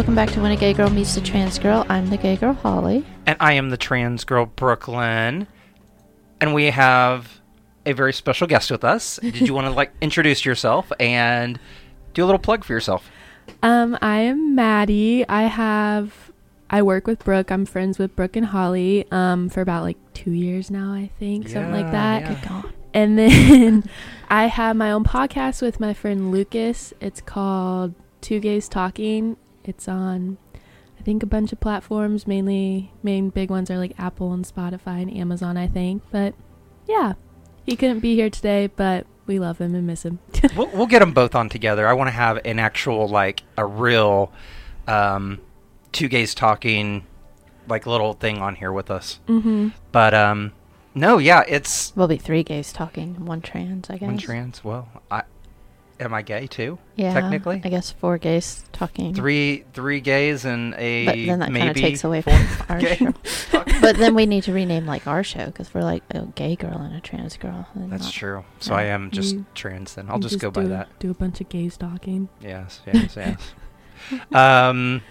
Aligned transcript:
everybody. 0.00 0.16
Welcome 0.16 0.26
back 0.26 0.34
to 0.34 0.40
When 0.40 0.52
a 0.52 0.56
Gay 0.56 0.72
Girl 0.72 0.88
Meets 0.88 1.16
a 1.18 1.20
Trans 1.20 1.58
Girl. 1.58 1.84
I'm 1.90 2.08
the 2.08 2.16
gay 2.16 2.36
girl, 2.36 2.54
Holly. 2.54 3.04
And 3.26 3.36
I 3.38 3.52
am 3.52 3.68
the 3.68 3.76
trans 3.76 4.24
girl, 4.24 4.46
Brooklyn. 4.46 5.46
And 6.40 6.54
we 6.54 6.70
have 6.70 7.40
a 7.84 7.92
very 7.92 8.14
special 8.14 8.46
guest 8.46 8.70
with 8.70 8.82
us. 8.82 9.18
Did 9.18 9.42
you 9.42 9.52
want 9.52 9.66
to 9.66 9.72
like 9.72 9.92
introduce 10.00 10.44
yourself 10.44 10.90
and 10.98 11.60
do 12.14 12.24
a 12.24 12.26
little 12.26 12.38
plug 12.38 12.64
for 12.64 12.72
yourself? 12.72 13.10
Um, 13.62 13.98
I 14.00 14.20
am 14.20 14.54
Maddie. 14.54 15.28
I 15.28 15.42
have 15.42 16.32
I 16.70 16.80
work 16.80 17.06
with 17.06 17.22
Brooke. 17.22 17.52
I'm 17.52 17.66
friends 17.66 17.98
with 17.98 18.16
Brooke 18.16 18.36
and 18.36 18.46
Holly 18.46 19.06
um 19.10 19.50
for 19.50 19.60
about 19.60 19.82
like 19.82 19.98
2 20.14 20.30
years 20.30 20.70
now, 20.70 20.92
I 20.94 21.10
think, 21.18 21.48
something 21.48 21.72
like 21.72 21.92
that. 21.92 22.22
yeah. 22.22 22.28
Good 22.34 22.48
God. 22.48 22.72
And 22.94 23.18
then 23.18 23.84
I 24.30 24.46
have 24.46 24.76
my 24.76 24.92
own 24.92 25.04
podcast 25.04 25.60
with 25.60 25.78
my 25.78 25.92
friend 25.92 26.30
Lucas. 26.30 26.94
It's 27.00 27.20
called 27.20 27.94
Two 28.22 28.40
Gays 28.40 28.66
Talking. 28.66 29.36
It's 29.64 29.88
on 29.88 30.38
I 30.98 31.02
think 31.02 31.22
a 31.22 31.26
bunch 31.26 31.50
of 31.50 31.60
platforms, 31.60 32.26
mainly 32.26 32.92
main 33.02 33.30
big 33.30 33.48
ones 33.50 33.70
are 33.70 33.78
like 33.78 33.94
Apple 33.98 34.34
and 34.34 34.44
Spotify 34.44 35.00
and 35.00 35.10
Amazon, 35.16 35.56
I 35.56 35.66
think. 35.66 36.02
But 36.10 36.34
yeah. 36.86 37.14
He 37.64 37.74
couldn't 37.74 38.00
be 38.00 38.14
here 38.16 38.28
today, 38.28 38.66
but 38.66 39.06
we 39.26 39.38
love 39.38 39.58
him 39.58 39.74
and 39.74 39.86
miss 39.86 40.04
him. 40.04 40.18
We'll, 40.56 40.68
we'll 40.74 40.86
get 40.86 40.98
them 40.98 41.12
both 41.12 41.34
on 41.34 41.48
together. 41.48 41.86
I 41.86 41.92
want 41.94 42.08
to 42.08 42.12
have 42.12 42.38
an 42.44 42.58
actual, 42.58 43.08
like, 43.08 43.42
a 43.56 43.64
real 43.64 44.32
um, 44.88 45.40
two 45.92 46.08
gays 46.08 46.34
talking, 46.34 47.06
like, 47.68 47.86
little 47.86 48.12
thing 48.14 48.38
on 48.38 48.56
here 48.56 48.72
with 48.72 48.90
us. 48.90 49.20
mhm. 49.28 49.72
But, 49.92 50.12
um, 50.14 50.52
no, 50.94 51.18
yeah, 51.18 51.44
it's 51.46 51.94
We'll 51.96 52.08
be 52.08 52.16
three 52.18 52.42
gays 52.42 52.72
talking, 52.72 53.24
one 53.24 53.40
trans, 53.40 53.88
I 53.88 53.98
guess. 53.98 54.06
one 54.06 54.18
trans. 54.18 54.64
Well, 54.64 54.88
I 55.10 55.22
am 56.00 56.12
I 56.14 56.22
gay 56.22 56.46
too? 56.46 56.78
Yeah, 56.96 57.12
technically? 57.14 57.60
I 57.64 57.68
guess 57.68 57.90
four 57.92 58.18
gays 58.18 58.64
talking. 58.72 59.14
Three 59.14 59.64
three 59.72 60.00
gays 60.00 60.44
and 60.44 60.74
a 60.76 61.06
But 61.06 61.14
then 61.16 61.38
that 61.40 61.46
kind 61.46 61.58
of 61.58 61.64
maybe 61.76 61.80
takes 61.80 62.02
away 62.04 62.22
from 62.22 62.32
our 62.68 62.80
show. 62.80 63.14
but 63.80 63.96
then 63.96 64.14
we 64.14 64.26
need 64.26 64.42
to 64.44 64.52
rename 64.52 64.86
like 64.86 65.06
our 65.06 65.22
show 65.22 65.46
because 65.46 65.72
we're 65.72 65.82
like 65.82 66.02
a 66.10 66.26
gay 66.26 66.56
girl 66.56 66.78
and 66.78 66.96
a 66.96 67.00
trans 67.00 67.36
girl. 67.36 67.68
That's 67.76 68.04
not- 68.04 68.12
true. 68.12 68.44
So 68.58 68.72
Yeah. 68.72 68.78
I 68.80 68.82
am 68.84 69.10
just 69.10 69.34
You- 69.36 69.46
trans 69.54 69.94
then. 69.94 70.08
I'll 70.08 70.16
You 70.16 70.22
just, 70.22 70.38
go 70.40 70.50
by 70.50 70.62
do, 70.62 70.68
that. 70.68 70.88
Do 70.98 71.10
a 71.10 71.14
bunch 71.14 71.40
of 71.40 71.48
gays 71.48 71.76
talking. 71.76 72.28
Yes, 72.40 72.80
yes, 72.86 73.16
yes. 73.16 73.54
um, 74.32 75.02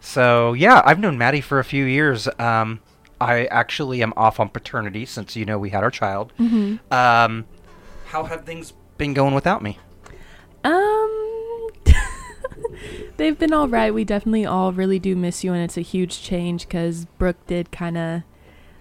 so 0.00 0.52
yeah, 0.52 0.82
I've 0.84 0.98
known 0.98 1.16
Maddie 1.18 1.40
for 1.40 1.58
a 1.58 1.64
few 1.64 1.84
years. 1.84 2.28
Um, 2.38 2.80
I 3.20 3.46
actually 3.46 4.02
am 4.02 4.12
off 4.16 4.38
on 4.40 4.48
paternity 4.50 5.06
since 5.06 5.34
you 5.36 5.44
know 5.44 5.58
we 5.58 5.70
had 5.70 5.82
our 5.82 5.90
child. 5.90 6.32
Mm-hmm. 6.38 6.92
Um, 6.92 7.46
how 8.06 8.24
have 8.24 8.44
things 8.44 8.72
been 8.98 9.14
going 9.14 9.34
without 9.34 9.62
me? 9.62 9.78
Um, 10.64 11.68
they've 13.16 13.38
been 13.38 13.52
all 13.52 13.68
right. 13.68 13.92
We 13.92 14.04
definitely 14.04 14.46
all 14.46 14.72
really 14.72 14.98
do 14.98 15.14
miss 15.16 15.44
you, 15.44 15.52
and 15.52 15.62
it's 15.62 15.76
a 15.76 15.82
huge 15.82 16.22
change 16.22 16.66
because 16.66 17.04
Brooke 17.18 17.46
did 17.46 17.70
kind 17.70 17.96
of 17.98 18.22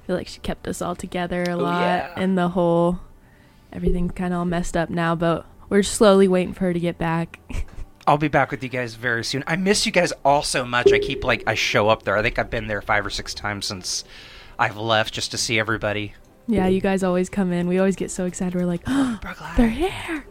feel 0.07 0.15
like 0.15 0.27
she 0.27 0.39
kept 0.39 0.67
us 0.67 0.81
all 0.81 0.95
together 0.95 1.43
a 1.43 1.53
Oh, 1.53 1.57
lot, 1.57 1.81
yeah. 1.81 2.13
and 2.17 2.37
the 2.37 2.49
whole 2.49 2.99
everything's 3.71 4.11
kind 4.13 4.33
of 4.33 4.39
all 4.39 4.45
messed 4.45 4.75
up 4.77 4.89
now. 4.89 5.15
But 5.15 5.45
we're 5.69 5.83
slowly 5.83 6.27
waiting 6.27 6.53
for 6.53 6.61
her 6.61 6.73
to 6.73 6.79
get 6.79 6.97
back. 6.97 7.39
I'll 8.07 8.17
be 8.17 8.27
back 8.27 8.51
with 8.51 8.61
you 8.61 8.67
guys 8.69 8.95
very 8.95 9.23
soon. 9.23 9.45
I 9.47 9.55
miss 9.55 9.85
you 9.85 9.91
guys 9.93 10.11
all 10.25 10.43
so 10.43 10.65
much. 10.65 10.91
I 10.91 10.99
keep 10.99 11.23
like 11.23 11.43
I 11.47 11.53
show 11.55 11.87
up 11.89 12.03
there. 12.03 12.17
I 12.17 12.21
think 12.21 12.37
I've 12.37 12.49
been 12.49 12.67
there 12.67 12.81
five 12.81 13.05
or 13.05 13.09
six 13.09 13.33
times 13.33 13.65
since 13.65 14.03
I've 14.59 14.75
left 14.75 15.13
just 15.13 15.31
to 15.31 15.37
see 15.37 15.57
everybody. 15.57 16.13
Yeah, 16.47 16.67
you 16.67 16.81
guys 16.81 17.03
always 17.03 17.29
come 17.29 17.51
in. 17.51 17.67
We 17.67 17.79
always 17.79 17.95
get 17.95 18.11
so 18.11 18.25
excited. 18.25 18.55
We're 18.55 18.65
like, 18.65 18.83
oh, 18.87 19.19
they're 19.57 19.69
here. 19.69 20.25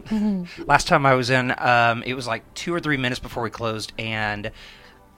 Last 0.65 0.87
time 0.87 1.05
I 1.05 1.15
was 1.15 1.29
in, 1.29 1.53
um, 1.57 2.03
it 2.03 2.13
was 2.13 2.27
like 2.27 2.53
two 2.53 2.73
or 2.73 2.79
three 2.79 2.97
minutes 2.97 3.19
before 3.19 3.43
we 3.43 3.49
closed, 3.49 3.93
and 3.97 4.51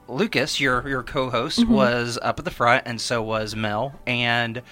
Lucas, 0.08 0.60
your 0.60 0.86
your 0.88 1.02
co-host, 1.02 1.66
was 1.66 2.18
up 2.22 2.38
at 2.38 2.44
the 2.44 2.50
front, 2.50 2.84
and 2.86 3.00
so 3.00 3.22
was 3.22 3.54
Mel. 3.54 3.98
And 4.06 4.62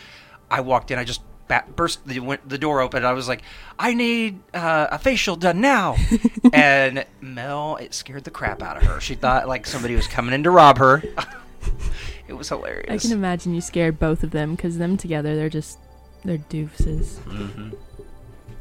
I 0.50 0.60
walked 0.60 0.90
in, 0.90 0.98
I 0.98 1.04
just 1.04 1.22
ba- 1.48 1.64
burst 1.74 2.06
the 2.06 2.20
win- 2.20 2.38
the 2.46 2.58
door 2.58 2.80
open, 2.80 2.98
and 2.98 3.06
I 3.06 3.12
was 3.12 3.28
like, 3.28 3.42
"I 3.78 3.94
need 3.94 4.40
uh, 4.52 4.88
a 4.90 4.98
facial 4.98 5.36
done 5.36 5.60
now." 5.60 5.96
and 6.52 7.04
Mel, 7.20 7.76
it 7.76 7.94
scared 7.94 8.24
the 8.24 8.30
crap 8.30 8.62
out 8.62 8.76
of 8.76 8.84
her. 8.84 9.00
She 9.00 9.14
thought 9.14 9.48
like 9.48 9.66
somebody 9.66 9.94
was 9.94 10.06
coming 10.06 10.34
in 10.34 10.42
to 10.44 10.50
rob 10.50 10.78
her. 10.78 11.02
it 12.28 12.34
was 12.34 12.48
hilarious. 12.48 12.90
I 12.90 12.98
can 12.98 13.16
imagine 13.16 13.54
you 13.54 13.60
scared 13.60 13.98
both 13.98 14.22
of 14.22 14.30
them 14.30 14.54
because 14.54 14.78
them 14.78 14.96
together, 14.96 15.36
they're 15.36 15.48
just 15.48 15.78
they're 16.24 16.38
doofuses. 16.38 17.18
hmm 17.24 17.70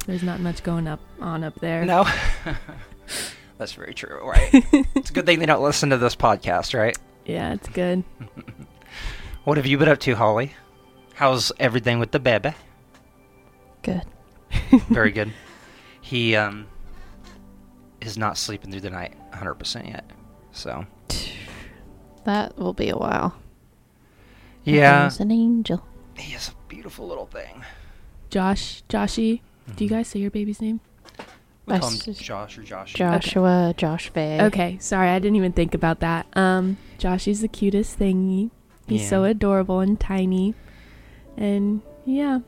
There's 0.06 0.24
not 0.24 0.40
much 0.40 0.64
going 0.64 0.88
up 0.88 1.00
on 1.22 1.44
up 1.44 1.56
there. 1.60 1.86
No. 1.86 2.06
That's 3.58 3.74
very 3.74 3.94
true, 3.94 4.20
right? 4.28 4.50
it's 4.96 5.10
a 5.10 5.14
good 5.14 5.26
thing 5.26 5.40
they 5.40 5.46
don't 5.46 5.64
listen 5.64 5.90
to 5.92 5.98
this 5.98 6.16
podcast, 6.16 6.78
right? 6.78 6.98
Yeah, 7.26 7.54
it's 7.54 7.70
good. 7.70 8.04
What 9.46 9.58
have 9.58 9.66
you 9.66 9.78
been 9.78 9.90
up 9.90 10.00
to, 10.00 10.14
Holly? 10.16 10.54
How's 11.16 11.52
everything 11.60 12.00
with 12.00 12.12
the 12.12 12.20
baby? 12.20 12.54
Good. 13.82 14.04
Very 14.88 15.12
good. 15.12 15.34
He 16.00 16.38
um 16.38 16.68
is 18.00 18.18
not 18.18 18.38
sleeping 18.38 18.72
through 18.72 18.80
the 18.80 18.90
night 18.90 19.16
100% 19.34 19.90
yet. 19.90 20.10
So, 20.54 20.86
That 22.24 22.58
will 22.58 22.72
be 22.74 22.88
a 22.90 22.96
while. 22.98 23.36
yeah. 24.64 25.10
He's 25.10 25.20
an 25.20 25.32
angel. 25.32 25.86
He 26.18 26.34
is 26.34 26.50
a 26.50 26.54
beautiful 26.68 27.08
little 27.08 27.26
thing. 27.26 27.64
Josh, 28.30 28.84
Joshy, 28.90 29.42
do 29.76 29.84
you 29.86 29.90
Mm-hmm. 29.90 29.96
guys 29.98 30.08
say 30.08 30.20
your 30.20 30.32
baby's 30.32 30.62
name? 30.62 30.80
We 31.66 31.80
call 31.80 31.90
him 31.90 32.00
That's 32.06 32.20
Josh 32.20 32.58
or 32.58 32.64
Josh. 32.64 32.94
Joshua, 32.94 33.74
Josh 33.78 34.10
Faye. 34.10 34.42
Okay, 34.42 34.78
sorry, 34.80 35.10
I 35.10 35.20
didn't 35.20 35.38
even 35.38 35.54
think 35.54 35.74
about 35.74 36.02
that. 36.02 36.26
Um, 36.34 36.78
Joshy's 37.00 37.40
the 37.42 37.48
cutest 37.48 37.98
thingy. 37.98 38.52
He's 38.88 39.08
so 39.08 39.24
adorable 39.24 39.80
and 39.80 39.98
tiny, 39.98 40.56
and 41.38 41.82
yeah, 42.06 42.40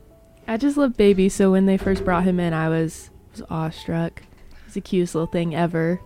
I 0.46 0.58
just 0.58 0.76
love 0.76 0.94
babies. 0.96 1.32
So 1.34 1.50
when 1.50 1.64
they 1.64 1.78
first 1.78 2.04
brought 2.04 2.24
him 2.24 2.38
in, 2.38 2.52
I 2.52 2.68
was 2.68 3.10
was 3.32 3.42
awestruck. 3.48 4.22
He's 4.66 4.74
the 4.74 4.82
cutest 4.82 5.14
little 5.14 5.26
thing 5.28 5.54
ever. 5.54 5.98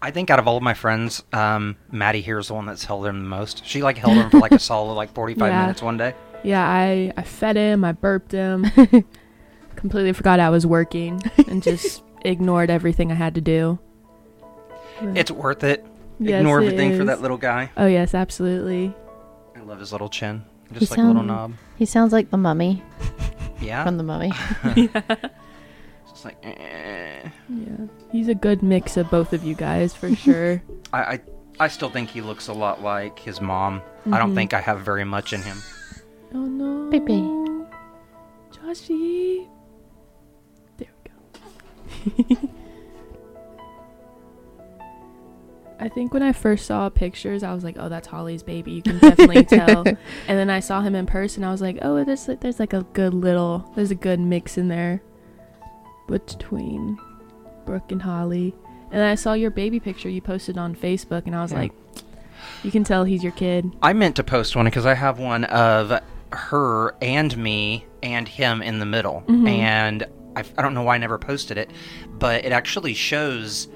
I 0.00 0.10
think 0.10 0.30
out 0.30 0.38
of 0.38 0.48
all 0.48 0.56
of 0.56 0.62
my 0.62 0.72
friends, 0.72 1.22
um, 1.34 1.76
Maddie 1.92 2.22
here 2.22 2.38
is 2.38 2.48
the 2.48 2.54
one 2.54 2.64
that's 2.64 2.84
held 2.86 3.04
him 3.04 3.22
the 3.22 3.28
most. 3.28 3.66
She 3.66 3.82
like 3.82 3.98
held 3.98 4.16
him 4.16 4.30
for 4.30 4.38
like 4.38 4.52
a 4.52 4.58
solid 4.58 4.94
like 4.94 5.12
45 5.12 5.46
Yeah. 5.52 5.60
minutes 5.60 5.82
one 5.82 5.98
day. 5.98 6.14
Yeah, 6.42 6.66
I 6.66 7.12
I 7.16 7.22
fed 7.22 7.56
him, 7.56 7.84
I 7.84 7.92
burped 7.92 8.32
him, 8.32 8.64
completely 9.76 10.12
forgot 10.12 10.40
I 10.40 10.50
was 10.50 10.66
working, 10.66 11.20
and 11.48 11.62
just 11.62 12.02
ignored 12.24 12.70
everything 12.70 13.10
I 13.12 13.14
had 13.14 13.34
to 13.34 13.40
do. 13.40 13.78
But- 15.00 15.16
It's 15.16 15.30
worth 15.30 15.64
it. 15.64 15.84
Yes, 16.22 16.40
Ignore 16.40 16.60
it 16.60 16.64
everything 16.66 16.98
for 16.98 17.04
that 17.06 17.22
little 17.22 17.38
guy. 17.38 17.70
Oh 17.78 17.86
yes, 17.86 18.14
absolutely. 18.14 18.94
I 19.56 19.60
love 19.60 19.80
his 19.80 19.90
little 19.92 20.10
chin. 20.10 20.44
He 20.72 20.78
Just 20.80 20.90
like 20.92 21.00
a 21.00 21.02
little 21.02 21.22
knob. 21.22 21.54
He 21.78 21.86
sounds 21.86 22.12
like 22.12 22.30
the 22.30 22.36
mummy 22.36 22.82
Yeah. 23.60 23.84
from 23.84 23.96
the 23.96 24.02
mummy. 24.02 24.30
yeah. 24.76 25.16
Just 26.08 26.24
like, 26.26 26.36
eh. 26.42 27.22
Yeah, 27.48 27.86
he's 28.12 28.28
a 28.28 28.34
good 28.34 28.62
mix 28.62 28.96
of 28.98 29.10
both 29.10 29.32
of 29.32 29.44
you 29.44 29.54
guys 29.54 29.94
for 29.94 30.14
sure. 30.14 30.62
I, 30.92 31.02
I, 31.02 31.20
I 31.58 31.68
still 31.68 31.88
think 31.90 32.10
he 32.10 32.20
looks 32.20 32.48
a 32.48 32.52
lot 32.52 32.82
like 32.82 33.18
his 33.18 33.40
mom. 33.40 33.80
I 34.12 34.18
don't 34.18 34.32
Mhm. 34.32 34.34
think 34.34 34.52
I 34.54 34.60
have 34.60 34.80
very 34.80 35.04
much 35.04 35.32
in 35.32 35.40
him. 35.42 35.56
Oh 36.34 36.38
no, 36.46 36.90
Baby. 36.90 37.22
Joshy. 38.52 39.48
There 40.76 40.88
we 41.04 42.34
go. 42.34 42.48
I 45.82 45.88
think 45.88 46.12
when 46.12 46.22
I 46.22 46.32
first 46.32 46.66
saw 46.66 46.90
pictures, 46.90 47.42
I 47.42 47.54
was 47.54 47.64
like, 47.64 47.76
"Oh, 47.78 47.88
that's 47.88 48.06
Holly's 48.06 48.42
baby." 48.42 48.72
You 48.72 48.82
can 48.82 48.98
definitely 48.98 49.44
tell. 49.46 49.86
And 49.86 49.96
then 50.28 50.50
I 50.50 50.60
saw 50.60 50.82
him 50.82 50.94
in 50.94 51.06
person. 51.06 51.42
I 51.42 51.50
was 51.50 51.62
like, 51.62 51.78
"Oh, 51.80 52.04
there's 52.04 52.28
like, 52.28 52.40
there's 52.40 52.60
like 52.60 52.74
a 52.74 52.82
good 52.92 53.14
little, 53.14 53.70
there's 53.76 53.90
a 53.90 53.94
good 53.94 54.20
mix 54.20 54.58
in 54.58 54.68
there 54.68 55.00
between 56.06 56.98
Brooke 57.64 57.90
and 57.92 58.02
Holly." 58.02 58.54
And 58.92 59.00
then 59.00 59.08
I 59.08 59.14
saw 59.14 59.32
your 59.32 59.50
baby 59.50 59.80
picture 59.80 60.08
you 60.10 60.20
posted 60.20 60.58
on 60.58 60.74
Facebook, 60.74 61.24
and 61.26 61.34
I 61.34 61.40
was 61.40 61.52
Yeah. 61.52 61.60
like, 61.60 61.72
"You 62.62 62.70
can 62.70 62.84
tell 62.84 63.04
he's 63.04 63.22
your 63.22 63.32
kid." 63.32 63.74
I 63.82 63.94
meant 63.94 64.16
to 64.16 64.24
post 64.24 64.54
one 64.54 64.66
because 64.66 64.84
I 64.84 64.92
have 64.94 65.18
one 65.18 65.44
of 65.44 65.98
her 66.32 66.94
and 67.02 67.36
me 67.36 67.86
and 68.02 68.26
him 68.28 68.62
in 68.62 68.78
the 68.78 68.86
middle. 68.86 69.22
Mhm. 69.26 69.48
And 69.48 70.06
I, 70.36 70.44
I 70.56 70.62
don't 70.62 70.74
know 70.74 70.82
why 70.82 70.94
I 70.94 70.98
never 70.98 71.18
posted 71.18 71.58
it, 71.58 71.70
but 72.18 72.44
it 72.44 72.52
actually 72.52 72.94
shows. 72.94 73.68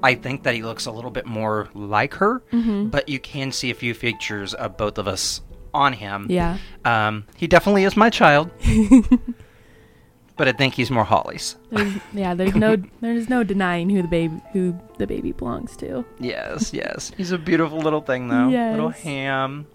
I 0.00 0.14
think 0.14 0.44
that 0.44 0.54
he 0.54 0.62
looks 0.62 0.86
a 0.86 0.92
little 0.92 1.10
bit 1.10 1.26
more 1.26 1.68
like 1.74 2.14
her, 2.14 2.40
Mm-hmm. 2.52 2.86
but 2.90 3.08
you 3.08 3.18
can 3.18 3.50
see 3.50 3.70
a 3.70 3.74
few 3.74 3.94
features 3.94 4.54
of 4.54 4.76
both 4.76 4.96
of 4.96 5.08
us 5.08 5.40
on 5.74 5.92
him. 5.92 6.26
Yeah. 6.30 6.58
Um, 6.84 7.24
he 7.36 7.48
definitely 7.48 7.82
is 7.82 7.96
my 7.96 8.08
child, 8.08 8.48
but 10.36 10.46
I 10.46 10.52
think 10.52 10.74
he's 10.74 10.90
more 10.90 11.02
Holly's. 11.04 11.56
There's, 11.70 11.94
yeah, 12.12 12.34
there's 12.34 12.54
no 12.54 12.76
there's 13.00 13.28
no 13.28 13.42
denying 13.42 13.90
who 13.90 14.02
the 14.02 14.08
baby 14.08 14.40
who 14.52 14.78
the 14.98 15.06
baby 15.08 15.32
belongs 15.32 15.76
to. 15.78 16.04
Yes, 16.20 16.72
yes. 16.72 17.10
He's 17.16 17.32
a 17.32 17.38
beautiful 17.38 17.78
little 17.78 18.00
thing, 18.00 18.28
though. 18.28 18.46
Little 18.70 18.90
ham. 18.90 19.66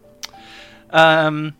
Um, 0.91 1.55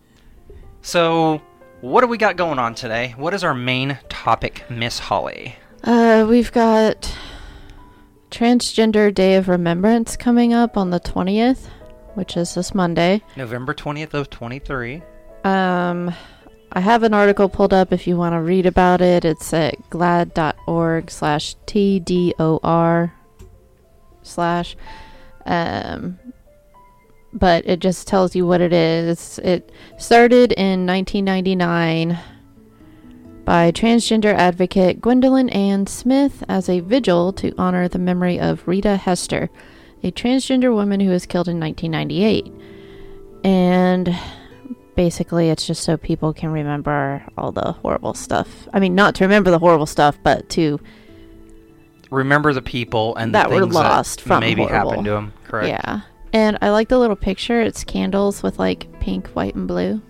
so 0.84 1.42
what 1.82 2.02
do 2.02 2.08
we 2.08 2.18
got 2.18 2.38
going 2.38 2.60
on 2.60 2.76
today? 2.76 3.14
What 3.18 3.34
is 3.34 3.44
our 3.44 3.56
main 3.56 3.98
topic, 4.08 4.64
Miss 4.70 5.00
Holly? 5.00 5.56
Uh, 5.84 6.26
we've 6.30 6.52
got 6.52 7.14
Transgender 8.32 9.14
Day 9.14 9.36
of 9.36 9.50
Remembrance 9.50 10.16
coming 10.16 10.54
up 10.54 10.78
on 10.78 10.92
the 10.92 11.00
20th, 11.00 11.68
which 12.14 12.38
is 12.38 12.54
this 12.54 12.74
Monday. 12.74 13.22
November 13.36 13.74
20th 13.74 14.14
of 14.14 14.30
23. 14.30 15.02
Um, 15.44 16.14
I 16.72 16.80
have 16.80 17.04
an 17.04 17.14
article 17.14 17.50
pulled 17.50 17.74
up 17.74 17.92
if 17.92 18.08
you 18.08 18.16
want 18.16 18.34
to 18.34 18.40
read 18.40 18.66
about 18.66 19.02
it. 19.02 19.26
It's 19.26 19.54
at 19.54 19.76
glaad.org 19.90 21.12
slash 21.12 21.56
TDOR 21.68 23.12
slash. 24.22 24.78
Um, 25.46 26.18
but 27.34 27.66
it 27.68 27.80
just 27.80 28.08
tells 28.08 28.36
you 28.36 28.46
what 28.46 28.62
it 28.62 28.74
is. 28.74 29.40
It 29.40 29.72
started 29.98 30.52
in 30.54 30.86
1999 30.86 32.18
by 33.46 33.72
transgender 33.72 34.34
advocate 34.34 35.02
Gwendolyn 35.02 35.50
Ann 35.50 35.86
Smith 35.88 36.44
as 36.48 36.70
a 36.70 36.80
vigil 36.80 37.34
to 37.34 37.54
honor 37.58 37.88
the 37.88 38.00
memory 38.00 38.40
of 38.40 38.66
Rita 38.68 38.96
Hester, 38.96 39.50
a 40.04 40.12
transgender 40.12 40.74
woman 40.74 41.00
who 41.00 41.10
was 41.10 41.26
killed 41.26 41.48
in 41.50 41.60
1998. 41.60 42.54
And 43.44 44.16
basically, 44.96 45.50
it's 45.50 45.68
just 45.68 45.84
so 45.84 45.98
people 45.98 46.34
can 46.34 46.52
remember 46.52 47.26
all 47.38 47.52
the 47.52 47.74
horrible 47.74 48.14
stuff. 48.14 48.70
I 48.74 48.80
mean, 48.80 48.96
not 48.96 49.16
to 49.16 49.26
remember 49.26 49.52
the 49.52 49.60
horrible 49.60 49.86
stuff, 49.88 50.18
but 50.24 50.50
to 50.52 50.80
Remember 52.10 52.54
the 52.54 52.62
people 52.62 53.16
and 53.16 53.34
That 53.34 53.50
the 53.50 53.56
were 53.56 53.66
lost 53.66 54.20
that 54.20 54.24
from 54.28 54.40
maybe 54.42 54.62
horrible. 54.62 54.90
happened 54.92 55.06
to 55.06 55.12
them. 55.12 55.34
Correct. 55.46 55.68
yeah. 55.68 56.02
And 56.34 56.58
I 56.62 56.72
like 56.72 56.90
the 56.90 56.98
little 56.98 57.16
picture. 57.16 57.62
It's 57.62 57.84
candles 57.84 58.42
with 58.44 58.58
like 58.60 58.88
pink, 59.00 59.28
white, 59.30 59.56
and 59.56 59.68
blue. 59.68 60.02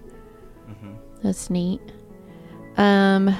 Mhm. 0.69 0.95
That's 1.21 1.49
neat. 1.49 1.81
Um, 2.77 3.35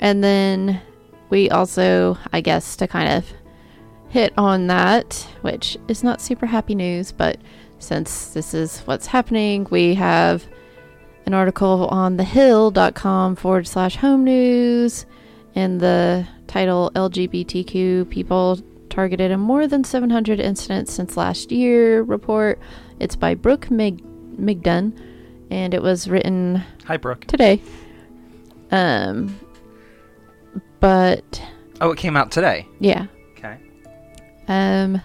and 0.00 0.22
then 0.22 0.80
we 1.28 1.50
also, 1.50 2.16
I 2.32 2.40
guess, 2.40 2.76
to 2.76 2.86
kind 2.86 3.12
of 3.12 3.26
hit 4.08 4.32
on 4.38 4.68
that, 4.68 5.26
which 5.42 5.76
is 5.88 6.04
not 6.04 6.20
super 6.20 6.46
happy 6.46 6.74
news, 6.76 7.10
but 7.10 7.38
since 7.80 8.28
this 8.28 8.54
is 8.54 8.80
what's 8.86 9.06
happening, 9.06 9.66
we 9.70 9.94
have 9.94 10.46
an 11.26 11.34
article 11.34 11.88
on 11.88 12.16
thehill.com 12.16 13.34
forward 13.34 13.66
slash 13.66 13.96
home 13.96 14.22
news, 14.22 15.06
and 15.56 15.80
the 15.80 16.24
title 16.46 16.92
LGBTQ 16.94 18.08
people 18.08 18.58
targeted 18.96 19.30
in 19.30 19.38
more 19.38 19.66
than 19.68 19.84
700 19.84 20.40
incidents 20.40 20.90
since 20.90 21.18
last 21.18 21.52
year 21.52 22.00
report. 22.02 22.58
It's 22.98 23.14
by 23.14 23.34
Brooke 23.34 23.70
Mig- 23.70 24.02
Migdon, 24.40 24.98
and 25.50 25.74
it 25.74 25.82
was 25.82 26.08
written 26.08 26.62
Hi, 26.86 26.96
Brooke. 26.96 27.26
today. 27.26 27.60
Um, 28.70 29.38
but 30.80 31.42
Oh, 31.82 31.90
it 31.90 31.98
came 31.98 32.16
out 32.16 32.30
today. 32.30 32.66
yeah, 32.80 33.04
Okay. 33.36 33.58
um, 34.48 35.02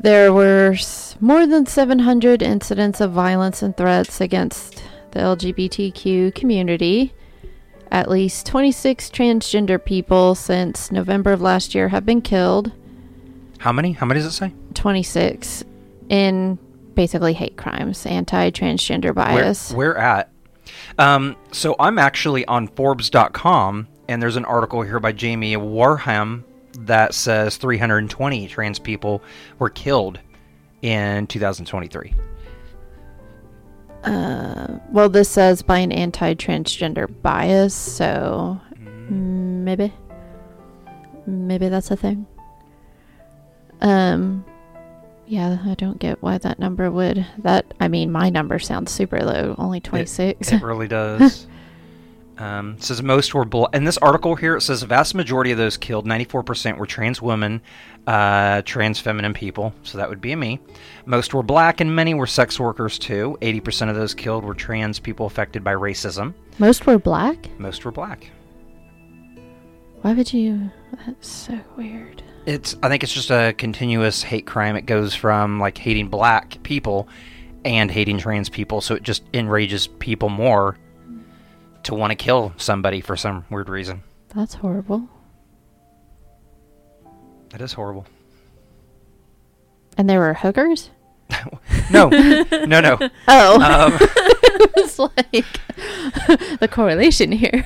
there 0.00 0.32
were 0.32 0.72
s- 0.72 1.14
more 1.20 1.46
than 1.46 1.66
700 1.66 2.40
incidents 2.40 3.02
of 3.02 3.10
violence 3.12 3.62
and 3.62 3.76
threats 3.76 4.18
against 4.22 4.82
the 5.10 5.20
LGBTQ 5.20 6.34
community. 6.34 7.12
At 7.90 8.10
least 8.10 8.46
26 8.46 9.10
transgender 9.10 9.82
people 9.82 10.34
since 10.34 10.90
November 10.90 11.32
of 11.32 11.40
last 11.40 11.74
year 11.74 11.88
have 11.88 12.04
been 12.04 12.20
killed. 12.20 12.72
How 13.58 13.72
many? 13.72 13.92
How 13.92 14.06
many 14.06 14.20
does 14.20 14.26
it 14.26 14.36
say? 14.36 14.52
26 14.74 15.64
in 16.08 16.58
basically 16.94 17.32
hate 17.32 17.56
crimes, 17.56 18.04
anti 18.06 18.50
transgender 18.50 19.14
bias. 19.14 19.70
Where, 19.72 19.94
where 19.94 19.98
at? 19.98 20.30
Um, 20.98 21.36
so 21.52 21.76
I'm 21.78 21.98
actually 21.98 22.44
on 22.46 22.68
Forbes.com, 22.68 23.86
and 24.08 24.22
there's 24.22 24.36
an 24.36 24.44
article 24.44 24.82
here 24.82 24.98
by 24.98 25.12
Jamie 25.12 25.56
Wareham 25.56 26.44
that 26.80 27.14
says 27.14 27.56
320 27.56 28.48
trans 28.48 28.78
people 28.78 29.22
were 29.58 29.70
killed 29.70 30.18
in 30.82 31.26
2023. 31.26 32.14
Uh, 34.06 34.78
well, 34.90 35.08
this 35.08 35.28
says 35.28 35.62
by 35.62 35.78
an 35.80 35.92
anti 35.92 36.34
transgender 36.34 37.06
bias, 37.22 37.74
so 37.74 38.60
Mm-hmm. 38.74 39.64
maybe. 39.64 39.92
Maybe 41.26 41.68
that's 41.68 41.90
a 41.90 41.96
thing. 41.96 42.26
Um, 43.80 44.44
yeah, 45.26 45.58
I 45.64 45.74
don't 45.74 45.98
get 45.98 46.22
why 46.22 46.38
that 46.38 46.58
number 46.58 46.90
would. 46.90 47.26
That, 47.38 47.66
I 47.80 47.88
mean, 47.88 48.10
my 48.12 48.30
number 48.30 48.58
sounds 48.58 48.92
super 48.92 49.18
low, 49.20 49.54
only 49.58 49.80
26. 49.80 50.52
It 50.52 50.62
really 50.62 50.88
does. 50.88 51.46
um, 52.38 52.74
it 52.76 52.82
says 52.82 53.02
most 53.02 53.34
were 53.34 53.44
bl- 53.44 53.66
in 53.72 53.84
this 53.84 53.96
article 53.98 54.34
here. 54.34 54.56
It 54.56 54.60
says 54.60 54.82
a 54.82 54.86
vast 54.86 55.14
majority 55.14 55.52
of 55.52 55.58
those 55.58 55.76
killed, 55.76 56.06
94%, 56.06 56.76
were 56.76 56.86
trans 56.86 57.22
women, 57.22 57.62
uh, 58.06 58.62
trans 58.62 59.00
feminine 59.00 59.32
people. 59.32 59.72
So 59.82 59.98
that 59.98 60.08
would 60.08 60.20
be 60.20 60.34
me. 60.36 60.60
Most 61.06 61.32
were 61.32 61.42
black, 61.42 61.80
and 61.80 61.94
many 61.94 62.12
were 62.12 62.26
sex 62.26 62.60
workers 62.60 62.98
too. 62.98 63.38
80% 63.40 63.88
of 63.88 63.96
those 63.96 64.14
killed 64.14 64.44
were 64.44 64.54
trans 64.54 64.98
people 64.98 65.26
affected 65.26 65.64
by 65.64 65.72
racism. 65.72 66.34
Most 66.58 66.86
were 66.86 66.98
black? 66.98 67.48
Most 67.58 67.84
were 67.84 67.92
black. 67.92 68.30
Why 70.02 70.12
would 70.12 70.32
you? 70.32 70.70
That's 71.06 71.28
so 71.28 71.58
weird. 71.76 72.22
It's. 72.44 72.76
I 72.82 72.88
think 72.88 73.02
it's 73.02 73.12
just 73.12 73.30
a 73.30 73.54
continuous 73.56 74.22
hate 74.22 74.46
crime. 74.46 74.76
It 74.76 74.86
goes 74.86 75.14
from 75.14 75.58
like 75.58 75.78
hating 75.78 76.08
black 76.08 76.62
people 76.62 77.08
and 77.64 77.90
hating 77.90 78.18
trans 78.18 78.48
people, 78.48 78.80
so 78.80 78.94
it 78.94 79.02
just 79.02 79.24
enrages 79.34 79.88
people 79.88 80.28
more 80.28 80.76
to 81.86 81.94
want 81.94 82.10
to 82.10 82.14
kill 82.16 82.52
somebody 82.56 83.00
for 83.00 83.16
some 83.16 83.44
weird 83.50 83.68
reason. 83.68 84.02
That's 84.34 84.54
horrible. 84.54 85.08
That 87.50 87.60
is 87.60 87.72
horrible. 87.72 88.06
And 89.96 90.08
there 90.10 90.18
were 90.20 90.34
hookers? 90.34 90.90
No, 91.88 92.08
no, 92.66 92.80
no. 92.80 92.98
Oh. 93.28 93.60
Um, 93.62 93.96
it's 94.76 94.98
like 94.98 95.60
the 96.58 96.66
correlation 96.68 97.30
here. 97.30 97.64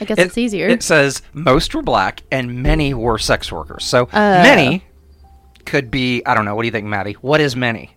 I 0.00 0.04
guess 0.04 0.18
it- 0.18 0.26
it's 0.26 0.36
easier. 0.36 0.68
It 0.68 0.82
says 0.82 1.22
most 1.32 1.74
were 1.74 1.80
black 1.80 2.22
and 2.30 2.62
many 2.62 2.92
were 2.92 3.16
sex 3.16 3.50
workers. 3.50 3.84
So 3.84 4.04
Uh. 4.12 4.42
many 4.42 4.84
could 5.64 5.90
be. 5.90 6.22
I 6.26 6.34
don't 6.34 6.44
know. 6.44 6.54
What 6.54 6.62
do 6.62 6.66
you 6.66 6.72
think, 6.72 6.86
Maddie? 6.86 7.14
What 7.14 7.40
is 7.40 7.56
many? 7.56 7.96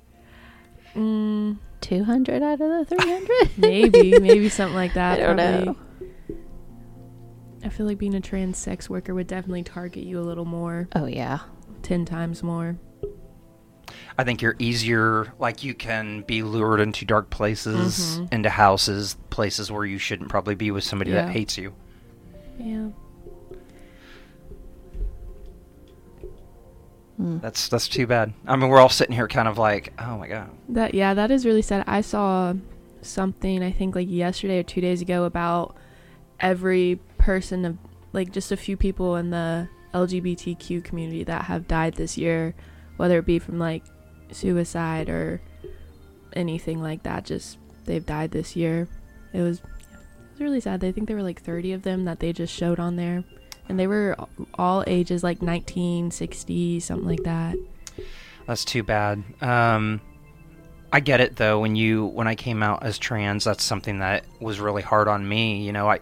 Mm, 0.95 1.57
200 1.81 2.41
out 2.43 2.59
of 2.61 2.87
the 2.89 2.95
300? 2.97 3.49
maybe, 3.57 4.19
maybe 4.19 4.49
something 4.49 4.75
like 4.75 4.93
that. 4.95 5.19
I 5.21 5.25
don't 5.33 5.37
probably. 5.37 5.65
know. 5.65 5.75
I 7.63 7.69
feel 7.69 7.85
like 7.85 7.97
being 7.97 8.15
a 8.15 8.21
trans 8.21 8.57
sex 8.57 8.89
worker 8.89 9.13
would 9.13 9.27
definitely 9.27 9.63
target 9.63 10.03
you 10.03 10.19
a 10.19 10.21
little 10.21 10.45
more, 10.45 10.87
Oh, 10.95 11.05
yeah. 11.05 11.39
ten 11.81 12.05
times 12.05 12.43
more. 12.43 12.77
I 14.17 14.23
think 14.23 14.41
you're 14.41 14.55
easier. 14.59 15.33
Like 15.39 15.63
you 15.63 15.73
can 15.73 16.21
be 16.21 16.43
lured 16.43 16.79
into 16.79 17.05
dark 17.05 17.29
places, 17.29 18.19
Mhm. 18.19 18.33
into 18.33 18.49
houses, 18.49 19.15
places 19.29 19.71
where 19.71 19.85
you 19.85 19.97
shouldn't 19.97 20.29
probably 20.29 20.55
be 20.55 20.71
with 20.71 20.83
somebody 20.83 21.11
Yeah. 21.11 21.25
that 21.25 21.31
hates 21.31 21.57
you. 21.57 21.73
Yeah. 22.59 22.89
Mm. 27.19 27.41
That's 27.41 27.67
that's 27.67 27.87
too 27.87 28.05
bad. 28.05 28.33
I 28.45 28.55
mean, 28.55 28.69
we're 28.69 28.79
all 28.79 28.89
sitting 28.89 29.15
here 29.15 29.27
kind 29.27 29.47
of 29.47 29.57
like, 29.57 29.93
oh 29.99 30.17
my 30.17 30.27
god. 30.27 30.49
That 30.69 30.93
yeah, 30.93 31.13
that 31.13 31.31
is 31.31 31.45
really 31.45 31.61
sad. 31.61 31.83
I 31.87 32.01
saw 32.01 32.53
something 33.01 33.63
I 33.63 33.71
think 33.71 33.95
like 33.95 34.09
yesterday 34.09 34.59
or 34.59 34.63
two 34.63 34.81
days 34.81 35.01
ago 35.01 35.23
about 35.23 35.75
every 36.39 36.99
person 37.17 37.65
of 37.65 37.77
like 38.13 38.31
just 38.31 38.51
a 38.51 38.57
few 38.57 38.77
people 38.77 39.15
in 39.15 39.29
the 39.31 39.67
LGBTQ 39.93 40.83
community 40.83 41.23
that 41.23 41.45
have 41.45 41.67
died 41.67 41.95
this 41.95 42.17
year, 42.17 42.53
whether 42.97 43.19
it 43.19 43.25
be 43.25 43.39
from 43.39 43.57
like 43.59 43.83
suicide 44.31 45.09
or 45.09 45.41
anything 46.33 46.81
like 46.81 47.03
that. 47.03 47.25
Just 47.25 47.57
they've 47.85 48.05
died 48.05 48.31
this 48.31 48.55
year. 48.55 48.87
It 49.33 49.41
was 49.41 49.59
it 49.59 50.33
was 50.33 50.41
really 50.41 50.61
sad. 50.61 50.83
I 50.83 50.91
think 50.91 51.07
there 51.07 51.17
were 51.17 51.23
like 51.23 51.41
30 51.41 51.73
of 51.73 51.81
them 51.81 52.05
that 52.05 52.19
they 52.19 52.31
just 52.31 52.53
showed 52.53 52.79
on 52.79 52.95
there, 52.95 53.23
and 53.69 53.79
they 53.79 53.87
were 53.87 54.15
all 54.55 54.83
ages 54.87 55.23
like 55.23 55.41
19, 55.41 56.11
60, 56.11 56.79
something 56.79 57.07
like 57.07 57.23
that. 57.23 57.55
That's 58.45 58.63
too 58.63 58.83
bad. 58.83 59.23
Um, 59.41 60.01
I 60.91 60.99
get 61.01 61.19
it 61.19 61.35
though. 61.35 61.59
When 61.59 61.75
you 61.75 62.05
when 62.05 62.27
I 62.27 62.35
came 62.35 62.63
out 62.63 62.83
as 62.83 62.97
trans, 62.97 63.43
that's 63.43 63.63
something 63.63 63.99
that 63.99 64.23
was 64.39 64.59
really 64.59 64.81
hard 64.81 65.07
on 65.07 65.27
me. 65.27 65.65
You 65.65 65.73
know, 65.73 65.89
I 65.89 65.99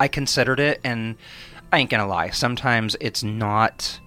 I 0.00 0.08
considered 0.08 0.58
it, 0.58 0.80
and 0.84 1.16
I 1.70 1.78
ain't 1.78 1.90
gonna 1.90 2.06
lie. 2.06 2.30
Sometimes 2.30 2.96
it's 3.00 3.22
not 3.22 4.00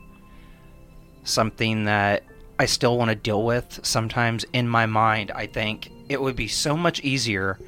something 1.23 1.85
that 1.85 2.23
I 2.57 2.65
still 2.65 2.97
want 2.97 3.09
to 3.09 3.15
deal 3.15 3.43
with. 3.43 3.79
Sometimes 3.83 4.45
in 4.53 4.67
my 4.67 4.87
mind, 4.87 5.31
I 5.31 5.45
think 5.45 5.91
it 6.09 6.21
would 6.21 6.35
be 6.35 6.47
so 6.47 6.75
much 6.75 7.01
easier 7.01 7.59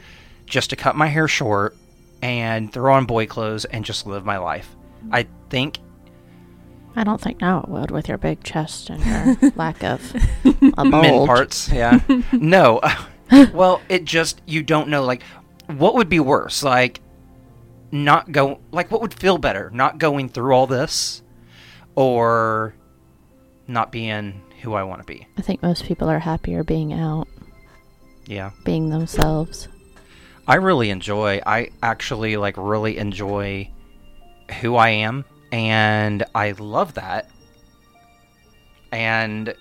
just 0.46 0.70
to 0.72 0.76
cut 0.76 0.96
my 0.96 1.08
hair 1.08 1.28
short 1.28 1.76
and 2.22 2.72
throw 2.72 2.94
on 2.94 3.06
boy 3.06 3.28
clothes 3.28 3.66
and 3.66 3.86
just 3.86 4.08
live 4.08 4.26
my 4.26 4.38
life. 4.38 4.77
I 5.12 5.28
think 5.50 5.80
I 6.96 7.04
don't 7.04 7.22
think 7.22 7.42
now 7.42 7.62
it 7.62 7.70
would 7.70 7.92
with 7.92 8.08
your 8.08 8.18
big 8.18 8.44
chest 8.44 8.90
and 8.90 9.04
your 9.42 9.52
lack 9.56 9.84
of 9.84 10.02
a 10.78 10.84
men 10.84 11.28
parts. 11.28 11.70
Yeah. 11.72 12.00
no. 12.32 12.82
well, 13.54 13.82
it 13.88 14.04
just 14.04 14.42
you 14.48 14.64
don't 14.64 14.90
know. 14.90 15.04
Like, 15.04 15.22
what 15.68 15.94
would 15.94 16.10
be 16.10 16.20
worse? 16.20 16.64
Like, 16.64 17.02
not 17.92 18.32
go. 18.32 18.60
Like, 18.72 18.90
what 18.90 19.02
would 19.02 19.14
feel 19.14 19.38
better? 19.38 19.70
Not 19.72 20.00
going 20.00 20.28
through 20.28 20.54
all 20.54 20.66
this, 20.66 21.22
or 21.96 22.74
not 23.68 23.92
being 23.92 24.42
who 24.62 24.74
I 24.74 24.82
want 24.84 25.02
to 25.02 25.06
be. 25.06 25.28
I 25.38 25.42
think 25.44 25.62
most 25.62 25.86
people 25.86 26.10
are 26.10 26.20
happier 26.20 26.64
being 26.64 26.94
out, 26.94 27.28
Yeah. 28.26 28.52
being 28.66 28.90
themselves. 28.90 29.68
I 30.48 30.56
really 30.56 30.90
enjoy. 30.90 31.42
I 31.46 31.70
actually 31.84 32.38
like 32.38 32.56
really 32.58 32.98
enjoy 32.98 33.70
who 34.62 34.76
I 34.76 34.90
am 34.90 35.26
and 35.52 36.24
I 36.34 36.52
love 36.52 36.96
that. 36.96 37.30
And 38.92 39.54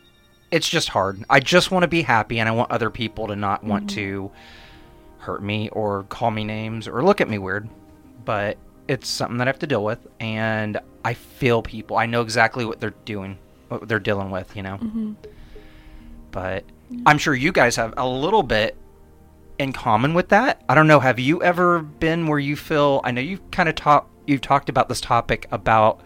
it's 0.50 0.68
just 0.68 0.88
hard. 0.88 1.24
I 1.28 1.40
just 1.40 1.70
want 1.70 1.82
to 1.82 1.88
be 1.88 2.02
happy 2.02 2.38
and 2.38 2.48
I 2.48 2.52
want 2.52 2.70
other 2.70 2.90
people 2.90 3.26
to 3.28 3.36
not 3.36 3.64
want 3.64 3.90
to 3.90 4.30
hurt 5.18 5.42
me 5.42 5.68
or 5.70 6.04
call 6.04 6.30
me 6.30 6.44
names 6.44 6.86
or 6.86 7.02
look 7.02 7.20
at 7.20 7.28
me 7.28 7.38
weird. 7.38 7.68
But 8.24 8.58
it's 8.88 9.08
something 9.08 9.38
that 9.38 9.48
I 9.48 9.50
have 9.50 9.58
to 9.60 9.66
deal 9.66 9.84
with 9.84 10.06
and 10.20 10.78
I 11.04 11.14
feel 11.14 11.62
people. 11.62 11.96
I 11.96 12.06
know 12.06 12.22
exactly 12.22 12.64
what 12.64 12.80
they're 12.80 12.94
doing, 13.04 13.38
what 13.68 13.88
they're 13.88 13.98
dealing 13.98 14.30
with, 14.30 14.56
you 14.56 14.62
know. 14.62 14.78
Mm-hmm. 14.78 15.12
But 16.30 16.64
I'm 17.04 17.18
sure 17.18 17.34
you 17.34 17.50
guys 17.52 17.76
have 17.76 17.94
a 17.96 18.08
little 18.08 18.42
bit 18.42 18.76
in 19.58 19.72
common 19.72 20.14
with 20.14 20.28
that. 20.28 20.62
I 20.68 20.74
don't 20.74 20.86
know. 20.86 21.00
Have 21.00 21.18
you 21.18 21.42
ever 21.42 21.80
been 21.80 22.26
where 22.26 22.38
you 22.38 22.56
feel? 22.56 23.00
I 23.04 23.10
know 23.10 23.20
you've 23.20 23.50
kind 23.50 23.68
of 23.68 23.74
talked. 23.74 24.10
You've 24.26 24.40
talked 24.40 24.68
about 24.68 24.88
this 24.88 25.00
topic 25.00 25.46
about 25.52 26.00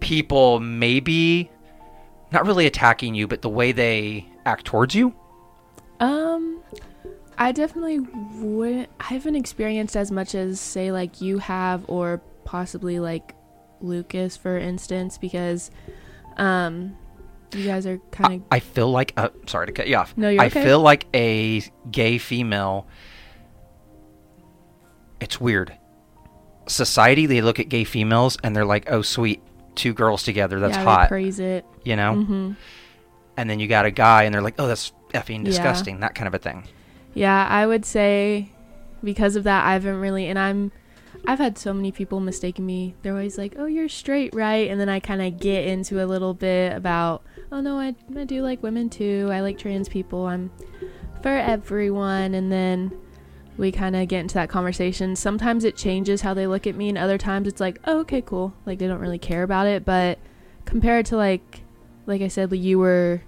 people 0.00 0.58
maybe 0.58 1.50
not 2.32 2.46
really 2.46 2.66
attacking 2.66 3.14
you, 3.14 3.28
but 3.28 3.42
the 3.42 3.48
way 3.48 3.72
they 3.72 4.26
act 4.44 4.64
towards 4.64 4.94
you. 4.94 5.14
Um, 6.00 6.60
I 7.38 7.52
definitely 7.52 8.00
wouldn't. 8.00 8.88
I 9.00 9.04
haven't 9.04 9.36
experienced 9.36 9.96
as 9.96 10.10
much 10.10 10.34
as 10.34 10.60
say 10.60 10.90
like 10.90 11.20
you 11.20 11.38
have, 11.38 11.84
or 11.88 12.20
possibly 12.44 12.98
like 12.98 13.34
Lucas, 13.80 14.36
for 14.36 14.58
instance, 14.58 15.18
because 15.18 15.70
um, 16.36 16.96
you 17.54 17.64
guys 17.66 17.86
are 17.86 17.98
kind 18.10 18.34
of 18.34 18.42
I 18.50 18.60
feel 18.60 18.90
like. 18.90 19.12
Uh, 19.16 19.28
sorry 19.46 19.66
to 19.66 19.72
cut 19.72 19.88
you 19.88 19.96
off. 19.96 20.14
No, 20.16 20.28
you're 20.28 20.42
I 20.42 20.46
okay. 20.46 20.62
feel 20.64 20.80
like 20.80 21.06
a 21.14 21.62
gay 21.90 22.18
female. 22.18 22.86
It's 25.20 25.40
weird. 25.40 25.76
Society, 26.66 27.26
they 27.26 27.40
look 27.40 27.58
at 27.60 27.68
gay 27.68 27.84
females 27.84 28.36
and 28.42 28.54
they're 28.56 28.64
like, 28.64 28.90
"Oh, 28.90 29.02
sweet, 29.02 29.42
two 29.74 29.92
girls 29.92 30.22
together. 30.22 30.60
That's 30.60 30.76
yeah, 30.76 30.84
hot." 30.84 31.08
Praise 31.08 31.38
it. 31.40 31.64
you 31.84 31.96
know. 31.96 32.14
hmm 32.14 32.52
and 33.34 33.48
then 33.48 33.58
you 33.58 33.66
got 33.66 33.86
a 33.86 33.90
guy 33.90 34.24
and 34.24 34.34
they're 34.34 34.42
like, 34.42 34.56
"Oh, 34.58 34.66
that's 34.66 34.92
effing 35.14 35.38
Yeah. 35.38 35.44
disgusting," 35.44 36.00
that 36.00 36.14
kind 36.14 36.28
of 36.28 36.34
a 36.34 36.38
thing. 36.38 36.64
Yeah, 37.14 37.46
I 37.48 37.66
would 37.66 37.86
say 37.86 38.50
because 39.02 39.36
of 39.36 39.44
that, 39.44 39.64
I 39.66 39.72
haven't 39.72 40.00
really, 40.00 40.26
and 40.26 40.38
I'm, 40.38 40.70
I've 41.26 41.38
had 41.38 41.56
so 41.56 41.72
many 41.72 41.92
people 41.92 42.20
mistaking 42.20 42.66
me. 42.66 42.94
They're 43.02 43.14
always 43.14 43.38
like, 43.38 43.54
"Oh, 43.56 43.64
you're 43.64 43.88
straight, 43.88 44.34
right?" 44.34 44.70
And 44.70 44.78
then 44.78 44.90
I 44.90 45.00
kind 45.00 45.22
of 45.22 45.40
get 45.40 45.64
into 45.66 46.04
a 46.04 46.06
little 46.06 46.34
bit 46.34 46.76
about, 46.76 47.22
"Oh 47.52 47.60
no, 47.60 47.78
I, 47.78 47.94
I 48.16 48.24
do 48.24 48.42
like 48.42 48.62
women 48.62 48.90
too. 48.90 49.28
I 49.30 49.40
like 49.40 49.58
trans 49.58 49.88
people. 49.88 50.26
I'm 50.26 50.50
for 51.22 51.28
everyone." 51.28 52.34
And 52.34 52.50
then 52.50 52.90
we 53.56 53.70
kind 53.70 53.94
of 53.94 54.08
get 54.08 54.20
into 54.20 54.34
that 54.34 54.48
conversation. 54.48 55.14
Sometimes 55.14 55.62
it 55.64 55.76
changes 55.76 56.22
how 56.22 56.34
they 56.34 56.46
look 56.46 56.66
at 56.66 56.74
me, 56.74 56.88
and 56.88 56.98
other 56.98 57.18
times 57.18 57.46
it's 57.46 57.60
like, 57.60 57.78
"Oh, 57.84 58.00
okay, 58.00 58.22
cool." 58.22 58.54
Like 58.66 58.78
they 58.78 58.86
don't 58.86 59.00
really 59.00 59.18
care 59.18 59.42
about 59.42 59.66
it. 59.66 59.84
But 59.84 60.18
compared 60.64 61.06
to 61.06 61.16
like, 61.16 61.62
like 62.06 62.22
I 62.22 62.28
said, 62.28 62.52
you 62.52 62.78
were 62.78 63.22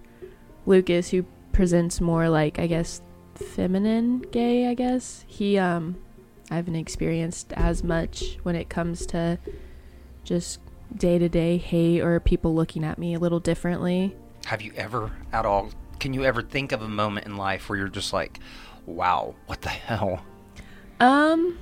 Lucas, 0.66 1.10
who 1.10 1.24
presents 1.52 2.00
more 2.00 2.28
like 2.28 2.58
I 2.58 2.66
guess 2.66 3.02
feminine 3.34 4.20
gay, 4.30 4.66
I 4.68 4.74
guess. 4.74 5.24
He 5.28 5.58
um 5.58 5.96
I 6.50 6.56
haven't 6.56 6.76
experienced 6.76 7.52
as 7.54 7.82
much 7.82 8.38
when 8.42 8.56
it 8.56 8.68
comes 8.68 9.06
to 9.06 9.38
just 10.24 10.60
day-to-day 10.96 11.56
hate 11.58 12.00
or 12.00 12.20
people 12.20 12.54
looking 12.54 12.84
at 12.84 12.98
me 12.98 13.14
a 13.14 13.18
little 13.18 13.40
differently. 13.40 14.16
Have 14.46 14.62
you 14.62 14.72
ever 14.76 15.10
at 15.32 15.46
all? 15.46 15.70
Can 16.00 16.12
you 16.12 16.24
ever 16.24 16.42
think 16.42 16.72
of 16.72 16.82
a 16.82 16.88
moment 16.88 17.26
in 17.26 17.36
life 17.36 17.68
where 17.68 17.78
you're 17.78 17.88
just 17.88 18.12
like, 18.12 18.38
"Wow, 18.86 19.34
what 19.46 19.62
the 19.62 19.70
hell?" 19.70 20.24
Um 21.00 21.58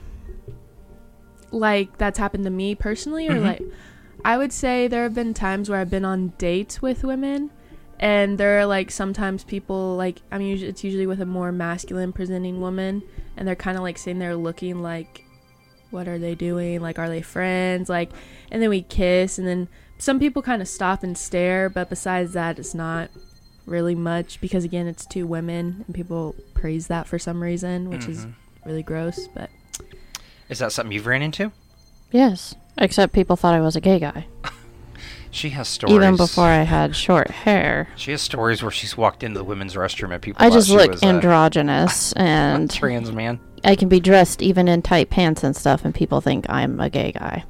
like 1.51 1.99
that's 1.99 2.19
happened 2.19 2.45
to 2.45 2.51
me 2.51 2.75
personally 2.75 3.29
or 3.29 3.35
Mhm. 3.35 3.43
like 3.45 3.63
I 4.25 4.39
would 4.39 4.53
say 4.53 4.89
there 4.89 5.03
have 5.03 5.15
been 5.15 5.35
times 5.35 5.69
where 5.69 5.79
I've 5.81 5.91
been 5.91 6.05
on 6.05 6.33
dates 6.39 6.81
with 6.81 7.05
women 7.05 7.51
and 8.01 8.39
there 8.39 8.59
are 8.59 8.67
like 8.67 8.91
sometimes 8.91 9.45
people 9.45 9.97
like 9.97 10.23
I 10.31 10.39
mean 10.39 10.59
it's 10.63 10.83
usually 10.83 11.07
with 11.07 11.21
a 11.21 11.27
more 11.27 11.53
masculine 11.53 12.13
presenting 12.13 12.61
woman 12.61 13.03
and 13.37 13.47
they're 13.47 13.55
kind 13.55 13.77
of 13.77 13.83
like 13.83 13.99
sitting 13.99 14.19
there 14.19 14.35
looking 14.37 14.81
like 14.83 15.25
what 15.93 16.09
are 16.09 16.19
they 16.19 16.35
doing 16.35 16.81
like 16.81 16.99
are 16.99 17.09
they 17.09 17.23
friends 17.23 17.89
like 17.89 18.11
and 18.51 18.61
then 18.63 18.69
we 18.71 18.83
kiss 18.83 19.39
and 19.39 19.47
then 19.47 19.69
some 19.99 20.19
people 20.19 20.43
kind 20.43 20.61
of 20.61 20.67
stop 20.67 21.03
and 21.05 21.17
stare 21.17 21.69
but 21.69 21.89
besides 21.89 22.33
that 22.33 22.59
it's 22.59 22.75
not 22.75 23.09
really 23.67 23.95
much 23.95 24.41
because 24.41 24.65
again 24.65 24.87
it's 24.89 25.07
two 25.07 25.27
women 25.27 25.85
and 25.87 25.95
people 25.95 26.35
praise 26.55 26.89
that 26.89 27.07
for 27.07 27.19
some 27.19 27.41
reason 27.43 27.89
which 27.91 28.07
is 28.07 28.27
Mhm. 28.27 28.33
really 28.65 28.83
gross 28.83 29.29
but 29.35 29.51
Is 30.49 30.59
that 30.59 30.73
something 30.73 30.93
you've 30.93 31.07
ran 31.07 31.23
into? 31.23 31.53
Yes, 32.11 32.55
except 32.77 33.13
people 33.15 33.37
thought 33.37 33.55
I 33.55 33.61
was 33.61 33.75
a 33.77 33.81
gay 33.81 33.99
guy. 33.99 34.27
She 35.33 35.49
has 35.51 35.67
stories. 35.67 35.97
Even 35.97 36.17
before 36.17 36.45
I 36.45 36.63
had 36.63 36.95
short 36.95 37.31
hair. 37.31 37.89
she 37.97 38.11
has 38.13 38.21
stories 38.23 38.63
where 38.63 38.71
she's 38.71 38.97
walked 38.97 39.23
into 39.25 39.39
the 39.39 39.45
women's 39.45 39.75
restroom 39.75 40.13
and 40.13 40.21
people. 40.23 40.41
I 40.45 40.49
thought 40.51 40.55
just 40.57 40.69
she 40.69 40.77
look 40.77 40.91
was 40.93 41.03
a- 41.03 41.07
androgynous 41.07 42.13
a 42.17 42.19
and 42.21 42.71
trans 42.71 43.11
man. 43.11 43.41
I 43.65 43.75
can 43.75 43.89
be 43.89 43.99
dressed 43.99 44.43
even 44.43 44.69
in 44.69 44.83
tight 44.83 45.09
pants 45.11 45.43
and 45.43 45.57
stuff 45.57 45.85
and 45.85 45.95
people 45.95 46.21
think 46.21 46.49
I'm 46.51 46.79
a 46.81 46.91
gay 46.91 47.13
guy. 47.13 47.45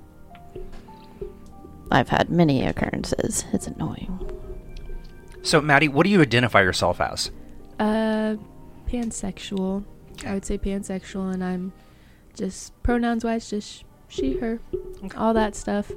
I've 1.90 2.08
had 2.08 2.30
many 2.30 2.64
occurrences. 2.64 3.44
It's 3.52 3.66
annoying. 3.66 4.18
So, 5.42 5.60
Maddie, 5.60 5.88
what 5.88 6.04
do 6.04 6.10
you 6.10 6.22
identify 6.22 6.62
yourself 6.62 7.00
as? 7.00 7.30
Uh, 7.78 8.36
pansexual. 8.88 9.84
I 10.24 10.34
would 10.34 10.44
say 10.44 10.56
pansexual, 10.56 11.34
and 11.34 11.42
I'm 11.42 11.72
just 12.34 12.80
pronouns 12.84 13.24
wise, 13.24 13.50
just 13.50 13.84
she, 14.08 14.38
her, 14.38 14.60
Okay. 15.04 15.16
all 15.18 15.34
that 15.34 15.56
stuff. 15.56 15.90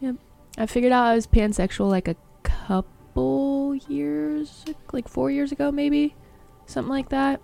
Yep. 0.00 0.16
I 0.56 0.66
figured 0.66 0.92
out 0.92 1.04
I 1.06 1.14
was 1.14 1.26
pansexual 1.26 1.90
like 1.90 2.08
a 2.08 2.16
couple 2.42 3.74
years, 3.88 4.64
like 4.92 5.08
four 5.08 5.30
years 5.30 5.52
ago, 5.52 5.72
maybe, 5.72 6.14
something 6.66 6.90
like 6.90 7.08
that. 7.10 7.40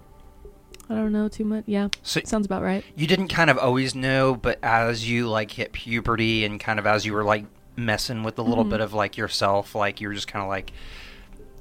I 0.89 0.95
don't 0.95 1.13
know 1.13 1.29
too 1.29 1.45
much. 1.45 1.65
Yeah, 1.67 1.89
So 2.03 2.21
sounds 2.25 2.47
about 2.47 2.63
right. 2.63 2.85
you 2.97 3.07
didn't 3.07 3.29
kind 3.29 3.49
of 3.51 3.59
always 3.59 3.95
know, 3.95 4.35
but 4.35 4.59
as 4.63 5.09
you 5.09 5.29
like 5.29 5.53
hit 5.53 5.73
puberty 5.73 6.45
and 6.45 6.59
kind 6.59 6.79
of 6.79 6.87
as 6.87 7.07
you 7.07 7.13
were 7.13 7.23
like 7.25 7.45
messing 7.77 8.23
with 8.25 8.39
a 8.39 8.43
little 8.43 8.65
Mhm. 8.65 8.71
bit 8.71 8.81
of 8.81 8.93
like 8.93 9.17
yourself, 9.17 9.75
like 9.75 10.01
you 10.01 10.09
were 10.09 10.15
just 10.15 10.27
kind 10.29 10.43
of 10.43 10.49
like, 10.49 10.73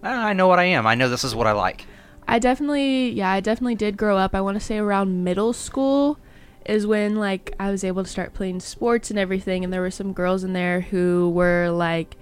"Ah, 0.04 0.26
I 0.26 0.34
know 0.34 0.48
what 0.48 0.58
I 0.60 0.64
am. 0.66 0.88
I 0.88 0.96
know 0.96 1.10
this 1.10 1.24
is 1.24 1.36
what 1.36 1.46
I 1.48 1.52
like. 1.52 1.86
I 2.28 2.40
definitely, 2.40 3.10
yeah, 3.12 3.30
I 3.32 3.40
definitely 3.40 3.76
did 3.76 3.98
grow 3.98 4.18
up. 4.18 4.34
I 4.36 4.42
want 4.42 4.56
to 4.56 4.60
say 4.64 4.78
around 4.78 5.24
middle 5.24 5.54
school 5.54 6.18
is 6.66 6.86
when 6.86 7.16
like 7.16 7.54
I 7.60 7.72
was 7.72 7.84
able 7.84 8.04
to 8.04 8.10
start 8.10 8.34
playing 8.34 8.60
sports 8.60 9.10
and 9.10 9.18
everything, 9.20 9.64
and 9.64 9.72
there 9.74 9.82
were 9.82 9.92
some 9.92 10.14
girls 10.14 10.44
in 10.44 10.54
there 10.54 10.82
who 10.82 11.30
were 11.30 11.70
like, 11.70 12.16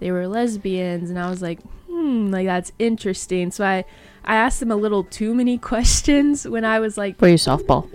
they 0.00 0.10
were 0.10 0.26
lesbians, 0.28 1.10
and 1.10 1.18
I 1.18 1.30
was 1.30 1.40
like, 1.42 1.60
hmm, 1.88 2.30
like 2.30 2.46
that's 2.46 2.72
interesting. 2.78 3.50
So 3.50 3.64
I, 3.64 3.84
I 4.24 4.36
asked 4.36 4.60
them 4.60 4.70
a 4.70 4.76
little 4.76 5.04
too 5.04 5.34
many 5.34 5.58
questions 5.70 6.46
when 6.46 6.64
I 6.64 6.80
was 6.80 6.96
like, 6.98 7.20
Were 7.20 7.28
you 7.28 7.34
softball? 7.36 7.88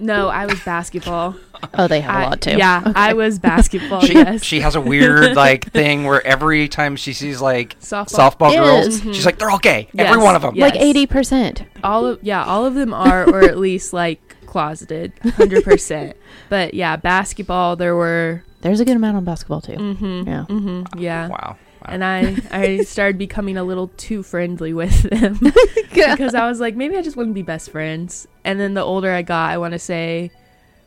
no, 0.00 0.28
I 0.28 0.46
was 0.46 0.60
basketball. 0.60 1.34
Oh, 1.74 1.88
they 1.88 2.00
have 2.02 2.14
a 2.14 2.18
I- 2.18 2.24
lot 2.28 2.40
too. 2.40 2.56
Yeah, 2.56 2.82
Okay. 2.86 2.92
I 2.94 3.14
was 3.14 3.38
basketball. 3.52 4.00
she 4.02 4.14
yes, 4.14 4.44
she 4.44 4.60
has 4.60 4.76
a 4.76 4.80
weird 4.80 5.34
like 5.44 5.72
thing 5.72 6.04
where 6.04 6.24
every 6.24 6.68
time 6.68 6.94
she 6.94 7.12
sees 7.12 7.40
like 7.40 7.78
softball. 7.80 8.30
softball 8.38 8.52
girls, 8.54 8.86
Yes. 8.86 9.00
Mhm. 9.00 9.14
she's 9.14 9.26
like, 9.26 9.38
they're 9.38 9.50
all 9.50 9.58
gay. 9.58 9.88
Every 9.98 10.22
one 10.22 10.36
of 10.36 10.42
them. 10.42 10.54
Yeah. 10.54 10.66
Like 10.66 10.76
eighty 10.76 11.06
percent. 11.06 11.64
all 11.82 12.06
of 12.06 12.20
yeah 12.22 12.44
all 12.44 12.64
of 12.64 12.74
them 12.74 12.94
are 12.94 13.28
or 13.28 13.42
at 13.42 13.58
least 13.58 13.92
like 13.92 14.27
closeted 14.48 15.12
100% 15.22 16.14
but 16.48 16.72
yeah 16.74 16.96
basketball 16.96 17.76
there 17.76 17.94
were 17.94 18.42
There's 18.62 18.80
a 18.80 18.84
good 18.84 18.96
amount 18.96 19.16
on 19.18 19.24
basketball 19.24 19.60
too. 19.60 19.72
mm-hmm 19.72 20.28
Yeah. 20.28 20.44
mm-hmm 20.48 20.98
yeah 20.98 21.28
Wow. 21.28 21.36
wow. 21.38 21.56
and 21.84 22.02
i 22.02 22.36
i 22.50 22.82
started 22.82 23.18
becoming 23.18 23.56
a 23.56 23.62
little 23.62 23.88
too 23.96 24.22
friendly 24.22 24.72
with 24.72 25.02
them 25.10 25.38
because 25.94 26.34
i 26.34 26.48
was 26.48 26.58
like 26.60 26.74
maybe 26.76 26.96
i 26.96 27.02
just 27.02 27.16
wouldn't 27.16 27.34
be 27.34 27.42
best 27.42 27.70
friends 27.70 28.26
and 28.44 28.58
then 28.58 28.72
the 28.74 28.82
older 28.82 29.12
i 29.12 29.22
got 29.22 29.50
i 29.50 29.58
want 29.58 29.72
to 29.72 29.78
say 29.78 30.30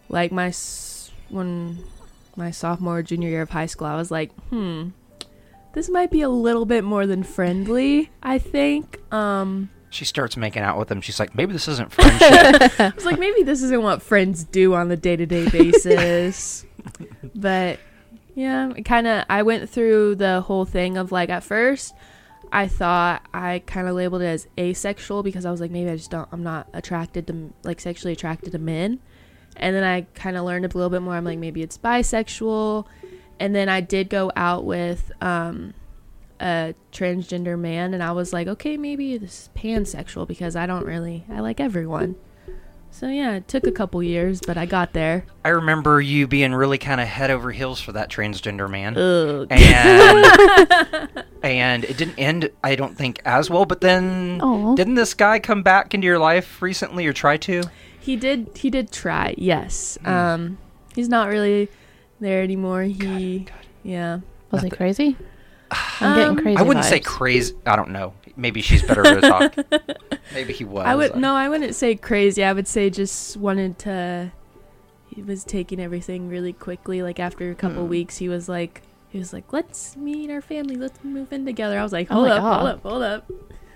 like 0.09 0.31
my 0.31 0.51
when 1.29 1.77
my 2.35 2.49
sophomore 2.51 3.01
junior 3.03 3.29
year 3.29 3.41
of 3.43 3.49
high 3.51 3.67
school 3.67 3.87
i 3.87 3.95
was 3.95 4.09
like 4.11 4.31
hmm 4.49 4.89
this 5.73 5.87
might 5.89 6.11
be 6.11 6.21
a 6.21 6.29
little 6.29 6.65
bit 6.65 6.83
more 6.83 7.05
than 7.07 7.23
friendly 7.23 8.09
i 8.23 8.37
think 8.37 8.99
um 9.13 9.69
she 9.91 10.05
starts 10.05 10.37
making 10.37 10.63
out 10.63 10.79
with 10.79 10.89
him. 10.89 11.01
She's 11.01 11.19
like, 11.19 11.35
maybe 11.35 11.51
this 11.51 11.67
isn't 11.67 11.91
friendship. 11.91 12.21
I 12.79 12.93
was 12.95 13.05
like, 13.05 13.19
maybe 13.19 13.43
this 13.43 13.61
isn't 13.61 13.83
what 13.83 14.01
friends 14.01 14.45
do 14.45 14.73
on 14.73 14.87
the 14.87 14.95
day 14.95 15.17
to 15.17 15.25
day 15.25 15.49
basis. 15.49 16.65
but 17.35 17.77
yeah, 18.33 18.71
kind 18.85 19.05
of, 19.05 19.25
I 19.29 19.43
went 19.43 19.69
through 19.69 20.15
the 20.15 20.39
whole 20.41 20.63
thing 20.63 20.97
of 20.97 21.11
like, 21.11 21.29
at 21.29 21.43
first, 21.43 21.93
I 22.53 22.69
thought 22.69 23.21
I 23.33 23.63
kind 23.65 23.89
of 23.89 23.95
labeled 23.95 24.21
it 24.21 24.27
as 24.27 24.47
asexual 24.57 25.23
because 25.23 25.45
I 25.45 25.51
was 25.51 25.59
like, 25.59 25.71
maybe 25.71 25.89
I 25.89 25.97
just 25.97 26.09
don't, 26.09 26.27
I'm 26.31 26.43
not 26.43 26.69
attracted 26.73 27.27
to, 27.27 27.53
like, 27.63 27.79
sexually 27.79 28.13
attracted 28.13 28.53
to 28.53 28.59
men. 28.59 28.99
And 29.57 29.75
then 29.75 29.83
I 29.83 30.01
kind 30.15 30.37
of 30.37 30.45
learned 30.45 30.65
a 30.65 30.69
little 30.69 30.89
bit 30.89 31.01
more. 31.01 31.15
I'm 31.15 31.25
like, 31.25 31.39
maybe 31.39 31.61
it's 31.61 31.77
bisexual. 31.77 32.85
And 33.39 33.53
then 33.53 33.69
I 33.69 33.81
did 33.81 34.09
go 34.09 34.31
out 34.35 34.65
with 34.65 35.11
um, 35.21 35.73
a 36.41 36.73
transgender 36.91 37.57
man, 37.57 37.93
and 37.93 38.01
I 38.03 38.11
was 38.11 38.33
like, 38.33 38.47
okay, 38.47 38.75
maybe 38.75 39.17
this 39.17 39.43
is 39.43 39.49
pansexual 39.55 40.27
because 40.27 40.55
I 40.55 40.65
don't 40.65 40.85
really 40.85 41.23
I 41.31 41.39
like 41.39 41.59
everyone. 41.59 42.15
So 42.93 43.07
yeah, 43.07 43.35
it 43.35 43.47
took 43.47 43.65
a 43.65 43.71
couple 43.71 44.03
years, 44.03 44.41
but 44.45 44.57
I 44.57 44.65
got 44.65 44.91
there. 44.91 45.25
I 45.45 45.49
remember 45.49 46.01
you 46.01 46.27
being 46.27 46.53
really 46.53 46.77
kind 46.77 46.99
of 46.99 47.07
head 47.07 47.31
over 47.31 47.51
heels 47.51 47.79
for 47.79 47.93
that 47.93 48.09
transgender 48.09 48.69
man. 48.69 48.97
Ugh. 48.97 49.47
and 49.49 51.23
and 51.43 51.85
it 51.85 51.97
didn't 51.97 52.19
end 52.19 52.49
i 52.63 52.75
don't 52.75 52.95
think 52.95 53.19
as 53.25 53.49
well 53.49 53.65
but 53.65 53.81
then 53.81 54.39
Aw. 54.41 54.75
didn't 54.75 54.93
this 54.93 55.15
guy 55.15 55.39
come 55.39 55.63
back 55.63 55.95
into 55.95 56.05
your 56.05 56.19
life 56.19 56.61
recently 56.61 57.07
or 57.07 57.13
try 57.13 57.37
to 57.37 57.63
He 57.99 58.15
did. 58.15 58.49
He 58.55 58.69
did 58.69 58.91
try. 58.91 59.35
Yes. 59.37 59.97
Hmm. 60.03 60.09
Um, 60.09 60.57
he's 60.95 61.07
not 61.07 61.29
really 61.29 61.69
there 62.19 62.41
anymore. 62.41 62.83
He, 62.83 63.45
yeah. 63.83 64.19
Was 64.49 64.63
he 64.63 64.69
crazy? 64.71 65.15
I'm 65.99 66.15
getting 66.15 66.29
Um, 66.31 66.35
crazy. 66.37 66.57
i 66.57 66.61
wouldn't 66.61 66.85
say 66.85 66.99
crazy 66.99 67.55
i 67.65 67.75
don't 67.75 67.89
know 67.91 68.13
maybe 68.35 68.61
she's 68.61 68.81
better 68.83 69.03
to 69.03 69.21
talk 69.21 69.55
maybe 70.33 70.53
he 70.53 70.63
was 70.65 70.85
I 70.85 70.95
would 70.95 71.15
no. 71.15 71.33
I 71.35 71.47
wouldn't 71.49 71.75
say 71.75 71.95
crazy. 71.95 72.43
I 72.43 72.53
would 72.53 72.67
say 72.67 72.89
just 72.89 73.37
wanted 73.37 73.77
to. 73.79 74.31
He 75.13 75.21
was 75.21 75.43
taking 75.43 75.79
everything 75.81 76.29
really 76.29 76.53
quickly. 76.53 77.01
Like 77.03 77.19
after 77.19 77.51
a 77.51 77.55
couple 77.55 77.83
Hmm. 77.83 77.89
weeks, 77.89 78.17
he 78.17 78.29
was 78.29 78.47
like, 78.47 78.81
he 79.09 79.19
was 79.19 79.33
like, 79.33 79.51
"Let's 79.51 79.97
meet 79.97 80.29
our 80.31 80.39
family. 80.41 80.75
Let's 80.77 81.03
move 81.03 81.33
in 81.33 81.45
together." 81.45 81.77
I 81.77 81.83
was 81.83 81.91
like, 81.91 82.07
Oh 82.09 82.15
"Hold 82.15 82.27
my 82.29 82.35
up, 82.37 82.41
hold 82.43 82.67
up, 82.69 82.81
hold 82.83 83.03
up. 83.03 83.31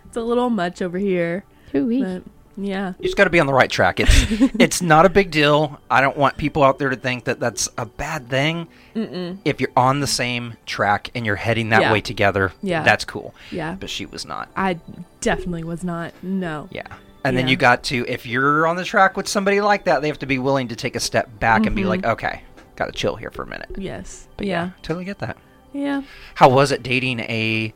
It's 0.06 0.16
a 0.18 0.22
little 0.22 0.50
much 0.50 0.82
over 0.82 0.98
here." 0.98 1.44
Two 1.72 1.86
weeks. 1.88 2.08
But 2.08 2.24
yeah, 2.58 2.94
you 3.00 3.04
just 3.06 3.18
got 3.18 3.26
to 3.26 3.30
be 3.30 3.40
on 3.40 3.48
the 3.48 3.54
right 3.54 3.70
track 3.70 4.00
it's 4.00 4.12
it's 4.60 4.82
not 4.82 5.06
a 5.06 5.10
big 5.10 5.30
deal 5.32 5.80
i 5.92 6.00
don't 6.02 6.16
want 6.18 6.38
people 6.38 6.64
out 6.64 6.80
there 6.80 6.90
to 6.90 6.96
think 6.96 7.26
that 7.26 7.40
that's 7.40 7.68
a 7.78 7.86
bad 7.86 8.30
thing 8.30 8.68
Mm-mm. 8.96 9.38
if 9.44 9.60
you're 9.60 9.72
on 9.76 10.00
the 10.00 10.08
same 10.08 10.56
track 10.66 11.12
and 11.16 11.26
you're 11.26 11.36
heading 11.36 11.70
that 11.70 11.82
Yeah. 11.82 11.92
way 11.92 12.02
together 12.02 12.54
Yeah. 12.62 12.84
that's 12.84 13.04
cool 13.06 13.34
yeah. 13.52 13.76
but 13.80 13.90
she 13.90 14.06
was 14.06 14.26
not 14.26 14.50
I 14.56 14.80
definitely 15.22 15.64
was 15.64 15.84
not. 15.84 16.14
No. 16.22 16.68
Yeah. 16.72 16.86
And 17.24 17.36
then 17.36 17.48
you 17.48 17.56
got 17.56 17.84
to, 17.86 18.06
if 18.08 18.28
you're 18.28 18.68
on 18.68 18.76
the 18.76 18.84
track 18.84 19.18
with 19.18 19.28
somebody 19.28 19.60
like 19.60 19.86
that, 19.86 20.04
they 20.04 20.08
have 20.10 20.20
to 20.20 20.28
be 20.28 20.38
willing 20.38 20.68
to 20.68 20.76
take 20.76 20.96
a 20.96 21.00
step 21.00 21.40
back 21.40 21.66
and 21.66 21.76
be 21.76 21.82
Mhm. 21.82 21.88
like, 21.88 22.06
okay, 22.06 22.44
got 22.76 22.86
to 22.86 22.92
chill 22.92 23.16
here 23.16 23.32
for 23.32 23.42
a 23.42 23.48
minute. 23.48 23.70
Yes. 23.76 24.28
But 24.38 24.46
yeah. 24.46 24.70
totally 24.84 25.04
get 25.06 25.18
that. 25.20 25.36
Yeah. 25.74 26.04
How 26.36 26.50
was 26.50 26.72
it 26.72 26.84
dating 26.84 27.22
a 27.22 27.74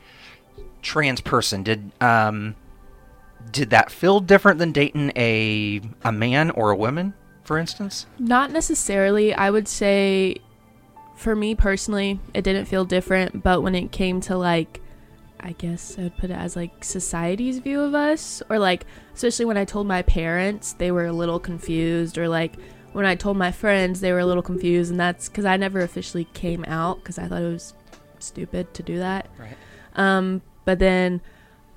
trans 0.84 1.22
person? 1.22 1.64
Did 1.64 1.92
um, 2.02 2.56
did 3.52 3.70
that 3.72 3.92
feel 3.92 4.20
different 4.20 4.60
than 4.60 4.72
dating 4.72 5.12
a 5.16 5.82
a 6.04 6.12
man 6.12 6.52
or 6.52 6.72
a 6.72 6.76
woman, 6.76 7.14
for 7.44 7.58
instance? 7.58 8.06
Not 8.18 8.52
necessarily. 8.52 9.34
I 9.34 9.50
would 9.50 9.68
say, 9.68 10.38
for 11.16 11.36
me 11.36 11.56
personally, 11.56 12.20
it 12.34 12.44
didn't 12.44 12.66
feel 12.66 12.86
different. 12.86 13.44
But 13.44 13.62
when 13.64 13.76
it 13.76 13.92
came 13.92 14.22
to 14.22 14.38
like, 14.38 14.82
I 15.40 15.54
guess 15.54 15.98
I 15.98 16.04
would 16.04 16.18
put 16.18 16.30
it 16.30 16.38
as 16.38 16.56
like 16.56 16.84
society's 16.84 17.60
view 17.60 17.82
of 17.82 17.96
us, 17.96 18.42
or 18.50 18.60
like, 18.60 18.86
especially 19.14 19.46
when 19.46 19.58
I 19.58 19.66
told 19.66 19.88
my 19.88 20.02
parents, 20.02 20.74
they 20.74 20.92
were 20.92 21.06
a 21.06 21.14
little 21.14 21.40
confused, 21.40 22.18
or 22.18 22.28
like 22.28 22.56
when 22.94 23.06
I 23.06 23.16
told 23.16 23.38
my 23.38 23.52
friends, 23.52 24.02
they 24.02 24.12
were 24.12 24.20
a 24.20 24.26
little 24.26 24.44
confused, 24.44 24.92
and 24.92 25.00
that's 25.00 25.30
because 25.30 25.46
I 25.46 25.58
never 25.58 25.82
officially 25.82 26.26
came 26.34 26.66
out 26.66 27.00
because 27.00 27.20
I 27.20 27.28
thought 27.28 27.42
it 27.42 27.52
was 27.52 27.74
stupid 28.20 28.74
to 28.74 28.84
do 28.84 29.00
that. 29.00 29.30
Right. 29.38 29.56
Um, 29.96 30.42
but 30.66 30.80
then 30.80 31.22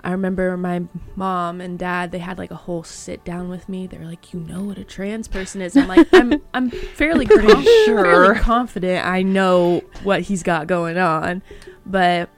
I 0.05 0.11
remember 0.11 0.57
my 0.57 0.83
mom 1.15 1.61
and 1.61 1.79
dad, 1.79 2.11
they 2.11 2.19
had 2.19 2.37
like 2.39 2.51
a 2.51 2.57
whole 2.57 2.83
sit 2.83 3.25
down 3.25 3.49
with 3.49 3.69
me. 3.69 3.87
They 3.87 3.99
were 3.99 4.05
like, 4.05 4.33
you 4.33 4.41
know 4.41 4.63
what 4.65 4.79
a 4.79 4.85
trans 4.85 5.29
person 5.29 5.61
is. 5.63 5.77
I'm 5.77 5.87
like, 5.87 6.09
I'm, 6.13 6.43
I'm 6.55 6.71
fairly, 6.71 7.27
Pretty 7.27 7.47
conf- 7.47 7.65
sure. 7.85 8.03
fairly 8.03 8.41
confident 8.41 9.07
I 9.07 9.23
know 9.23 9.83
what 10.03 10.23
he's 10.23 10.43
got 10.43 10.67
going 10.67 10.99
on. 10.99 11.43
But 11.87 12.31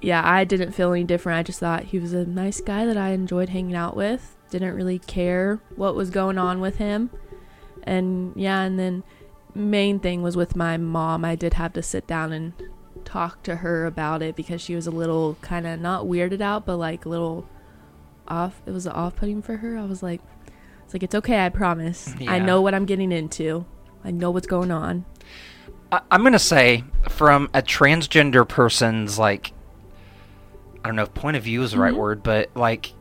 yeah, 0.00 0.22
I 0.24 0.44
didn't 0.44 0.72
feel 0.72 0.92
any 0.92 1.04
different. 1.04 1.38
I 1.38 1.42
just 1.42 1.60
thought 1.60 1.84
he 1.84 1.98
was 1.98 2.14
a 2.14 2.24
nice 2.24 2.60
guy 2.62 2.86
that 2.86 2.96
I 2.96 3.10
enjoyed 3.10 3.50
hanging 3.50 3.76
out 3.76 3.96
with. 3.96 4.36
Didn't 4.50 4.74
really 4.74 4.98
care 4.98 5.60
what 5.76 5.94
was 5.94 6.08
going 6.08 6.38
on 6.38 6.60
with 6.60 6.76
him. 6.76 7.10
And 7.82 8.32
yeah, 8.34 8.62
and 8.62 8.78
then 8.78 9.04
main 9.54 10.00
thing 10.00 10.22
was 10.22 10.36
with 10.36 10.56
my 10.56 10.78
mom. 10.78 11.24
I 11.24 11.34
did 11.34 11.54
have 11.54 11.72
to 11.74 11.82
sit 11.82 12.06
down 12.06 12.32
and 12.32 12.52
talk 13.04 13.42
to 13.44 13.56
her 13.56 13.86
about 13.86 14.22
it 14.22 14.36
because 14.36 14.60
she 14.60 14.74
was 14.74 14.86
a 14.86 14.90
little 14.90 15.36
kind 15.42 15.66
of 15.66 15.80
not 15.80 16.04
weirded 16.04 16.40
out, 16.40 16.66
but 16.66 16.76
like 16.76 17.04
a 17.04 17.08
little 17.08 17.46
off. 18.28 18.60
It 18.66 18.70
was 18.70 18.86
off-putting 18.86 19.42
for 19.42 19.56
her. 19.58 19.76
I 19.76 19.84
was 19.84 20.02
like, 20.02 20.20
it's 20.84 20.94
like 20.94 21.02
it's 21.02 21.14
okay. 21.14 21.44
I 21.44 21.48
promise. 21.48 22.14
I 22.26 22.38
know 22.38 22.60
what 22.62 22.74
I'm 22.74 22.84
getting 22.86 23.12
into. 23.12 23.64
I 24.04 24.10
know 24.10 24.30
what's 24.30 24.46
going 24.46 24.70
on. 24.70 25.04
I, 25.92 26.00
I'm 26.10 26.22
gonna 26.22 26.38
say 26.38 26.84
from 27.08 27.50
a 27.54 27.62
transgender 27.62 28.46
person's 28.48 29.18
like, 29.18 29.52
I 30.84 30.88
don't 30.88 30.96
know 30.96 31.02
if 31.02 31.12
point 31.14 31.36
of 31.36 31.42
view 31.42 31.62
is 31.62 31.72
the 31.72 31.78
right 31.78 31.92
Mhm. 31.92 31.98
word, 31.98 32.22
but 32.22 32.50
like, 32.54 32.92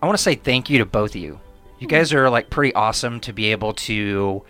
I 0.00 0.06
want 0.06 0.16
to 0.16 0.22
say 0.22 0.34
thank 0.36 0.70
you 0.70 0.78
to 0.78 0.86
both 0.86 1.10
of 1.10 1.20
you. 1.20 1.40
You 1.80 1.88
guys 1.88 2.12
are 2.12 2.30
like 2.30 2.50
pretty 2.50 2.74
awesome 2.74 3.20
to 3.20 3.32
be 3.32 3.50
able 3.52 3.72
to 3.74 4.42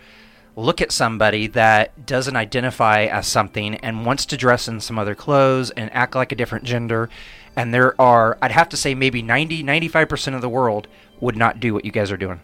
look 0.59 0.81
at 0.81 0.91
somebody 0.91 1.47
that 1.47 2.05
doesn't 2.05 2.35
identify 2.35 3.05
as 3.05 3.27
something 3.27 3.75
and 3.75 4.05
wants 4.05 4.25
to 4.27 4.37
dress 4.37 4.67
in 4.67 4.79
some 4.79 4.99
other 4.99 5.15
clothes 5.15 5.71
and 5.71 5.91
act 5.93 6.15
like 6.15 6.31
a 6.31 6.35
different 6.35 6.65
gender. 6.65 7.09
And 7.55 7.73
there 7.73 7.99
are, 7.99 8.37
I'd 8.41 8.51
have 8.51 8.69
to 8.69 8.77
say, 8.77 8.93
maybe 8.95 9.21
90, 9.21 9.63
95% 9.63 10.35
of 10.35 10.41
the 10.41 10.49
world 10.49 10.87
would 11.19 11.35
not 11.35 11.59
do 11.59 11.73
what 11.73 11.85
you 11.85 11.91
guys 11.91 12.11
are 12.11 12.17
doing. 12.17 12.39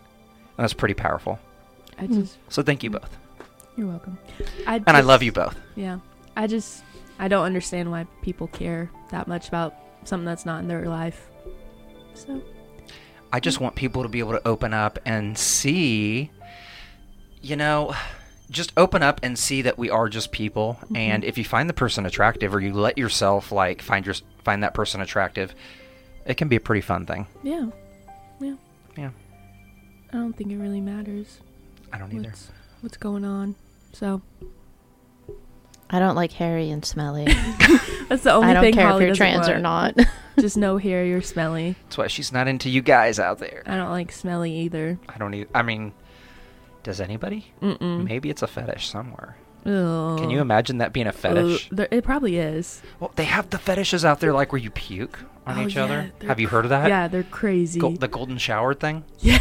And 0.58 0.64
that's 0.64 0.74
pretty 0.74 0.94
powerful. 0.94 1.40
I 1.98 2.08
just, 2.08 2.36
mm. 2.36 2.38
So 2.50 2.62
thank 2.62 2.84
you 2.84 2.90
both. 2.90 3.16
you're 3.78 3.88
welcome. 3.88 4.18
I 4.68 4.76
And 4.76 4.90
I 4.98 5.02
love 5.02 5.24
you 5.24 5.32
both. 5.32 5.58
Yeah, 5.76 6.00
I 6.36 6.48
just, 6.48 6.84
I 7.20 7.28
don't 7.28 7.46
understand 7.46 7.92
why 7.92 8.06
people 8.22 8.48
care 8.48 8.90
that 9.12 9.28
much 9.28 9.48
about 9.48 9.76
something 10.04 10.26
that's 10.26 10.46
not 10.46 10.60
in 10.60 10.68
their 10.68 10.86
life. 10.86 11.30
So 12.14 12.42
I 13.32 13.40
just 13.40 13.60
want 13.60 13.76
people 13.76 14.04
to 14.04 14.10
be 14.10 14.20
able 14.20 14.32
to 14.32 14.48
open 14.48 14.74
up 14.74 15.00
and 15.06 15.38
see, 15.38 16.32
you 17.46 17.56
know, 17.56 17.94
just 18.50 18.72
open 18.76 19.04
up 19.04 19.20
and 19.24 19.38
see 19.38 19.62
that 19.64 19.78
we 19.78 19.90
are 19.90 20.10
just 20.10 20.32
people. 20.32 20.80
Mhm. 20.92 20.98
And 20.98 21.24
if 21.24 21.38
you 21.38 21.44
find 21.46 21.70
the 21.70 21.74
person 21.74 22.06
attractive, 22.06 22.54
or 22.54 22.60
you 22.60 22.74
let 22.74 22.98
yourself 22.98 23.52
like 23.52 23.82
find 23.82 24.06
your 24.06 24.16
find 24.44 24.64
that 24.64 24.74
person 24.74 25.02
attractive, 25.02 25.54
it 26.26 26.36
can 26.38 26.48
be 26.48 26.56
a 26.56 26.60
pretty 26.60 26.82
fun 26.82 27.06
thing. 27.06 27.28
yeah, 27.44 27.68
yeah, 28.40 28.56
Yeah. 28.98 29.10
I 30.14 30.18
don't 30.18 30.34
think 30.34 30.52
it 30.52 30.58
really 30.58 30.82
matters 30.82 31.40
I 31.92 31.98
don't 31.98 32.12
either. 32.14 32.30
what's 32.30 32.52
what's 32.82 32.98
going 32.98 33.26
on. 33.26 33.56
So 33.94 34.22
I 35.90 36.00
don't 36.00 36.16
like 36.16 36.32
hairy 36.32 36.70
and 36.72 36.84
smelly. 36.84 37.26
that's 38.10 38.24
the 38.24 38.32
only 38.34 38.48
thing. 38.48 38.50
I 38.50 38.54
don't 38.54 38.64
thing 38.64 38.74
care 38.74 38.88
Holly 38.88 39.04
if 39.06 39.08
you're 39.20 39.28
doesn't 39.28 39.44
trans 39.44 39.50
or 39.50 39.60
not. 39.60 39.96
Just 40.40 40.58
no 40.58 40.78
hair, 40.78 41.06
you're 41.06 41.22
smelly. 41.22 41.76
That's 41.84 41.98
why 41.98 42.08
she's 42.08 42.32
not 42.34 42.48
into 42.48 42.70
you 42.70 42.82
guys 42.82 43.20
out 43.20 43.38
there. 43.40 43.64
I 43.66 43.76
don't 43.78 43.92
like 43.92 44.12
smelly 44.12 44.52
either. 44.52 44.98
I 45.08 45.18
don't 45.18 45.34
even. 45.34 45.48
I 45.56 45.62
mean, 45.62 45.94
does 46.86 47.02
anybody? 47.02 47.52
Mm-mm. 47.62 48.06
Maybe 48.06 48.30
it's 48.30 48.42
a 48.42 48.48
fetish 48.48 48.88
somewhere. 48.88 49.36
Ugh. 49.66 50.20
Can 50.20 50.30
you 50.30 50.40
imagine 50.40 50.78
that 50.78 50.94
being 50.94 51.08
a 51.08 51.12
fetish? 51.12 51.66
Ugh, 51.66 51.76
there, 51.78 51.88
it 51.92 52.04
probably 52.04 52.38
is. 52.38 52.82
Well, 53.00 53.12
they 53.16 53.26
have 53.26 53.50
the 53.50 53.58
fetishes 53.58 54.06
out 54.06 54.20
there, 54.20 54.32
like 54.32 54.52
where 54.54 54.62
you 54.62 54.70
puke 54.70 55.20
on 55.48 55.58
Oh, 55.58 55.64
each 55.66 55.76
yeah, 55.76 55.84
other. 55.84 56.12
Have 56.28 56.40
you 56.40 56.48
heard 56.48 56.66
of 56.66 56.70
that? 56.70 56.88
yeah, 56.88 57.08
they're 57.08 57.24
crazy. 57.24 57.80
Go- 57.80 57.96
the 57.96 58.08
golden 58.08 58.38
shower 58.38 58.74
thing. 58.74 59.04
yeah. 59.20 59.40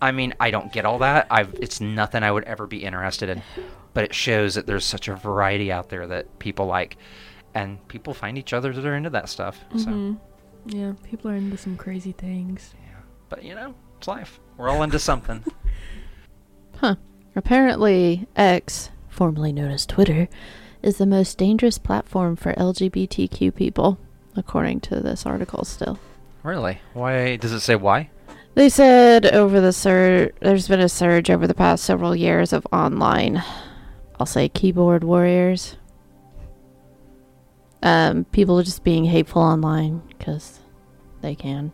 I 0.00 0.12
mean, 0.12 0.32
I 0.38 0.52
don't 0.52 0.72
get 0.72 0.84
all 0.84 1.00
that. 1.00 1.26
I've 1.28 1.52
it's 1.54 1.80
nothing 1.80 2.22
I 2.22 2.30
would 2.30 2.44
ever 2.44 2.68
be 2.68 2.84
interested 2.84 3.28
in, 3.28 3.42
but 3.94 4.04
it 4.04 4.14
shows 4.14 4.54
that 4.54 4.64
there's 4.68 4.84
such 4.84 5.08
a 5.08 5.16
variety 5.16 5.72
out 5.72 5.88
there 5.88 6.06
that 6.06 6.38
people 6.38 6.66
like, 6.66 6.96
and 7.52 7.86
people 7.88 8.14
find 8.14 8.38
each 8.38 8.52
other 8.52 8.72
that 8.72 8.86
are 8.86 8.94
into 8.94 9.10
that 9.10 9.28
stuff. 9.28 9.58
So, 9.76 9.90
hmm 9.90 10.14
Yeah, 10.66 10.92
people 11.02 11.32
are 11.32 11.34
into 11.34 11.56
some 11.56 11.76
crazy 11.76 12.12
things. 12.12 12.74
yeah. 12.80 13.00
But 13.28 13.42
you 13.42 13.56
know, 13.56 13.74
it's 13.96 14.06
life. 14.06 14.38
We're 14.56 14.68
all 14.68 14.84
into 14.84 15.00
something. 15.00 15.44
Huh. 16.80 16.96
Apparently, 17.34 18.26
X, 18.36 18.90
formerly 19.08 19.52
known 19.52 19.70
as 19.70 19.84
Twitter, 19.84 20.28
is 20.82 20.98
the 20.98 21.06
most 21.06 21.36
dangerous 21.36 21.78
platform 21.78 22.36
for 22.36 22.52
LGBTQ 22.54 23.54
people, 23.54 23.98
according 24.36 24.80
to 24.80 25.00
this 25.00 25.26
article 25.26 25.64
still. 25.64 25.98
really? 26.42 26.80
Why 26.94 27.36
does 27.36 27.52
it 27.52 27.60
say 27.60 27.74
why? 27.74 28.10
They 28.54 28.68
said 28.68 29.26
over 29.26 29.60
the 29.60 29.72
surge, 29.72 30.34
there's 30.40 30.68
been 30.68 30.80
a 30.80 30.88
surge 30.88 31.30
over 31.30 31.46
the 31.46 31.54
past 31.54 31.84
several 31.84 32.14
years 32.14 32.52
of 32.52 32.66
online, 32.72 33.42
I'll 34.18 34.26
say 34.26 34.48
keyboard 34.48 35.04
warriors. 35.04 35.76
Um, 37.82 38.24
people 38.24 38.58
are 38.58 38.64
just 38.64 38.82
being 38.82 39.04
hateful 39.04 39.42
online 39.42 40.02
because 40.08 40.60
they 41.20 41.34
can. 41.34 41.72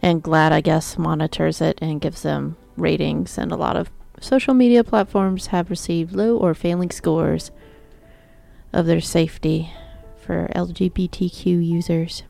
And 0.00 0.22
GLAAD, 0.22 0.52
I 0.52 0.60
guess, 0.60 0.98
monitors 0.98 1.60
it 1.60 1.78
and 1.80 2.00
gives 2.00 2.22
them 2.22 2.56
ratings, 2.76 3.38
and 3.38 3.52
a 3.52 3.56
lot 3.56 3.76
of 3.76 3.90
social 4.20 4.54
media 4.54 4.84
platforms 4.84 5.48
have 5.48 5.70
received 5.70 6.14
low 6.14 6.36
or 6.36 6.54
failing 6.54 6.90
scores 6.90 7.50
of 8.72 8.86
their 8.86 9.00
safety 9.00 9.72
for 10.20 10.48
LGBTQ 10.54 11.44
users 11.66 12.22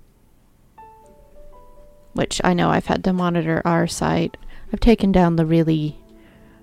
which 2.15 2.41
I 2.45 2.55
know 2.55 2.71
I've 2.71 2.87
had 2.87 3.05
to 3.05 3.13
monitor 3.13 3.63
our 3.65 3.87
site. 3.87 4.37
I've 4.73 4.81
taken 4.81 5.13
down 5.13 5.37
the 5.37 5.47
really, 5.47 5.99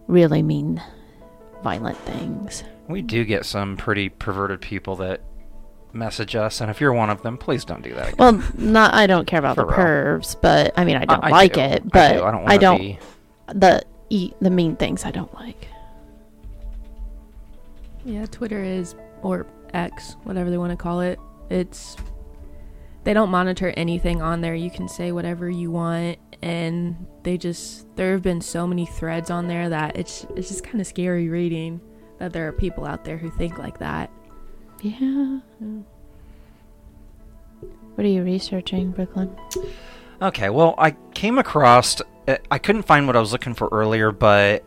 really 0.07 0.41
mean, 0.41 0.81
violent 1.63 1.97
things. 1.99 2.63
We 2.87 3.01
do 3.01 3.23
get 3.25 3.45
some 3.45 3.77
pretty 3.77 4.09
perverted 4.09 4.61
people 4.61 4.95
that 4.97 5.21
message 5.93 6.35
us, 6.35 6.61
and 6.61 6.69
if 6.69 6.79
you're 6.79 6.93
one 6.93 7.09
of 7.09 7.21
them, 7.23 7.37
please 7.37 7.65
don't 7.65 7.81
do 7.83 7.93
that 7.95 8.13
again. 8.13 8.17
Well, 8.17 8.43
not 8.57 8.93
I 8.93 9.07
don't 9.07 9.25
care 9.25 9.39
about 9.39 9.55
For 9.55 9.61
the 9.61 9.67
real. 9.67 9.77
pervs, 9.77 10.39
but 10.39 10.73
I 10.77 10.85
mean 10.85 10.97
I 10.97 11.05
don't 11.05 11.23
I 11.23 11.29
like 11.29 11.53
do. 11.53 11.61
it, 11.61 11.91
but 11.91 12.11
I, 12.11 12.17
do. 12.17 12.23
I 12.23 12.31
don't. 12.31 12.49
I 12.49 12.57
don't 12.57 12.77
Be, 12.79 12.99
the 13.53 13.83
e- 14.09 14.33
the 14.41 14.49
mean 14.49 14.75
things 14.75 15.05
I 15.05 15.11
don't 15.11 15.33
like. 15.35 15.67
Yeah, 18.05 18.25
Twitter 18.25 18.63
is 18.63 18.95
or 19.21 19.45
X, 19.73 20.15
whatever 20.23 20.49
they 20.49 20.57
want 20.57 20.71
to 20.71 20.77
call 20.77 21.01
it. 21.01 21.19
It's 21.49 21.95
they 23.03 23.13
don't 23.13 23.29
monitor 23.29 23.73
anything 23.75 24.21
on 24.21 24.41
there. 24.41 24.55
You 24.55 24.71
can 24.71 24.87
say 24.87 25.11
whatever 25.11 25.49
you 25.49 25.71
want 25.71 26.17
and 26.41 27.05
they 27.23 27.37
just 27.37 27.85
there 27.95 28.13
have 28.13 28.21
been 28.21 28.41
so 28.41 28.65
many 28.65 28.85
threads 28.85 29.29
on 29.29 29.47
there 29.47 29.69
that 29.69 29.97
it's 29.97 30.25
it's 30.35 30.49
just 30.49 30.63
kind 30.63 30.79
of 30.79 30.87
scary 30.87 31.27
reading 31.27 31.81
that 32.17 32.33
there 32.33 32.47
are 32.47 32.51
people 32.51 32.85
out 32.85 33.03
there 33.03 33.17
who 33.17 33.29
think 33.31 33.57
like 33.57 33.79
that. 33.79 34.11
Yeah. 34.81 35.39
Yeah. 35.59 35.79
What 37.95 38.05
are 38.05 38.09
you 38.09 38.23
researching, 38.23 38.91
Brooklyn? 38.91 39.35
Okay, 40.21 40.49
well, 40.49 40.73
I 40.77 40.91
came 41.13 41.37
across. 41.37 42.01
Uh, 42.29 42.37
I 42.51 42.59
couldn't 42.59 42.83
find 42.83 43.07
what 43.07 43.15
I 43.15 43.19
was 43.19 43.31
looking 43.31 43.55
for 43.55 43.67
earlier, 43.71 44.11
but 44.11 44.63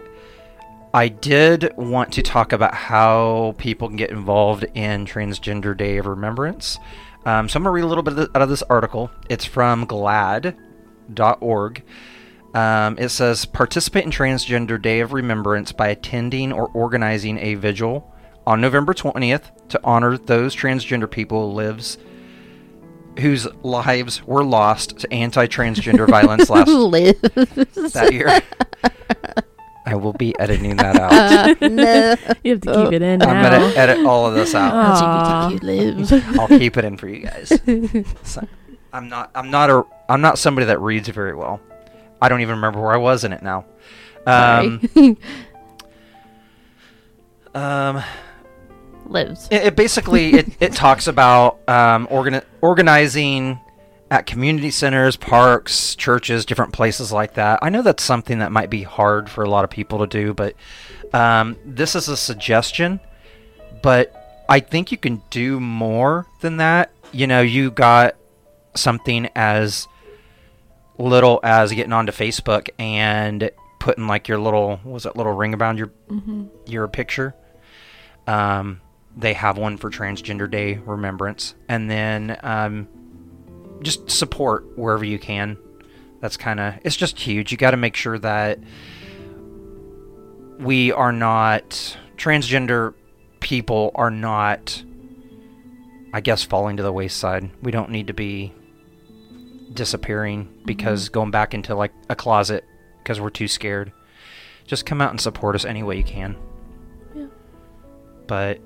I 0.93 1.07
did 1.07 1.73
want 1.77 2.13
to 2.15 2.23
talk 2.23 2.53
about 2.53 2.75
how 2.75 3.55
people 3.57 3.87
can 3.87 3.97
get 3.97 4.11
involved 4.11 4.67
in 4.75 5.07
Transgender 5.07 5.77
Day 5.77 5.99
of 5.99 6.07
Remembrance. 6.07 6.79
Um, 7.25 7.49
so 7.49 7.57
I'm 7.57 7.63
going 7.63 7.71
to 7.71 7.75
read 7.77 7.85
a 7.85 7.87
little 7.87 8.03
bit 8.03 8.19
out 8.35 8.43
of 8.43 8.49
this 8.49 8.65
article. 8.65 9.13
It's 9.29 9.45
from 9.45 9.87
GLAAD.org. 9.87 11.85
Um, 12.53 12.99
it 12.99 13.09
says 13.11 13.45
participate 13.45 14.05
in 14.05 14.11
Transgender 14.11 14.83
Day 14.83 14.99
of 14.99 15.13
Remembrance 15.13 15.71
by 15.71 15.87
attending 15.89 16.53
or 16.53 16.67
organizing 16.75 17.39
a 17.39 17.55
vigil 17.55 18.13
on 18.45 18.61
November 18.61 18.93
20th 18.93 19.69
to 19.69 19.81
honor 19.85 20.19
those 20.19 20.57
transgender 20.57 21.09
people 21.09 21.49
who 21.49 21.55
lives 21.55 21.97
whose 23.19 23.47
lives 23.63 24.23
were 24.25 24.45
lost 24.45 24.99
to 25.01 25.13
anti-transgender 25.13 26.09
violence 26.09 26.49
last 26.51 26.67
that 27.95 28.11
year. 28.13 28.41
I 29.85 29.97
will 29.97 30.13
be 30.13 30.39
editing 30.39 30.77
that 30.77 30.97
out. 30.97 31.13
Uh, 31.63 31.69
no. 31.69 32.17
You 32.45 32.53
have 32.53 32.61
to 32.63 32.73
keep 32.85 32.93
it 32.93 33.03
in 33.03 33.21
I'm 33.23 33.43
gonna 33.43 33.73
edit 33.77 34.07
all 34.07 34.27
of 34.27 34.35
this 34.35 34.55
out. 34.55 34.73
Aw. 34.73 35.51
LGBTQ 35.51 35.63
lives. 35.63 36.13
I'll 36.39 36.49
keep 36.49 36.77
it 36.77 36.85
in 36.85 36.97
for 36.97 37.09
you 37.09 37.27
guys. 37.27 37.53
So, 38.25 38.47
I'm 38.93 39.09
not. 39.09 39.31
I'm 39.35 39.51
not 39.51 39.71
a. 39.71 39.85
I'm 40.09 40.21
not 40.21 40.39
somebody 40.39 40.67
that 40.67 40.81
reads 40.81 41.09
very 41.09 41.35
well. 41.35 41.61
I 42.21 42.29
don't 42.29 42.41
even 42.41 42.55
remember 42.57 42.81
where 42.81 42.93
I 42.93 42.99
was 42.99 43.25
in 43.25 43.33
it 43.33 43.43
now. 43.43 43.65
Um, 44.27 44.81
Sorry. 44.95 45.17
um, 47.55 48.03
lives. 49.13 49.49
it, 49.51 49.63
it 49.63 49.77
basically 49.77 50.33
it, 50.35 50.49
it 50.61 50.73
talks 50.73 51.07
about 51.07 51.61
um, 51.69 52.07
organi- 52.09 52.45
organizing 52.61 53.61
at 54.11 54.27
community 54.27 54.71
centers, 54.71 55.17
parks, 55.17 55.95
churches, 55.95 56.45
different 56.45 56.73
places 56.73 57.13
like 57.13 57.35
that. 57.35 57.59
I 57.63 57.71
know 57.71 57.81
that's 57.81 58.03
something 58.03 58.41
that 58.41 58.53
might 58.53 58.69
be 58.69 58.83
hard 58.83 59.31
for 59.31 59.43
a 59.43 59.49
lot 59.49 59.65
of 59.65 59.71
people 59.71 60.01
to 60.01 60.07
do, 60.07 60.35
but 60.35 60.55
um, 61.15 61.57
this 61.65 61.95
is 61.95 62.09
a 62.09 62.17
suggestion. 62.17 63.01
But 63.83 64.45
I 64.49 64.61
think 64.61 64.93
you 64.93 64.99
can 64.99 65.23
do 65.31 65.59
more 65.59 66.27
than 66.43 66.59
that. 66.59 66.91
You 67.11 67.27
know, 67.27 67.41
you 67.41 67.71
got 67.71 68.17
something 68.75 69.29
as 69.35 69.89
little 70.99 71.41
as 71.43 71.73
getting 71.73 71.93
onto 71.93 72.13
Facebook 72.13 72.69
and 72.79 73.51
putting 73.79 74.07
like 74.07 74.29
your 74.29 74.39
little 74.39 74.79
was 74.85 75.03
that 75.05 75.17
little 75.17 75.33
ring 75.33 75.55
around 75.55 75.79
your 75.79 75.89
hmm 76.09 76.45
your 76.67 76.87
picture. 76.87 77.35
Um, 78.27 78.81
they 79.17 79.35
have 79.35 79.59
one 79.59 79.77
for 79.77 79.91
Transgender 79.91 80.51
Day 80.51 80.75
remembrance, 80.75 81.55
and 81.69 81.91
then 81.91 82.39
um, 82.43 82.89
just 83.83 84.11
support 84.11 84.79
wherever 84.79 85.05
you 85.05 85.19
can. 85.19 85.59
That's 86.21 86.37
kind 86.37 86.61
of 86.61 86.75
it's 86.85 86.97
just 86.97 87.19
huge. 87.19 87.53
You 87.53 87.59
got 87.59 87.73
to 87.73 87.77
make 87.77 87.97
sure 87.97 88.19
that 88.19 88.59
we 90.59 90.93
are 90.93 91.13
not 91.13 91.97
transgender 92.17 92.95
people 93.41 93.91
are 93.97 94.11
not, 94.11 94.83
I 96.13 96.21
guess, 96.21 96.45
falling 96.45 96.77
to 96.77 96.83
the 96.83 96.93
wayside. 96.93 97.51
We 97.63 97.73
don't 97.73 97.91
need 97.91 98.07
to 98.07 98.15
be 98.15 98.53
disappearing 99.73 100.49
because 100.65 101.09
going 101.09 101.31
back 101.31 101.55
into 101.55 101.75
like 101.75 101.93
a 102.09 102.15
closet 102.15 102.65
because 102.99 103.21
we're 103.21 103.31
too 103.31 103.49
scared. 103.49 103.93
Just 104.65 104.87
come 104.87 105.01
out 105.01 105.11
and 105.11 105.21
support 105.21 105.57
us 105.57 105.65
any 105.65 105.83
way 105.83 105.97
you 105.97 106.05
can. 106.05 106.37
Yeah. 107.15 107.27
But 108.29 108.61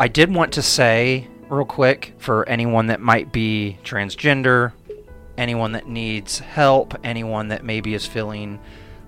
I 0.00 0.06
did 0.06 0.32
want 0.32 0.52
to 0.52 0.62
say 0.62 1.26
real 1.48 1.64
quick 1.64 2.14
for 2.18 2.48
anyone 2.48 2.86
that 2.86 3.00
might 3.00 3.32
be 3.32 3.78
transgender, 3.82 4.72
anyone 5.36 5.72
that 5.72 5.88
needs 5.88 6.38
help, 6.38 6.94
anyone 7.02 7.48
that 7.48 7.64
maybe 7.64 7.94
is 7.94 8.06
feeling 8.06 8.60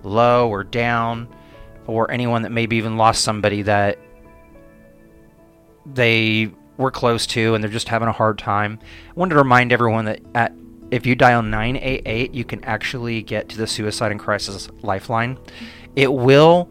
low 0.02 0.48
or 0.48 0.64
down, 0.64 1.28
or 1.86 2.10
anyone 2.10 2.42
that 2.42 2.50
maybe 2.50 2.76
even 2.76 2.96
lost 2.96 3.22
somebody 3.22 3.62
that 3.62 3.98
they 5.86 6.50
were 6.76 6.90
close 6.90 7.26
to 7.26 7.54
and 7.54 7.62
they're 7.62 7.70
just 7.70 7.88
having 7.88 8.08
a 8.08 8.12
hard 8.12 8.38
time. 8.38 8.80
I 9.10 9.12
wanted 9.14 9.34
to 9.34 9.40
remind 9.40 9.72
everyone 9.72 10.06
that 10.06 10.20
at 10.34 10.52
if 10.90 11.06
you 11.06 11.14
dial 11.14 11.42
988, 11.42 12.34
you 12.34 12.44
can 12.44 12.64
actually 12.64 13.22
get 13.22 13.48
to 13.50 13.56
the 13.56 13.68
Suicide 13.68 14.10
and 14.10 14.18
Crisis 14.18 14.68
Lifeline. 14.82 15.38
It 15.94 16.12
will 16.12 16.68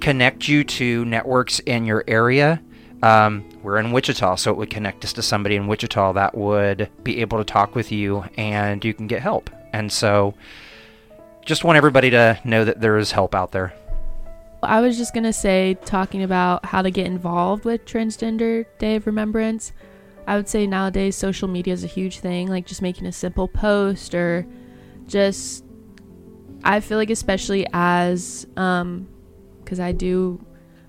connect 0.00 0.46
you 0.46 0.62
to 0.62 1.04
networks 1.04 1.58
in 1.60 1.84
your 1.84 2.04
area. 2.06 2.62
Um, 3.02 3.48
we're 3.62 3.78
in 3.78 3.92
Wichita, 3.92 4.36
so 4.36 4.50
it 4.50 4.56
would 4.56 4.70
connect 4.70 5.04
us 5.04 5.12
to 5.14 5.22
somebody 5.22 5.56
in 5.56 5.66
Wichita 5.66 6.12
that 6.14 6.36
would 6.36 6.90
be 7.04 7.20
able 7.20 7.38
to 7.38 7.44
talk 7.44 7.74
with 7.74 7.92
you 7.92 8.24
and 8.36 8.84
you 8.84 8.92
can 8.92 9.06
get 9.06 9.22
help. 9.22 9.50
And 9.72 9.92
so, 9.92 10.34
just 11.44 11.64
want 11.64 11.76
everybody 11.76 12.10
to 12.10 12.38
know 12.44 12.64
that 12.64 12.80
there 12.80 12.98
is 12.98 13.12
help 13.12 13.34
out 13.34 13.52
there. 13.52 13.72
I 14.62 14.80
was 14.80 14.98
just 14.98 15.14
gonna 15.14 15.32
say, 15.32 15.78
talking 15.84 16.22
about 16.22 16.64
how 16.64 16.82
to 16.82 16.90
get 16.90 17.06
involved 17.06 17.64
with 17.64 17.84
Transgender 17.84 18.66
Day 18.78 18.96
of 18.96 19.06
Remembrance. 19.06 19.72
I 20.26 20.36
would 20.36 20.48
say 20.48 20.66
nowadays 20.66 21.16
social 21.16 21.48
media 21.48 21.72
is 21.72 21.84
a 21.84 21.86
huge 21.86 22.18
thing, 22.18 22.48
like 22.48 22.66
just 22.66 22.82
making 22.82 23.06
a 23.06 23.12
simple 23.12 23.48
post 23.48 24.14
or 24.14 24.46
just. 25.06 25.64
I 26.64 26.80
feel 26.80 26.98
like, 26.98 27.10
especially 27.10 27.68
as, 27.72 28.44
um, 28.56 29.08
because 29.62 29.78
I 29.78 29.92
do, 29.92 30.44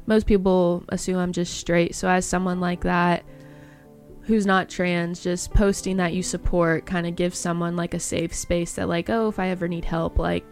most 0.10 0.26
people 0.26 0.84
assume 0.90 1.18
I'm 1.18 1.32
just 1.32 1.54
straight. 1.58 1.94
So, 1.96 2.10
as 2.10 2.26
someone 2.26 2.60
like 2.60 2.82
that 2.82 3.24
who's 4.24 4.46
not 4.46 4.70
trans, 4.70 5.24
just 5.24 5.54
posting 5.54 5.98
that 5.98 6.14
you 6.14 6.22
support 6.22 6.86
kind 6.86 7.08
of 7.08 7.16
gives 7.16 7.38
someone 7.38 7.76
like 7.76 7.94
a 7.94 8.00
safe 8.00 8.34
space 8.34 8.74
that, 8.74 8.90
like, 8.90 9.10
oh, 9.10 9.28
if 9.30 9.40
I 9.40 9.48
ever 9.50 9.68
need 9.68 9.86
help, 9.86 10.18
like, 10.20 10.44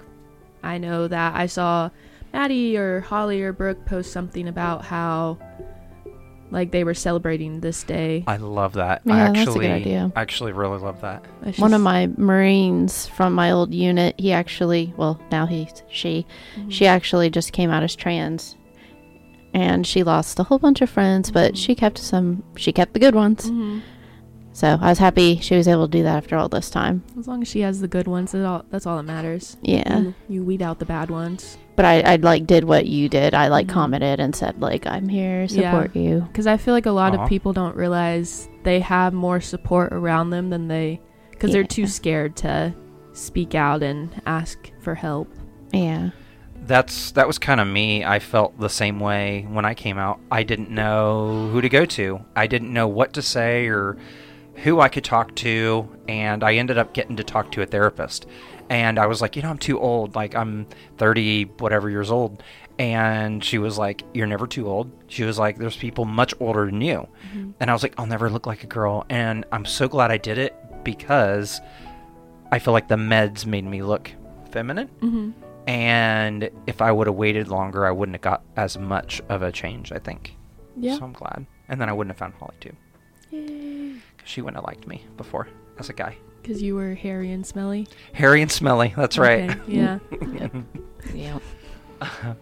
I 0.64 0.78
know 0.78 1.08
that 1.08 1.36
I 1.36 1.48
saw 1.48 1.90
Maddie 2.34 2.78
or 2.78 3.02
Holly 3.02 3.42
or 3.42 3.52
Brooke 3.54 3.84
post 3.86 4.12
something 4.12 4.48
about 4.48 4.86
how 4.86 5.38
like 6.50 6.72
they 6.72 6.84
were 6.86 6.94
celebrating 6.94 7.60
this 7.60 7.84
day. 7.84 8.24
I 8.26 8.38
love 8.38 8.74
that. 8.74 9.02
I 9.06 9.10
Yeah, 9.10 9.26
that's 9.26 9.38
a 9.38 9.42
actually, 9.42 9.68
good 9.68 9.72
idea. 9.74 10.12
I 10.16 10.22
actually 10.22 10.54
really 10.54 10.80
love 10.80 11.02
that. 11.02 11.26
It's 11.44 11.60
One 11.60 11.74
of 11.74 11.82
my 11.82 12.08
Marines 12.16 13.06
from 13.08 13.34
my 13.34 13.52
old 13.52 13.74
unit, 13.74 14.16
he 14.18 14.32
actually, 14.32 14.94
well, 14.96 15.20
now 15.30 15.46
he's 15.46 15.84
she, 15.90 16.26
Mhm. 16.58 16.72
she 16.72 16.88
actually 16.88 17.30
just 17.30 17.52
came 17.52 17.70
out 17.70 17.84
as 17.84 17.96
trans. 17.98 18.56
And 19.58 19.88
she 19.88 20.04
lost 20.04 20.40
a 20.40 20.44
whole 20.44 20.60
bunch 20.60 20.82
of 20.82 20.90
friends, 20.90 21.32
but 21.32 21.58
she 21.58 21.74
kept 21.74 21.98
some, 21.98 22.44
she 22.56 22.72
kept 22.72 22.94
the 22.94 23.00
good 23.00 23.16
ones. 23.16 23.50
Mhm. 23.50 23.82
So 24.54 24.78
I 24.80 24.90
was 24.90 25.00
happy 25.00 25.40
she 25.40 25.56
was 25.56 25.68
able 25.68 25.88
to 25.88 25.92
do 25.98 26.04
that 26.04 26.16
after 26.18 26.36
all 26.36 26.48
this 26.50 26.70
time. 26.70 27.04
As 27.18 27.28
long 27.28 27.42
as 27.42 27.48
she 27.48 27.62
has 27.62 27.82
the 27.82 27.88
good 27.88 28.08
ones, 28.08 28.32
that's 28.34 28.46
all, 28.46 28.66
that's 28.70 28.86
all 28.86 28.98
that 28.98 29.04
matters. 29.04 29.58
Yeah. 29.64 30.00
You, 30.00 30.14
you 30.30 30.44
weed 30.44 30.62
out 30.62 30.78
the 30.78 30.86
bad 30.86 31.10
ones. 31.10 31.58
But 31.76 31.86
I, 31.86 32.02
I 32.02 32.16
like 32.18 32.46
did 32.46 32.66
what 32.66 32.86
you 32.86 33.10
did. 33.10 33.34
I 33.34 33.48
like 33.48 33.66
Mhm. 33.68 33.72
commented 33.72 34.20
and 34.20 34.36
said 34.36 34.62
like 34.62 34.86
I'm 34.86 35.10
here, 35.10 35.46
Yeah. 35.50 35.72
support 35.72 35.96
you. 35.96 36.22
Because 36.28 36.46
I 36.48 36.58
feel 36.58 36.76
like 36.76 36.86
a 36.86 36.92
lot 36.92 37.16
Aw. 37.16 37.24
of 37.24 37.30
people 37.30 37.52
don't 37.54 37.76
realize 37.76 38.48
they 38.64 38.80
have 38.80 39.12
more 39.14 39.42
support 39.42 39.92
around 39.92 40.30
them 40.30 40.50
than 40.52 40.68
they, 40.68 41.02
because 41.32 41.52
they're 41.52 41.64
too 41.64 41.88
scared 41.88 42.36
to 42.38 42.74
speak 43.14 43.56
out 43.56 43.82
and 43.82 44.10
ask 44.28 44.72
for 44.82 44.94
help. 44.96 45.30
Yeah. 45.74 46.10
That's 46.68 47.12
that 47.12 47.28
was 47.28 47.38
kind 47.40 47.60
of 47.60 47.68
me. 47.68 48.04
I 48.04 48.20
felt 48.20 48.60
the 48.60 48.70
same 48.70 49.00
way 49.00 49.46
when 49.50 49.66
I 49.66 49.74
came 49.74 49.98
out. 49.98 50.20
I 50.32 50.44
didn't 50.44 50.70
know 50.70 51.50
who 51.52 51.62
to 51.62 51.70
go 51.70 51.86
to. 51.86 52.20
I 52.36 52.48
didn't 52.48 52.74
know 52.74 52.88
what 52.88 53.14
to 53.14 53.22
say 53.22 53.68
or 53.68 53.98
who 54.56 54.82
I 54.82 54.90
could 54.90 55.04
talk 55.04 55.36
to, 55.36 55.88
and 56.08 56.44
I 56.44 56.56
ended 56.56 56.78
up 56.78 56.94
getting 56.94 57.16
to 57.18 57.24
talk 57.24 57.52
to 57.54 57.62
a 57.62 57.66
therapist. 57.66 58.26
And 58.70 59.00
I 59.00 59.06
was 59.06 59.22
like, 59.22 59.36
you 59.36 59.44
know, 59.44 59.50
I'm 59.50 59.58
too 59.58 59.80
old. 59.80 60.16
Like 60.16 60.36
I'm 60.36 60.68
30 60.98 61.44
whatever 61.60 61.90
years 61.90 62.12
old. 62.12 62.44
And 62.80 63.44
she 63.44 63.58
was 63.58 63.80
like, 63.80 64.04
"You're 64.14 64.28
never 64.28 64.46
too 64.46 64.68
old." 64.68 64.92
She 65.08 65.24
was 65.24 65.40
like, 65.40 65.58
"There's 65.58 65.76
people 65.76 66.06
much 66.06 66.36
older 66.40 66.66
than 66.68 66.80
you." 66.82 67.08
And 67.60 67.72
I 67.72 67.74
was 67.74 67.82
like, 67.82 67.96
I'll 67.98 68.06
never 68.06 68.30
look 68.30 68.46
like 68.46 68.64
a 68.64 68.68
girl. 68.68 69.04
And 69.10 69.46
I'm 69.52 69.66
so 69.66 69.88
glad 69.88 70.12
I 70.12 70.18
did 70.18 70.38
it 70.38 70.56
because 70.84 71.60
I 72.52 72.60
feel 72.60 72.74
like 72.74 72.88
the 72.88 72.96
meds 72.96 73.46
made 73.48 73.66
me 73.66 73.82
look 73.82 74.12
feminine. 74.52 74.90
Mm-hmm. 75.02 75.32
And 75.68 76.50
if 76.66 76.82
I 76.82 76.92
would 76.92 77.08
have 77.08 77.16
waited 77.18 77.50
longer, 77.50 77.86
I 77.86 77.92
wouldn't 77.92 78.16
have 78.16 78.22
got 78.22 78.42
as 78.56 78.78
much 78.78 79.22
of 79.30 79.42
a 79.42 79.52
change, 79.52 79.92
I 79.92 80.00
think. 80.00 80.36
Yeah. 80.78 80.98
So 80.98 81.04
I'm 81.04 81.12
glad. 81.14 81.46
And 81.68 81.80
then 81.82 81.90
I 81.90 81.94
wouldn't 81.94 82.12
have 82.12 82.18
found 82.20 82.34
Holly 82.36 82.56
too. 82.62 82.74
Yay. 83.32 83.92
'Cause 84.18 84.28
she 84.28 84.42
wouldn't 84.42 84.56
have 84.58 84.66
liked 84.66 84.88
me 84.88 85.04
before 85.18 85.48
as 85.78 85.90
a 85.90 85.94
guy. 85.94 86.16
Because 86.42 86.62
you 86.62 86.76
were 86.76 86.94
hairy 86.96 87.32
and 87.34 87.46
smelly. 87.46 87.88
Hairy 88.14 88.42
and 88.42 88.50
smelly. 88.52 88.94
That's 88.96 89.18
right. 89.18 89.50
Okay, 89.50 89.74
Yeah. 89.74 90.00
Yeah. 91.14 91.40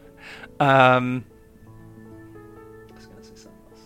Um. 0.60 1.26
I 2.92 2.96
was 2.96 3.06
gonna 3.08 3.24
say 3.24 3.32
something 3.36 3.62
else. 3.72 3.82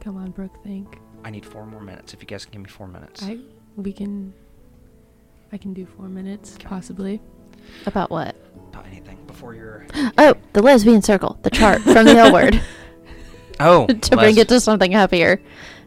Come 0.00 0.16
on, 0.16 0.30
Brooke. 0.32 0.62
Think. 0.64 0.98
I 1.24 1.30
need 1.30 1.44
four 1.46 1.64
more 1.66 1.80
minutes. 1.82 2.12
If 2.14 2.20
you 2.22 2.26
guys 2.26 2.44
can 2.44 2.52
give 2.52 2.62
me 2.62 2.68
four 2.68 2.88
minutes. 2.88 3.22
I 3.22 3.38
we 3.76 3.92
can. 3.92 4.32
I 5.52 5.58
can 5.58 5.72
do 5.74 5.86
four 5.86 6.08
minutes 6.08 6.54
Okay. 6.56 6.66
possibly. 6.66 7.20
About 7.86 8.10
what? 8.10 8.36
About 8.68 8.86
anything 8.86 9.18
before 9.26 9.54
your. 9.54 9.86
Oh, 10.18 10.34
the 10.52 10.62
lesbian 10.62 11.02
circle, 11.02 11.38
the 11.42 11.50
chart 11.50 11.82
from 11.82 12.06
the 12.06 12.16
L 12.16 12.32
word. 12.32 12.60
Oh. 13.60 13.86
to 13.88 14.16
bring 14.16 14.38
it 14.38 14.48
to 14.48 14.58
something 14.58 14.90
happier. 14.90 15.40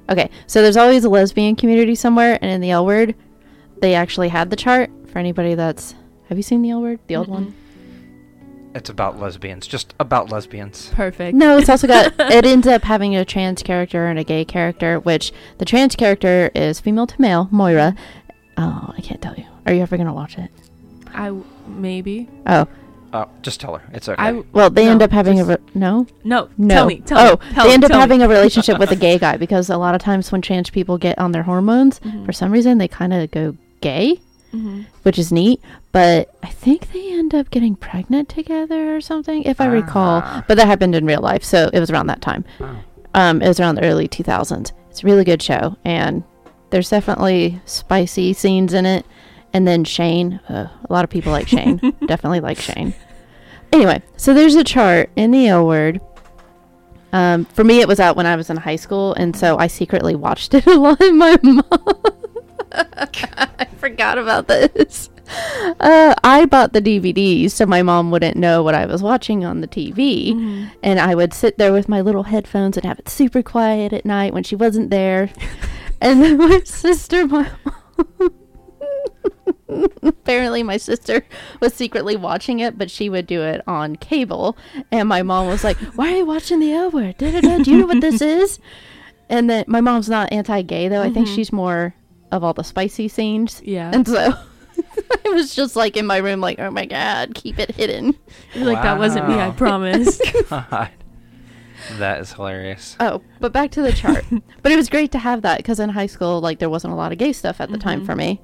Okay, 0.10 0.30
so 0.48 0.62
there's 0.62 0.78
always 0.78 1.04
a 1.06 1.10
lesbian 1.10 1.56
community 1.56 1.96
somewhere, 1.96 2.38
and 2.42 2.52
in 2.52 2.62
the 2.62 2.70
L 2.70 2.86
word, 2.86 3.16
they 3.82 3.96
actually 3.96 4.30
had 4.30 4.50
the 4.50 4.56
chart 4.56 4.92
for 5.08 5.18
anybody 5.18 5.56
that's. 5.56 5.96
Have 6.30 6.38
you 6.38 6.44
seen 6.44 6.62
the 6.62 6.70
L 6.70 6.82
word, 6.82 7.00
the 7.08 7.16
old 7.16 7.28
one? 7.28 7.56
It's 8.76 8.90
about 8.90 9.20
lesbians. 9.20 9.68
Just 9.68 9.94
about 10.00 10.32
lesbians. 10.32 10.90
Perfect. 10.90 11.36
No, 11.36 11.58
it's 11.58 11.70
also 11.70 11.88
got. 11.88 12.14
it 12.20 12.46
ends 12.46 12.68
up 12.68 12.84
having 12.84 13.16
a 13.16 13.24
trans 13.26 13.62
character 13.62 14.08
and 14.08 14.18
a 14.18 14.24
gay 14.24 14.46
character, 14.46 15.00
which 15.00 15.32
the 15.58 15.66
trans 15.66 15.96
character 15.96 16.50
is 16.56 16.80
female 16.80 17.08
to 17.08 17.22
male, 17.22 17.48
Moira. 17.52 17.96
Oh, 18.58 18.94
I 18.96 19.02
can't 19.02 19.22
tell 19.22 19.36
you. 19.36 19.46
Are 19.66 19.74
you 19.74 19.82
ever 19.82 19.98
gonna 19.98 20.14
watch 20.14 20.38
it? 20.38 20.52
I 21.14 21.26
w- 21.26 21.44
maybe. 21.68 22.30
Oh, 22.48 22.68
Oh, 23.16 23.28
just 23.44 23.60
tell 23.62 23.76
her. 23.76 23.84
It's 23.94 24.10
okay. 24.10 24.20
I 24.20 24.28
w- 24.32 24.44
well, 24.54 24.72
they 24.72 24.86
No, 24.86 24.92
end 24.94 25.02
up 25.04 25.12
having 25.12 25.40
a 25.40 25.46
re- 25.46 25.58
no. 25.76 26.08
no. 26.24 26.50
No. 26.58 26.74
Tell 26.76 26.86
me. 26.88 27.00
Tell 27.02 27.18
oh, 27.20 27.32
me. 27.34 27.54
Tell 27.54 27.64
they 27.66 27.70
me, 27.70 27.74
end 27.76 27.84
up 27.84 27.92
having 27.92 28.18
me. 28.20 28.26
a 28.26 28.28
relationship 28.28 28.80
with 28.80 28.90
a 28.92 28.96
gay 28.96 29.20
guy 29.26 29.38
because 29.38 29.70
a 29.70 29.78
lot 29.78 29.94
of 29.94 30.02
times 30.02 30.32
when 30.32 30.42
trans 30.42 30.72
people 30.72 30.98
get 30.98 31.20
on 31.20 31.32
their 31.32 31.44
hormones, 31.44 32.00
Mhm. 32.00 32.26
for 32.26 32.34
some 32.34 32.52
reason 32.52 32.80
they 32.80 32.88
kind 32.88 33.14
of 33.14 33.30
go 33.30 33.56
gay, 33.82 34.20
Mhm. 34.52 34.86
which 35.04 35.20
is 35.20 35.32
neat. 35.32 35.62
But 35.92 36.34
I 36.42 36.48
think 36.48 36.92
they 36.92 37.14
end 37.14 37.36
up 37.36 37.52
getting 37.52 37.76
pregnant 37.76 38.30
together 38.30 38.96
or 38.96 39.00
something, 39.00 39.44
if 39.44 39.62
I 39.62 39.68
recall. 39.68 40.24
Ah. 40.26 40.44
But 40.48 40.58
that 40.58 40.66
happened 40.66 40.96
in 40.96 41.06
real 41.06 41.22
life, 41.22 41.44
so 41.44 41.70
it 41.72 41.80
was 41.80 41.92
around 41.92 42.08
that 42.08 42.22
time. 42.22 42.46
Oh. 42.60 42.76
Um, 43.14 43.44
it 43.44 43.48
was 43.48 43.60
around 43.60 43.76
the 43.76 43.84
early 43.84 44.08
2000s. 44.08 44.72
It's 44.90 45.04
a 45.04 45.06
really 45.06 45.24
good 45.24 45.44
show, 45.44 45.76
and 45.86 46.24
there's 46.72 46.90
definitely 46.90 47.62
spicy 47.66 48.34
scenes 48.34 48.74
in 48.74 48.88
it. 48.88 49.06
And 49.54 49.68
then 49.68 49.84
Shane, 49.84 50.40
uh, 50.50 50.68
a 50.90 50.92
lot 50.94 51.04
of 51.04 51.10
people 51.10 51.32
like 51.32 51.48
Shane, 51.48 51.78
definitely 52.08 52.40
like 52.40 52.58
Shane. 52.60 52.94
Anyway, 53.72 54.02
so 54.18 54.34
there's 54.34 54.56
a 54.56 54.64
chart 54.64 55.10
in 55.16 55.32
the 55.32 55.48
L 55.48 55.66
word. 55.68 56.02
Um, 57.12 57.46
for 57.46 57.64
me, 57.64 57.80
it 57.80 57.88
was 57.88 58.00
out 58.00 58.16
when 58.16 58.26
I 58.26 58.36
was 58.36 58.50
in 58.50 58.58
high 58.58 58.76
school, 58.76 59.14
and 59.14 59.36
so 59.36 59.58
I 59.60 59.68
secretly 59.68 60.16
watched 60.16 60.54
it 60.56 60.66
a 60.68 60.74
lot. 60.80 61.00
in 61.02 61.18
My 61.18 61.38
mom, 61.44 61.64
I 62.72 63.68
forgot 63.78 64.18
about 64.18 64.48
this. 64.48 65.10
Uh, 65.80 66.14
I 66.24 66.46
bought 66.46 66.74
the 66.74 66.82
DVDs 66.82 67.52
so 67.52 67.66
my 67.66 67.82
mom 67.82 68.12
wouldn't 68.12 68.36
know 68.36 68.62
what 68.64 68.76
I 68.76 68.86
was 68.86 69.02
watching 69.02 69.46
on 69.46 69.62
the 69.62 69.68
TV 69.68 70.34
Mhm. 70.34 70.70
and 70.84 71.00
I 71.00 71.16
would 71.16 71.34
sit 71.34 71.58
there 71.58 71.72
with 71.72 71.88
my 71.88 72.02
little 72.02 72.24
headphones 72.24 72.76
and 72.78 72.86
have 72.86 73.00
it 73.00 73.08
super 73.10 73.42
quiet 73.42 73.94
at 73.94 74.06
night 74.06 74.34
when 74.34 74.44
she 74.44 74.56
wasn't 74.56 74.90
there. 74.90 75.30
and 76.02 76.22
then 76.22 76.38
my 76.38 76.60
sister, 76.66 77.26
my 77.26 77.50
apparently 80.04 80.64
my 80.64 80.78
sister 80.78 81.26
was 81.60 81.74
secretly 81.74 82.16
watching 82.16 82.60
it, 82.60 82.78
but 82.78 82.90
she 82.92 83.10
would 83.10 83.28
do 83.28 83.42
it 83.42 83.62
on 83.68 83.96
cable. 83.96 84.58
And 84.92 85.08
my 85.10 85.22
mom 85.24 85.48
was 85.48 85.64
like, 85.64 85.78
"Why 85.96 86.14
are 86.14 86.18
you 86.18 86.26
watching 86.26 86.60
the 86.60 86.72
L 86.74 86.92
word? 86.92 87.18
Do 87.18 87.28
you 87.30 87.78
know 87.78 87.88
what 87.88 88.02
this 88.02 88.22
is?" 88.40 88.60
And 89.30 89.50
then 89.50 89.66
my 89.68 89.82
mom's 89.82 90.10
not 90.10 90.32
anti-gay 90.32 90.88
though. 90.90 91.02
I 91.02 91.10
think 91.10 91.28
Mhm. 91.28 91.36
she's 91.36 91.52
more 91.54 91.96
of 92.32 92.44
all 92.44 92.54
the 92.54 92.64
spicy 92.64 93.08
scenes. 93.08 93.62
Yeah. 93.64 93.92
And 93.94 94.08
so. 94.08 94.34
I 95.26 95.30
was 95.30 95.56
just 95.56 95.76
like 95.76 95.96
in 95.98 96.06
my 96.08 96.18
room, 96.18 96.42
like, 96.42 96.60
oh 96.60 96.72
my 96.72 96.86
god, 96.86 97.36
keep 97.36 97.60
it 97.60 97.72
hidden. 97.72 98.16
You're 98.54 98.66
like 98.66 98.82
that 98.84 98.98
wasn't 98.98 99.28
me. 99.30 99.36
I 99.36 99.52
promise. 99.52 100.20
God. 100.50 100.90
That 101.98 102.22
is 102.22 102.32
hilarious. 102.34 102.96
Oh, 103.00 103.22
but 103.40 103.52
back 103.54 103.72
to 103.72 103.82
the 103.82 103.92
chart. 103.92 104.24
but 104.62 104.72
it 104.72 104.76
was 104.76 104.90
great 104.90 105.12
to 105.12 105.20
have 105.20 105.42
that 105.44 105.58
because 105.58 105.80
in 105.80 105.90
high 105.90 106.06
school, 106.08 106.40
like, 106.42 106.60
there 106.60 106.70
wasn't 106.70 106.94
a 106.94 106.96
lot 106.96 107.12
of 107.12 107.18
gay 107.18 107.34
stuff 107.34 107.60
at 107.60 107.72
the 107.72 107.78
time 107.78 108.02
Mhm. 108.02 108.06
for 108.06 108.16
me. 108.16 108.42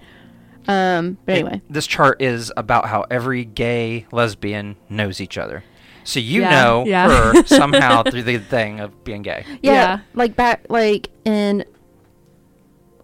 Um, 0.67 1.17
but 1.26 1.36
It- 1.36 1.39
anyway, 1.39 1.62
this 1.69 1.88
chart 1.88 2.22
is 2.22 2.52
about 2.58 2.88
how 2.88 3.06
every 3.10 3.45
gay 3.45 4.06
lesbian 4.12 4.76
knows 4.89 5.19
each 5.22 5.38
other. 5.38 5.63
So 6.04 6.19
you 6.19 6.41
Yeah, 6.41 6.50
know 6.50 6.84
yeah. 6.88 7.08
her 7.34 7.43
somehow 7.45 8.04
through 8.04 8.24
the 8.24 8.38
thing 8.38 8.80
of 8.80 9.04
being 9.04 9.22
gay. 9.22 9.45
yeah, 9.62 9.72
Yeah. 9.74 10.00
like 10.13 10.36
back, 10.36 10.65
like 10.69 11.10
in 11.26 11.63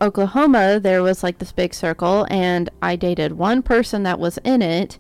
Oklahoma, 0.01 0.79
there 0.79 1.01
was 1.01 1.23
like 1.23 1.37
this 1.39 1.51
big 1.51 1.73
circle, 1.73 2.27
and 2.29 2.69
I 2.81 2.95
dated 2.95 3.33
one 3.33 3.61
person 3.61 4.03
that 4.03 4.19
was 4.19 4.37
in 4.43 4.61
it, 4.61 4.97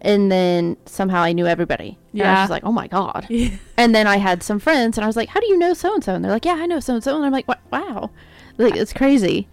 and 0.00 0.32
then 0.32 0.76
somehow 0.84 1.22
I 1.22 1.32
knew 1.32 1.46
everybody. 1.46 1.96
And 2.12 2.22
I 2.22 2.24
was 2.24 2.28
Yeah. 2.36 2.42
just 2.42 2.50
like, 2.50 2.64
oh 2.64 2.72
my 2.72 2.88
god. 2.88 3.26
Yeah. 3.28 3.50
And 3.78 3.94
then 3.94 4.06
I 4.06 4.16
had 4.16 4.42
some 4.42 4.58
friends, 4.58 4.96
and 4.98 5.04
I 5.04 5.06
was 5.06 5.16
like, 5.16 5.28
"How 5.28 5.40
do 5.40 5.46
you 5.46 5.58
know 5.58 5.74
so 5.74 5.94
and 5.94 6.02
so?" 6.04 6.14
And 6.14 6.24
they're 6.24 6.30
like, 6.32 6.44
"Yeah, 6.44 6.54
I 6.54 6.66
know 6.66 6.78
so 6.80 6.94
and 6.94 7.02
so." 7.04 7.16
And 7.16 7.24
I'm 7.24 7.32
like, 7.32 7.48
"Wow, 7.70 8.10
like 8.58 8.76
it's 8.76 8.92
crazy." 8.92 9.48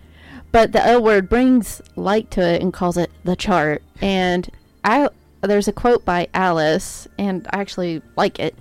But 0.52 0.72
the 0.72 0.86
L 0.86 1.04
word 1.04 1.30
brings 1.30 1.82
light 1.96 2.32
to 2.32 2.42
it 2.42 2.62
and 2.62 2.74
calls 2.74 2.98
it 2.98 3.12
the 3.24 3.36
chart. 3.36 3.84
And 4.02 4.50
I 4.84 5.10
there's 5.42 5.68
a 5.68 5.74
quote 5.74 6.04
by 6.04 6.28
Alice, 6.34 7.08
and 7.18 7.48
I 7.52 7.60
actually 7.60 8.02
like 8.16 8.40
it. 8.40 8.56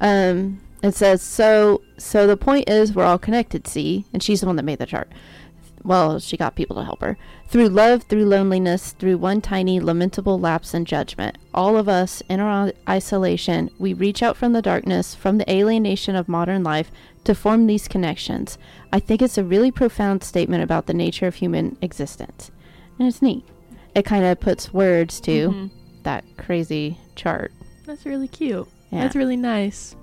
Um, 0.00 0.60
it 0.82 0.94
says, 0.94 1.20
"So, 1.22 1.82
so 1.98 2.26
the 2.26 2.36
point 2.36 2.68
is, 2.68 2.94
we're 2.94 3.04
all 3.04 3.18
connected. 3.18 3.66
See, 3.66 4.04
and 4.12 4.22
she's 4.22 4.40
the 4.40 4.46
one 4.46 4.56
that 4.56 4.62
made 4.62 4.78
the 4.78 4.86
chart. 4.86 5.08
Well, 5.86 6.18
she 6.18 6.36
got 6.36 6.56
people 6.56 6.74
to 6.76 6.84
help 6.84 7.00
her. 7.00 7.16
Through 7.46 7.68
love, 7.68 8.02
through 8.02 8.24
loneliness, 8.26 8.90
through 8.92 9.18
one 9.18 9.40
tiny 9.40 9.78
lamentable 9.78 10.38
lapse 10.38 10.74
in 10.74 10.84
judgment. 10.84 11.38
All 11.54 11.76
of 11.76 11.88
us, 11.88 12.22
in 12.28 12.40
our 12.40 12.72
isolation, 12.88 13.70
we 13.78 13.94
reach 13.94 14.20
out 14.20 14.36
from 14.36 14.52
the 14.52 14.60
darkness, 14.60 15.14
from 15.14 15.38
the 15.38 15.48
alienation 15.50 16.16
of 16.16 16.28
modern 16.28 16.64
life, 16.64 16.90
to 17.22 17.36
form 17.36 17.66
these 17.68 17.86
connections. 17.86 18.58
I 18.92 18.98
think 18.98 19.22
it's 19.22 19.38
a 19.38 19.44
really 19.44 19.70
profound 19.70 20.24
statement 20.24 20.64
about 20.64 20.86
the 20.86 20.94
nature 20.94 21.28
of 21.28 21.36
human 21.36 21.76
existence. 21.80 22.50
And 22.98 23.06
it's 23.06 23.22
neat. 23.22 23.44
It 23.94 24.04
kind 24.04 24.24
of 24.24 24.40
puts 24.40 24.74
words 24.74 25.20
to 25.20 25.48
Mhm. 25.50 25.70
that 26.02 26.24
crazy 26.36 26.98
chart. 27.14 27.52
That's 27.86 28.04
really 28.04 28.28
cute. 28.28 28.66
Yeah. 28.90 29.02
That's 29.02 29.14
really 29.16 29.36
nice. 29.36 29.94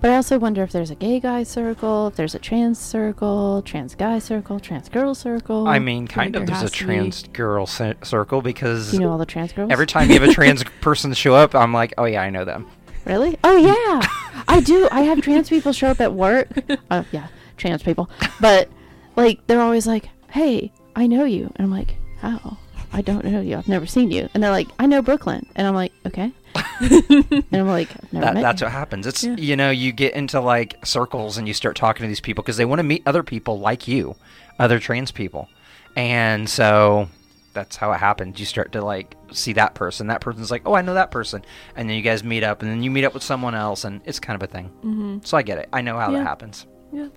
But 0.00 0.10
I 0.10 0.16
also 0.16 0.38
wonder 0.38 0.62
if 0.62 0.72
there's 0.72 0.90
a 0.90 0.94
gay 0.94 1.20
guy 1.20 1.42
circle, 1.42 2.08
if 2.08 2.16
there's 2.16 2.34
a 2.34 2.38
trans 2.38 2.78
circle, 2.78 3.62
trans 3.62 3.94
guy 3.94 4.18
circle, 4.18 4.58
trans 4.60 4.88
girl 4.88 5.14
circle. 5.14 5.66
I 5.68 5.78
mean, 5.78 6.06
kind 6.06 6.34
of. 6.36 6.46
there 6.46 6.56
There's 6.56 6.70
a 6.70 6.74
trans 6.74 7.24
girl 7.28 7.66
ci- 7.66 7.94
circle 8.02 8.40
because 8.42 8.90
Do 8.90 8.96
you 8.96 9.02
know 9.02 9.12
all 9.12 9.18
the 9.18 9.26
trans 9.26 9.52
girls? 9.52 9.70
every 9.70 9.86
time 9.86 10.08
you 10.10 10.18
have 10.18 10.28
a 10.28 10.32
trans 10.32 10.64
person 10.80 11.12
show 11.12 11.34
up, 11.34 11.54
I'm 11.54 11.72
like, 11.72 11.92
oh 11.98 12.04
yeah, 12.04 12.22
I 12.22 12.30
know 12.30 12.44
them. 12.44 12.66
Really? 13.04 13.36
Oh 13.44 13.56
yeah, 13.56 14.00
I 14.48 14.60
do. 14.60 14.88
I 14.90 15.02
have 15.02 15.20
trans 15.20 15.48
people 15.50 15.72
show 15.72 15.88
up 15.88 16.00
at 16.00 16.14
work. 16.14 16.48
Oh 16.90 17.04
yeah, 17.12 17.26
trans 17.58 17.82
people. 17.82 18.08
But 18.40 18.70
like 19.16 19.46
they're 19.46 19.60
always 19.60 19.86
like, 19.86 20.08
"Hey, 20.30 20.72
I 20.96 21.06
know 21.06 21.24
you," 21.24 21.52
and 21.56 21.66
I'm 21.66 21.70
like, 21.70 21.96
"How? 22.20 22.56
I 22.94 23.02
don't 23.02 23.24
know 23.24 23.40
you. 23.40 23.56
I've 23.58 23.68
never 23.68 23.86
seen 23.86 24.10
you." 24.10 24.28
And 24.32 24.42
they're 24.42 24.50
like, 24.50 24.68
"I 24.78 24.86
know 24.86 25.02
Brooklyn," 25.02 25.44
and 25.56 25.66
I'm 25.66 25.74
like, 25.74 25.92
"Okay." 26.06 26.32
and 26.80 27.44
I'm 27.52 27.66
like, 27.66 27.88
That, 28.12 28.34
that's 28.34 28.60
you. 28.60 28.66
what 28.66 28.72
happens. 28.72 29.06
It's 29.06 29.24
Yeah. 29.24 29.34
you 29.36 29.56
know 29.56 29.70
you 29.70 29.90
get 29.92 30.14
into 30.14 30.40
like 30.40 30.84
circles 30.86 31.36
and 31.36 31.48
you 31.48 31.54
start 31.54 31.76
talking 31.76 32.04
to 32.04 32.08
these 32.08 32.20
people 32.20 32.42
because 32.42 32.56
they 32.56 32.64
want 32.64 32.78
to 32.78 32.84
meet 32.84 33.02
other 33.06 33.22
people 33.24 33.58
like 33.58 33.88
you, 33.88 34.14
other 34.58 34.78
trans 34.78 35.10
people, 35.10 35.48
and 35.96 36.48
so 36.48 37.08
that's 37.52 37.76
how 37.76 37.92
it 37.92 37.98
happens. 37.98 38.38
You 38.40 38.46
start 38.46 38.72
to 38.72 38.82
like 38.84 39.14
see 39.32 39.52
that 39.54 39.74
person. 39.74 40.06
That 40.08 40.20
person's 40.20 40.50
like, 40.50 40.62
oh, 40.66 40.74
I 40.74 40.82
know 40.82 40.94
that 40.94 41.10
person, 41.10 41.44
and 41.76 41.88
then 41.88 41.96
you 41.96 42.02
guys 42.02 42.22
meet 42.24 42.42
up, 42.44 42.62
and 42.62 42.70
then 42.70 42.82
you 42.82 42.90
meet 42.90 43.04
up 43.04 43.14
with 43.14 43.22
someone 43.24 43.54
else, 43.54 43.84
and 43.84 44.00
it's 44.04 44.20
kind 44.20 44.40
of 44.40 44.48
a 44.48 44.50
thing. 44.52 44.66
hmm 44.82 45.18
So 45.24 45.36
I 45.36 45.42
get 45.42 45.58
it. 45.58 45.68
I 45.72 45.80
know 45.80 45.98
how 45.98 46.10
Yeah. 46.10 46.18
that 46.18 46.24
happens. 46.26 46.66
Yeah. 46.92 47.08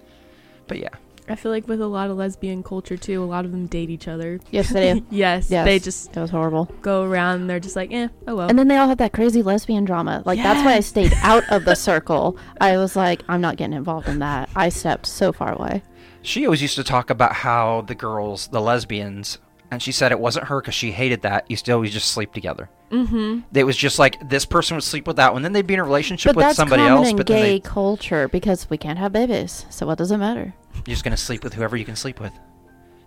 But 0.68 0.80
yeah, 0.80 0.90
I 1.30 1.36
feel 1.36 1.52
like 1.52 1.68
with 1.68 1.82
a 1.82 1.88
lot 1.88 2.10
of 2.10 2.18
lesbian 2.18 2.64
culture 2.64 2.98
too, 2.98 3.24
a 3.24 3.26
lot 3.26 3.46
of 3.46 3.52
them 3.52 3.66
date 3.68 3.90
each 3.90 4.08
other. 4.08 4.40
Yes, 4.52 4.70
they 4.70 4.94
do. 4.96 5.06
yes, 5.10 5.50
Yes, 5.52 5.66
they 5.66 5.80
just 5.80 6.14
That 6.14 6.22
was 6.22 6.30
horrible. 6.30 6.66
go 6.82 7.04
around 7.04 7.42
and 7.42 7.50
they're 7.50 7.60
just 7.60 7.76
like, 7.76 7.92
eh, 7.92 8.08
oh 8.28 8.36
well. 8.36 8.50
And 8.50 8.58
then 8.58 8.68
they 8.68 8.78
all 8.78 8.88
had 8.88 8.98
that 9.00 9.14
crazy 9.14 9.42
lesbian 9.44 9.86
drama. 9.86 10.24
Like 10.26 10.38
that's 10.42 10.64
why 10.66 10.74
I 10.76 10.80
stayed 10.80 11.14
out 11.22 11.44
of 11.50 11.66
the 11.66 11.76
circle. 11.90 12.38
I 12.62 12.78
was 12.78 12.96
like, 12.96 13.24
I'm 13.28 13.42
not 13.42 13.58
getting 13.58 13.76
involved 13.76 14.08
in 14.08 14.20
that. 14.20 14.50
I 14.56 14.70
stepped 14.70 15.06
so 15.06 15.32
far 15.34 15.54
away. 15.54 15.84
she 16.22 16.46
always 16.46 16.62
used 16.62 16.76
to 16.76 16.84
talk 16.84 17.10
about 17.10 17.34
how 17.34 17.82
the 17.82 17.96
girls, 17.96 18.48
the 18.50 18.62
lesbians, 18.62 19.38
and 19.70 19.82
she 19.84 19.92
said 19.92 20.14
it 20.14 20.20
wasn't 20.20 20.46
her 20.48 20.62
because 20.62 20.76
she 20.76 20.92
hated 20.92 21.24
that. 21.24 21.50
Used 21.52 21.66
to 21.66 21.74
always 21.74 21.92
just 21.92 22.10
sleep 22.12 22.32
together. 22.34 22.70
mm-hmm. 22.90 23.42
It 23.54 23.66
was 23.66 23.76
just 23.76 24.00
like 24.00 24.30
this 24.30 24.46
person 24.46 24.78
would 24.78 24.84
sleep 24.86 25.06
with 25.08 25.18
that 25.18 25.34
one, 25.34 25.42
then 25.42 25.52
they'd 25.52 25.68
be 25.68 25.74
in 25.74 25.82
a 25.82 25.84
relationship 25.84 26.30
But 26.30 26.36
with 26.38 26.46
that's 26.46 26.56
somebody 26.56 26.84
else, 26.84 27.10
in 27.10 27.18
but 27.18 27.26
gay 27.26 27.34
then 27.34 27.44
they, 27.44 27.60
culture 27.60 28.30
because 28.30 28.70
we 28.70 28.78
can't 28.78 28.98
have 28.98 29.12
babies. 29.12 29.66
So 29.70 29.86
what 29.86 29.98
does 29.98 30.10
it 30.12 30.18
matter? 30.20 30.54
You're 30.86 30.94
just 30.94 31.04
gonna 31.04 31.18
sleep 31.18 31.44
with 31.44 31.54
whoever 31.54 31.76
you 31.78 31.86
can 31.86 31.96
sleep 31.96 32.20
with. 32.20 32.34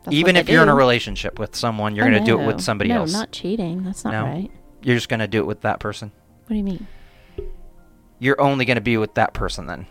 That's 0.04 0.14
Even 0.16 0.36
if 0.36 0.48
you're 0.48 0.62
in 0.62 0.68
a 0.68 0.74
relationship 0.74 1.38
with 1.38 1.54
someone, 1.54 1.94
you're 1.94 2.06
Oh, 2.06 2.10
gonna 2.10 2.24
do 2.24 2.40
it 2.40 2.46
with 2.46 2.60
somebody 2.60 2.90
else. 2.90 3.12
no, 3.12 3.18
else. 3.18 3.22
not 3.22 3.32
cheating. 3.32 3.82
That's 3.84 4.04
not 4.04 4.12
No. 4.12 4.24
right. 4.24 4.50
You're 4.82 4.96
just 4.96 5.08
gonna 5.10 5.28
do 5.28 5.38
it 5.40 5.46
with 5.46 5.60
that 5.62 5.78
person. 5.78 6.10
What 6.46 6.54
do 6.54 6.56
you 6.56 6.64
mean? 6.64 6.86
You're 8.18 8.40
only 8.40 8.64
gonna 8.64 8.80
be 8.80 8.96
with 8.96 9.14
that 9.14 9.34
person 9.34 9.66
then. 9.66 9.86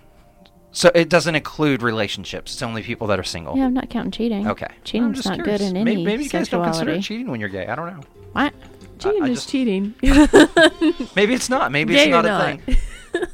So 0.71 0.91
it 0.93 1.09
doesn't 1.09 1.33
include 1.33 1.81
relationships. 1.81 2.53
It's 2.53 2.61
only 2.61 2.83
people 2.83 3.07
that 3.07 3.19
are 3.19 3.23
single. 3.23 3.57
Yeah, 3.57 3.65
I'm 3.65 3.73
not 3.73 3.89
counting 3.89 4.11
cheating. 4.11 4.47
Okay. 4.47 4.67
Cheating's 4.83 5.05
I'm 5.07 5.13
just 5.15 5.27
not 5.29 5.43
good 5.43 5.61
in 5.61 5.75
any 5.77 6.03
maybe 6.05 6.23
you 6.23 6.29
guys 6.29 6.47
don't 6.49 6.63
consider 6.63 6.99
cheating 7.01 7.27
when 7.29 7.39
you're 7.39 7.49
gay. 7.49 7.65
I 7.67 7.73
don't 7.75 7.87
know. 7.87 8.01
What? 8.33 8.53
Cheating 8.99 9.23
I 9.23 9.29
is 9.29 9.37
just- 9.39 9.49
cheating. 9.49 9.95
Maybe 11.15 11.33
it's 11.33 11.49
not. 11.49 11.71
Maybe 11.71 11.93
Gay 11.93 12.01
it's 12.03 12.07
or 12.09 12.21
not 12.21 12.25
a 12.25 12.27
not. 12.27 12.61
thing. 12.61 12.77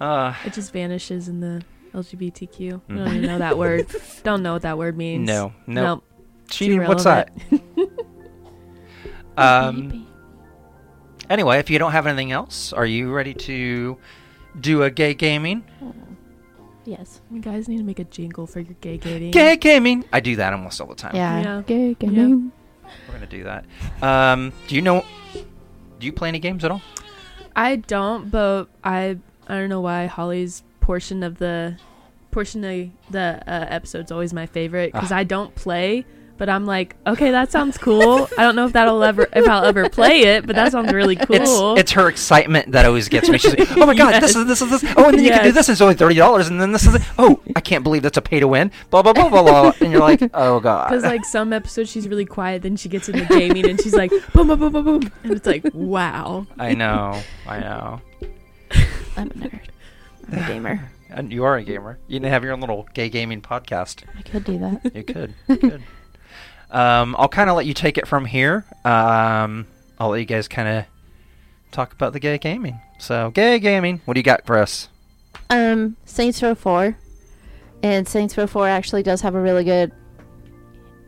Uh, 0.00 0.32
It 0.46 0.54
just 0.54 0.72
vanishes 0.72 1.28
in 1.28 1.40
the 1.40 1.62
LGBTQ. 1.94 2.80
I 2.88 2.92
Mm. 2.92 2.96
don't 2.96 3.08
even 3.08 3.22
know 3.26 3.38
that 3.38 3.58
word. 3.58 3.86
Don't 4.24 4.42
know 4.42 4.52
what 4.54 4.62
that 4.62 4.76
word 4.78 4.96
means. 4.96 5.26
no, 5.26 5.52
no. 5.66 5.82
Nope. 5.82 6.04
Cheating. 6.48 6.84
What's 6.84 7.04
that? 7.04 7.30
Um. 9.36 10.06
Anyway, 11.30 11.58
if 11.58 11.70
you 11.70 11.78
don't 11.78 11.92
have 11.92 12.06
anything 12.06 12.32
else, 12.32 12.72
are 12.72 12.84
you 12.84 13.12
ready 13.12 13.32
to 13.34 13.96
do 14.60 14.82
a 14.82 14.90
gay 14.90 15.14
gaming? 15.14 15.62
Yes. 16.84 17.20
You 17.30 17.40
guys 17.40 17.68
need 17.68 17.76
to 17.78 17.84
make 17.84 18.00
a 18.00 18.04
jingle 18.04 18.46
for 18.46 18.58
your 18.60 18.74
gay 18.80 18.98
gating. 18.98 19.30
Gay 19.30 19.56
gaming. 19.56 20.04
I 20.12 20.18
do 20.20 20.34
that 20.36 20.52
almost 20.52 20.80
all 20.80 20.88
the 20.88 20.96
time. 20.96 21.14
Yeah. 21.14 21.40
Yeah. 21.40 21.62
Gay 21.64 21.88
Yeah. 21.88 21.94
gaming. 21.94 22.52
We're 23.06 23.14
gonna 23.14 23.26
do 23.26 23.44
that. 23.44 23.64
Um, 24.02 24.52
do 24.66 24.74
you 24.74 24.82
know? 24.82 25.04
Do 26.00 26.06
you 26.06 26.12
play 26.12 26.28
any 26.28 26.40
games 26.40 26.64
at 26.64 26.70
all? 26.72 26.82
I 27.54 27.76
don't, 27.76 28.30
but 28.30 28.66
I 28.82 29.16
I 29.48 29.54
don't 29.54 29.68
know 29.68 29.80
why 29.80 30.06
Holly's 30.06 30.64
portion 30.90 31.22
of 31.22 31.38
the 31.38 31.76
portion 32.32 32.64
of 32.64 32.90
the 33.12 33.40
uh, 33.46 33.66
episode's 33.68 34.10
always 34.10 34.32
my 34.32 34.46
favorite 34.46 34.92
because 34.92 35.12
Ah. 35.12 35.18
I 35.18 35.24
don't 35.24 35.54
play, 35.54 36.04
but 36.36 36.48
I'm 36.48 36.66
like, 36.66 36.96
okay, 37.06 37.30
that 37.30 37.52
sounds 37.52 37.78
cool. 37.78 38.28
I 38.36 38.42
don't 38.42 38.56
know 38.56 38.66
if 38.66 38.72
that'll 38.72 39.04
ever 39.04 39.28
if 39.32 39.48
I'll 39.48 39.64
ever 39.64 39.88
play 39.88 40.22
it, 40.22 40.46
but 40.48 40.56
that 40.56 40.72
sounds 40.72 40.92
really 40.92 41.14
cool. 41.14 41.36
It's 41.76 41.80
it's 41.82 41.92
her 41.92 42.08
excitement 42.08 42.72
that 42.72 42.84
always 42.86 43.08
gets 43.08 43.28
me. 43.28 43.38
She's 43.38 43.56
like, 43.56 43.76
"Oh 43.76 43.86
my 43.86 43.94
god, 43.94 44.20
this 44.20 44.34
is 44.34 44.46
this 44.46 44.60
is 44.62 44.70
this. 44.70 44.82
Oh, 44.96 45.04
and 45.10 45.16
then 45.18 45.24
you 45.24 45.30
can 45.30 45.44
do 45.44 45.52
this. 45.52 45.68
And 45.68 45.74
it's 45.74 45.80
only 45.80 45.94
thirty 45.94 46.16
dollars, 46.16 46.48
and 46.48 46.60
then 46.60 46.72
this 46.72 46.84
is. 46.88 47.00
Oh, 47.18 47.40
I 47.54 47.60
can't 47.60 47.84
believe 47.84 48.02
that's 48.02 48.18
a 48.18 48.22
pay 48.22 48.40
to 48.40 48.48
win. 48.48 48.72
Blah 48.90 49.02
blah 49.02 49.12
blah 49.12 49.28
blah 49.28 49.42
blah. 49.44 49.72
And 49.80 49.92
you're 49.92 50.00
like, 50.00 50.22
"Oh 50.34 50.58
god." 50.58 50.88
Because 50.90 51.04
like 51.04 51.24
some 51.24 51.52
episodes 51.52 51.88
she's 51.90 52.08
really 52.08 52.26
quiet, 52.26 52.62
then 52.62 52.74
she 52.74 52.88
gets 52.88 53.08
into 53.08 53.24
gaming 53.26 53.68
and 53.70 53.80
she's 53.80 53.94
like 53.94 54.10
boom 54.32 54.48
boom 54.48 54.58
boom 54.58 54.72
boom 54.72 54.84
boom, 54.84 55.12
and 55.22 55.32
it's 55.34 55.46
like 55.46 55.62
wow. 55.72 56.48
I 56.58 56.74
know, 56.74 57.20
I 57.46 57.60
know. 57.60 58.00
I'm 59.16 59.30
a 59.30 59.34
nerd. 59.34 59.60
A 60.44 60.46
gamer. 60.46 60.90
And 61.08 61.32
you 61.32 61.44
are 61.44 61.56
a 61.56 61.64
gamer. 61.64 61.98
You 62.06 62.20
can 62.20 62.28
have 62.28 62.44
your 62.44 62.52
own 62.52 62.60
little 62.60 62.88
gay 62.94 63.08
gaming 63.08 63.42
podcast. 63.42 64.04
I 64.16 64.22
could 64.22 64.44
do 64.44 64.58
that. 64.58 64.94
You 64.94 65.02
could. 65.02 65.34
You 65.48 65.56
could. 65.56 65.82
Um, 66.72 67.16
I'll 67.18 67.28
kind 67.28 67.50
of 67.50 67.56
let 67.56 67.66
you 67.66 67.74
take 67.74 67.98
it 67.98 68.06
from 68.06 68.24
here. 68.24 68.64
Um, 68.84 69.66
I'll 69.98 70.10
let 70.10 70.18
you 70.20 70.24
guys 70.24 70.46
kind 70.46 70.68
of 70.68 70.84
talk 71.72 71.92
about 71.92 72.12
the 72.12 72.20
gay 72.20 72.38
gaming. 72.38 72.80
So, 73.00 73.32
gay 73.32 73.58
gaming. 73.58 74.00
What 74.04 74.14
do 74.14 74.20
you 74.20 74.24
got 74.24 74.46
for 74.46 74.56
us? 74.56 74.88
Um, 75.48 75.96
Saints 76.04 76.40
Row 76.42 76.54
4. 76.54 76.96
And 77.82 78.06
Saints 78.06 78.38
Row 78.38 78.46
4 78.46 78.68
actually 78.68 79.02
does 79.02 79.20
have 79.22 79.34
a 79.34 79.40
really 79.40 79.64
good 79.64 79.90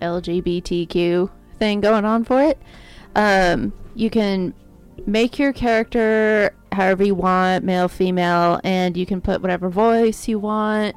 LGBTQ 0.01 1.31
thing 1.59 1.81
going 1.81 2.05
on 2.05 2.25
for 2.25 2.43
it. 2.43 2.59
Um, 3.15 3.73
you 3.95 4.11
can 4.11 4.55
make 5.07 5.39
your 5.39 5.53
character 5.53 6.55
however 6.73 7.05
you 7.05 7.15
want, 7.15 7.65
male, 7.65 7.89
female, 7.89 8.61
and 8.65 8.97
you 8.97 9.07
can 9.07 9.21
put 9.21 9.43
whatever 9.43 9.69
voice 9.69 10.29
you 10.29 10.39
want. 10.39 10.97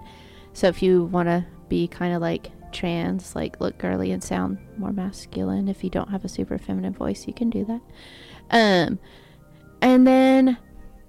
So 0.54 0.68
if 0.68 0.82
you 0.82 1.06
want 1.06 1.28
to 1.28 1.46
be 1.70 1.88
kind 1.88 2.14
of 2.14 2.22
like 2.22 2.52
trans, 2.72 3.36
like 3.36 3.60
look 3.60 3.78
girly 3.78 4.12
and 4.12 4.24
sound 4.24 4.58
more 4.78 4.94
masculine, 4.94 5.68
if 5.68 5.84
you 5.84 5.90
don't 5.90 6.10
have 6.10 6.26
a 6.26 6.30
super 6.30 6.58
feminine 6.58 6.94
voice, 6.94 7.28
you 7.28 7.34
can 7.34 7.50
do 7.50 7.66
that. 7.66 7.82
Um, 8.52 9.00
and 9.82 10.08
then 10.08 10.58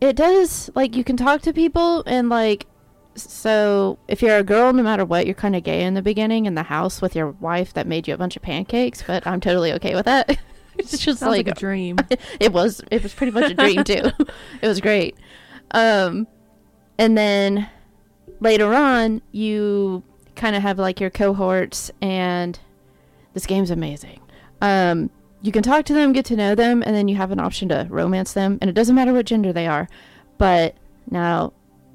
it 0.00 0.16
does 0.16 0.70
like 0.74 0.96
you 0.96 1.04
can 1.04 1.16
talk 1.16 1.42
to 1.42 1.52
people 1.52 2.02
and 2.06 2.28
like 2.28 2.66
so 3.14 3.98
if 4.08 4.20
you're 4.20 4.36
a 4.36 4.44
girl 4.44 4.72
no 4.72 4.82
matter 4.82 5.04
what 5.04 5.24
you're 5.26 5.34
kind 5.34 5.56
of 5.56 5.62
gay 5.62 5.82
in 5.82 5.94
the 5.94 6.02
beginning 6.02 6.44
in 6.44 6.54
the 6.54 6.64
house 6.64 7.00
with 7.00 7.16
your 7.16 7.30
wife 7.30 7.72
that 7.72 7.86
made 7.86 8.06
you 8.06 8.12
a 8.12 8.18
bunch 8.18 8.36
of 8.36 8.42
pancakes 8.42 9.02
but 9.06 9.26
i'm 9.26 9.40
totally 9.40 9.72
okay 9.72 9.94
with 9.94 10.04
that 10.04 10.38
it's 10.78 10.98
just 10.98 11.22
like, 11.22 11.46
like, 11.46 11.48
a 11.48 11.58
dream. 11.58 11.96
it 12.40 12.52
was 12.52 12.82
it 12.90 13.02
was 13.02 13.14
pretty 13.14 13.32
much 13.32 13.50
a 13.50 13.54
dream 13.54 13.84
too. 13.84 14.10
It 14.62 14.68
was 14.68 14.80
great. 14.80 15.16
Um 15.72 16.26
and 16.98 17.16
then 17.16 17.68
later 18.40 18.74
on 18.74 19.22
you 19.32 20.02
kind 20.34 20.54
of 20.54 20.62
have 20.62 20.78
like 20.78 21.00
your 21.00 21.10
cohorts 21.10 21.90
and 22.00 22.58
this 23.34 23.46
game's 23.46 23.70
amazing. 23.70 24.20
Um 24.60 25.10
you 25.42 25.52
can 25.52 25.62
talk 25.62 25.84
to 25.86 25.94
them 25.94 26.12
get 26.12 26.24
to 26.26 26.36
know 26.36 26.54
them 26.54 26.82
and 26.82 26.94
then 26.94 27.08
you 27.08 27.16
have 27.16 27.30
an 27.30 27.40
option 27.40 27.68
to 27.68 27.86
romance 27.90 28.32
them 28.32 28.58
and 28.60 28.68
it 28.68 28.74
doesn't 28.74 28.94
matter 28.94 29.12
what 29.12 29.26
gender 29.26 29.52
they 29.52 29.66
are. 29.66 29.88
But 30.38 30.76
now 31.10 31.52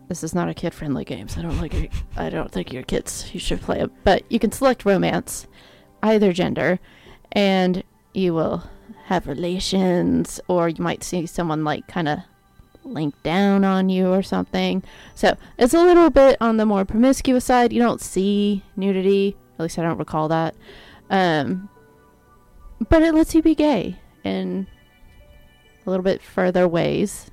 this 0.07 0.23
is 0.25 0.35
not 0.35 0.49
a 0.49 0.53
kid 0.53 0.73
friendly 0.73 1.05
game 1.05 1.29
so 1.29 1.39
i 1.39 1.43
don't 1.43 1.57
like 1.59 1.73
it. 1.73 1.91
I 2.17 2.29
don't 2.29 2.51
think 2.51 2.73
your 2.73 2.83
kids 2.83 3.33
you 3.33 3.39
should 3.39 3.61
play 3.61 3.79
it 3.79 3.89
but 4.03 4.29
you 4.29 4.39
can 4.39 4.51
select 4.51 4.83
romance 4.83 5.47
either 6.03 6.33
gender 6.33 6.79
and 7.31 7.81
you 8.13 8.33
will 8.33 8.63
have 9.05 9.27
relations 9.27 10.39
or 10.47 10.69
you 10.69 10.83
might 10.83 11.03
see 11.03 11.25
someone 11.25 11.63
like 11.63 11.87
kind 11.87 12.07
of 12.07 12.19
link 12.83 13.13
down 13.23 13.63
on 13.63 13.89
you 13.89 14.11
or 14.11 14.23
something. 14.23 14.83
So 15.15 15.37
it's 15.57 15.73
a 15.73 15.83
little 15.83 16.09
bit 16.09 16.37
on 16.41 16.57
the 16.57 16.65
more 16.65 16.85
promiscuous 16.85 17.45
side. 17.45 17.73
You 17.73 17.79
don't 17.81 18.01
see 18.01 18.63
nudity 18.75 19.35
at 19.59 19.63
least 19.63 19.77
i 19.77 19.83
don't 19.83 19.97
recall 19.97 20.27
that. 20.29 20.55
Um 21.09 21.69
but 22.89 23.03
it 23.03 23.13
lets 23.13 23.35
you 23.35 23.41
be 23.41 23.53
gay 23.53 23.99
in 24.23 24.65
a 25.85 25.89
little 25.89 26.03
bit 26.03 26.21
further 26.21 26.67
ways. 26.67 27.29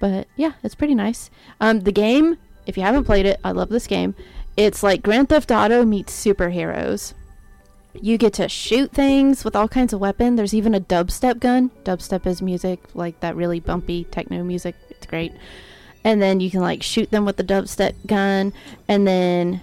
But 0.00 0.28
yeah 0.36 0.52
it's 0.62 0.74
pretty 0.74 0.94
nice. 0.94 1.30
Um 1.60 1.80
the 1.80 1.92
game 1.92 2.38
if 2.66 2.76
you 2.76 2.82
haven't 2.82 3.04
played 3.04 3.26
it 3.26 3.40
i 3.42 3.50
love 3.50 3.68
this 3.68 3.86
game. 3.86 4.14
It's 4.56 4.82
like 4.82 5.02
grand 5.02 5.30
theft 5.30 5.50
auto 5.50 5.84
meets 5.84 6.12
superheroes 6.12 7.14
you 8.00 8.18
get 8.18 8.32
to 8.34 8.48
shoot 8.48 8.92
things 8.92 9.44
with 9.44 9.56
all 9.56 9.68
kinds 9.68 9.92
of 9.92 10.00
weapon. 10.00 10.36
There's 10.36 10.54
even 10.54 10.74
a 10.74 10.80
dubstep 10.80 11.40
gun. 11.40 11.70
Dubstep 11.84 12.26
is 12.26 12.42
music, 12.42 12.80
like 12.94 13.20
that 13.20 13.36
really 13.36 13.60
bumpy 13.60 14.04
techno 14.04 14.42
music. 14.42 14.74
It's 14.90 15.06
great. 15.06 15.32
And 16.02 16.20
then 16.20 16.40
you 16.40 16.50
can 16.50 16.60
like 16.60 16.82
shoot 16.82 17.10
them 17.10 17.24
with 17.24 17.36
the 17.36 17.44
dubstep 17.44 17.94
gun, 18.06 18.52
and 18.88 19.06
then 19.06 19.62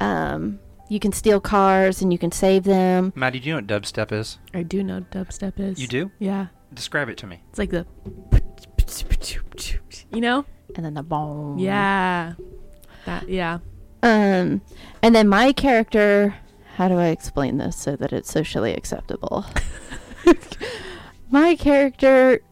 um, 0.00 0.58
you 0.88 0.98
can 0.98 1.12
steal 1.12 1.40
cars 1.40 2.00
and 2.00 2.12
you 2.12 2.18
can 2.18 2.32
save 2.32 2.64
them. 2.64 3.12
Maddie, 3.14 3.40
do 3.40 3.48
you 3.48 3.54
know 3.54 3.58
what 3.58 3.66
dubstep 3.66 4.12
is? 4.12 4.38
I 4.54 4.62
do 4.62 4.82
know 4.82 4.94
what 4.96 5.10
dubstep 5.10 5.60
is. 5.60 5.80
You 5.80 5.88
do? 5.88 6.10
Yeah. 6.18 6.46
Describe 6.72 7.08
it 7.10 7.18
to 7.18 7.26
me. 7.26 7.42
It's 7.50 7.58
like 7.58 7.70
the 7.70 7.86
you 10.12 10.20
know? 10.20 10.44
And 10.74 10.84
then 10.84 10.94
the 10.94 11.02
boom. 11.02 11.58
Yeah. 11.58 12.34
That 13.04 13.28
yeah. 13.28 13.58
Um, 14.02 14.62
and 15.02 15.14
then 15.14 15.28
my 15.28 15.52
character. 15.52 16.34
How 16.82 16.88
do 16.88 16.98
I 16.98 17.10
explain 17.10 17.58
this 17.58 17.76
so 17.76 17.94
that 17.94 18.12
it's 18.12 18.32
socially 18.32 18.74
acceptable? 18.74 19.46
my 21.30 21.54
character 21.54 22.42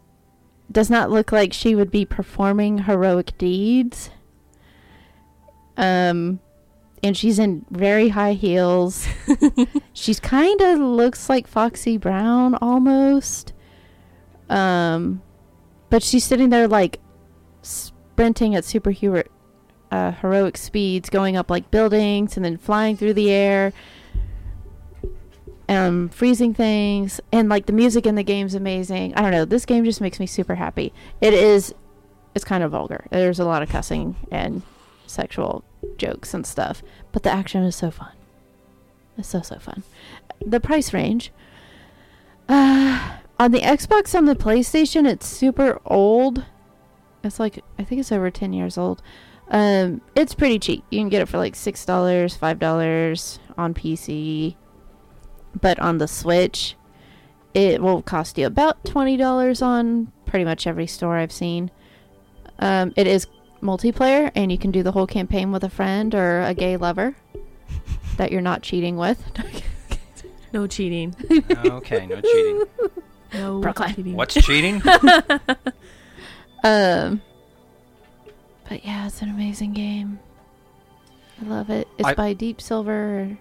does 0.71 0.89
not 0.89 1.11
look 1.11 1.33
like 1.33 1.53
she 1.53 1.75
would 1.75 1.91
be 1.91 2.05
performing 2.05 2.79
heroic 2.79 3.37
deeds. 3.39 4.11
Um, 5.77 6.39
and 7.03 7.17
she's 7.17 7.41
in 7.41 7.67
very 7.71 8.11
high 8.11 8.35
heels. 8.35 9.09
she's 9.93 10.21
kind 10.21 10.61
of 10.61 10.79
looks 10.79 11.29
like 11.29 11.49
Foxy 11.49 11.97
Brown 11.97 12.55
almost. 12.55 13.53
Um, 14.49 15.23
but 15.89 16.05
she's 16.05 16.23
sitting 16.23 16.51
there 16.51 16.69
like 16.69 17.01
sprinting 17.63 18.55
at 18.55 18.63
superhero 18.63 19.27
uh, 19.91 20.13
heroic 20.13 20.57
speeds, 20.57 21.11
going 21.11 21.37
up 21.37 21.51
like 21.51 21.73
buildings 21.73 22.37
and 22.37 22.45
then 22.45 22.57
flying 22.57 22.97
through 22.97 23.15
the 23.15 23.33
air, 23.33 23.73
um, 25.71 26.09
freezing 26.09 26.53
things, 26.53 27.21
and 27.33 27.49
like 27.49 27.67
the 27.67 27.73
music 27.73 28.05
in 28.05 28.17
the 28.17 28.25
game's 28.25 28.57
amazing. 28.57 29.15
I 29.15 29.23
don't 29.23 29.31
know. 29.31 29.45
This 29.45 29.65
game 29.65 29.85
just 29.85 30.01
makes 30.01 30.19
me 30.19 30.27
super 30.27 30.57
happy. 30.57 30.93
It 31.21 31.33
is. 31.33 31.73
It's 32.35 32.45
kind 32.45 32.65
of 32.65 32.73
vulgar. 32.73 33.07
There's 33.11 33.39
a 33.39 33.45
lot 33.45 33.63
of 33.63 33.69
cussing 33.69 34.17
and 34.31 34.63
sexual 35.07 35.65
jokes 35.97 36.35
and 36.35 36.45
stuff, 36.45 36.83
but 37.13 37.23
the 37.23 37.31
action 37.31 37.63
is 37.63 37.77
so 37.77 37.93
fun. 37.93 38.11
It's 39.17 39.29
so 39.29 39.43
so 39.43 39.59
fun. 39.59 39.85
The 40.45 40.61
price 40.61 40.93
range. 40.93 41.33
Uh, 42.49 43.19
on 43.39 43.53
the 43.53 43.61
Xbox 43.61 44.17
on 44.17 44.25
the 44.25 44.35
PlayStation, 44.35 45.09
it's 45.09 45.27
super 45.27 45.81
old. 45.87 46.45
It's 47.23 47.39
like 47.39 47.63
I 47.79 47.85
think 47.85 48.01
it's 48.01 48.11
over 48.11 48.29
ten 48.31 48.53
years 48.53 48.77
old. 48.77 49.03
Um, 49.49 50.01
it's 50.17 50.35
pretty 50.35 50.59
cheap. 50.59 50.85
You 50.91 50.99
can 50.99 51.09
get 51.09 51.23
it 51.23 51.29
for 51.29 51.39
like 51.39 51.55
six 51.55 51.85
dollars, 51.85 52.37
five 52.37 52.59
dollars 52.59 53.39
on 53.57 53.73
PC. 53.73 54.57
But 55.59 55.79
on 55.81 55.99
the 55.99 56.07
Switch, 56.09 56.77
it 57.55 57.83
will 57.83 58.03
cost 58.03 58.37
you 58.39 58.47
about 58.47 58.85
twenty 58.85 59.17
dollars 59.17 59.63
on 59.63 60.13
pretty 60.27 60.45
much 60.45 60.67
every 60.67 60.87
store 60.87 61.17
I've 61.17 61.33
seen. 61.33 61.71
Um, 62.59 62.93
it 62.97 63.07
is 63.07 63.27
multiplayer, 63.63 64.31
and 64.35 64.53
you 64.53 64.59
can 64.59 64.71
do 64.71 64.83
the 64.83 64.93
whole 64.93 65.07
campaign 65.07 65.51
with 65.53 65.65
a 65.65 65.71
friend 65.71 66.15
or 66.15 66.43
a 66.43 66.55
gay 66.55 66.77
lover 66.77 67.17
that 68.17 68.31
you're 68.33 68.41
not 68.43 68.63
cheating 68.63 68.97
with. 68.97 69.23
No 70.53 70.67
cheating. 70.67 71.15
okay, 71.31 72.07
no 72.09 72.21
cheating. 72.21 72.65
No 73.33 73.61
Brooklyn. 73.61 73.95
cheating. 73.95 74.17
What's 74.17 74.35
cheating? 74.35 74.83
Um, 76.65 77.23
But 78.69 78.85
yeah, 78.85 79.07
it's 79.07 79.23
an 79.23 79.31
amazing 79.31 79.73
game. 79.75 80.19
I 81.41 81.45
love 81.47 81.71
it. 81.71 81.87
It's 81.99 82.09
I- 82.09 82.15
by 82.15 82.33
Deep 82.33 82.61
Silver. 82.61 83.37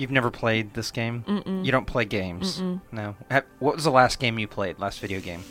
You've 0.00 0.10
never 0.10 0.30
played 0.30 0.72
this 0.72 0.90
game? 0.90 1.24
Mm-mm. 1.28 1.62
You 1.62 1.70
don't 1.70 1.86
play 1.86 2.06
games? 2.06 2.58
Mm-mm. 2.58 2.80
No. 2.90 3.14
What 3.58 3.74
was 3.74 3.84
the 3.84 3.90
last 3.90 4.18
game 4.18 4.38
you 4.38 4.48
played? 4.48 4.78
Last 4.78 4.98
video 4.98 5.20
game? 5.20 5.44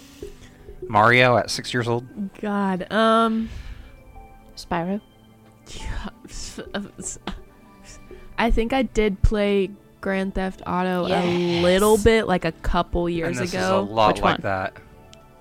Mario 0.87 1.37
at 1.37 1.51
six 1.51 1.71
years 1.71 1.87
old? 1.87 2.07
God. 2.41 2.91
Um. 2.91 3.47
Spyro. 4.57 5.01
I 8.39 8.49
think 8.49 8.73
I 8.73 8.81
did 8.81 9.21
play 9.21 9.69
Grand 10.01 10.33
Theft 10.33 10.63
Auto 10.65 11.05
a 11.05 11.61
little 11.61 11.99
bit, 11.99 12.25
like 12.27 12.43
a 12.43 12.51
couple 12.51 13.07
years 13.07 13.37
and 13.37 13.45
this 13.47 13.53
ago. 13.53 13.61
is 13.63 13.69
a 13.69 13.93
lot 13.93 14.15
Which 14.15 14.23
like 14.23 14.31
one? 14.37 14.41
that. 14.41 14.73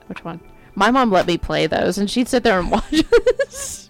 Which 0.09 0.23
one? 0.23 0.41
My 0.75 0.91
mom 0.91 1.11
let 1.11 1.27
me 1.27 1.39
play 1.39 1.67
those, 1.67 1.97
and 1.97 2.11
she'd 2.11 2.29
sit 2.29 2.43
there 2.43 2.59
and 2.61 2.71
watch 2.73 3.03
us. 3.47 3.88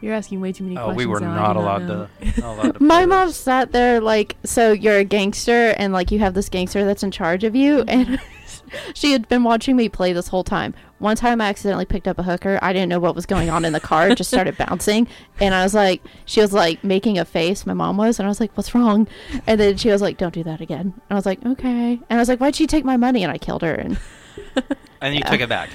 You're 0.00 0.14
asking 0.14 0.40
way 0.40 0.52
too 0.52 0.64
many 0.64 0.76
questions. 0.76 0.94
Oh, 0.94 0.96
we 0.96 1.06
were 1.06 1.20
now. 1.20 1.34
Not 1.34 1.56
allowed 1.56 1.82
know. 1.82 2.08
to. 2.20 2.40
Not 2.40 2.58
allowed 2.58 2.74
to 2.78 2.82
My 2.84 3.06
mom 3.06 3.32
sat 3.32 3.72
there 3.72 4.00
like, 4.00 4.36
so 4.44 4.72
you're 4.72 4.98
a 4.98 5.04
gangster, 5.04 5.74
and 5.76 5.92
like 5.92 6.10
you 6.10 6.20
have 6.20 6.34
this 6.34 6.48
gangster 6.48 6.84
that's 6.84 7.02
in 7.02 7.10
charge 7.10 7.42
of 7.44 7.56
you, 7.56 7.82
and 7.88 8.20
she 8.94 9.12
had 9.12 9.28
been 9.28 9.42
watching 9.42 9.74
me 9.76 9.88
play 9.88 10.12
this 10.12 10.28
whole 10.28 10.44
time. 10.44 10.74
One 10.98 11.16
time, 11.16 11.40
I 11.40 11.48
accidentally 11.48 11.84
picked 11.84 12.06
up 12.08 12.18
a 12.18 12.22
hooker. 12.22 12.58
I 12.62 12.72
didn't 12.72 12.88
know 12.88 13.00
what 13.00 13.14
was 13.14 13.26
going 13.26 13.50
on 13.50 13.64
in 13.64 13.72
the 13.72 13.80
car. 13.80 14.08
It 14.08 14.16
just 14.16 14.30
started 14.30 14.56
bouncing, 14.56 15.08
and 15.40 15.54
I 15.54 15.62
was 15.64 15.74
like, 15.74 16.02
she 16.26 16.40
was 16.40 16.52
like 16.52 16.82
making 16.84 17.18
a 17.18 17.24
face. 17.24 17.66
My 17.66 17.74
mom 17.74 17.96
was, 17.96 18.18
and 18.18 18.26
I 18.26 18.28
was 18.28 18.40
like, 18.40 18.56
"What's 18.56 18.74
wrong?" 18.74 19.08
And 19.46 19.60
then 19.60 19.76
she 19.76 19.90
was 19.90 20.00
like, 20.00 20.16
"Don't 20.16 20.34
do 20.34 20.44
that 20.44 20.60
again." 20.60 20.80
And 20.80 21.10
I 21.10 21.14
was 21.14 21.26
like, 21.26 21.44
"Okay." 21.44 22.00
And 22.08 22.18
I 22.18 22.18
was 22.18 22.28
like, 22.28 22.40
"Why'd 22.40 22.54
she 22.54 22.66
take 22.66 22.84
my 22.84 22.96
money?" 22.96 23.24
And 23.24 23.32
I 23.32 23.38
killed 23.38 23.62
her. 23.62 23.74
And 23.74 23.98
And 25.00 25.14
you 25.14 25.22
took 25.22 25.40
it 25.40 25.48
back. 25.48 25.70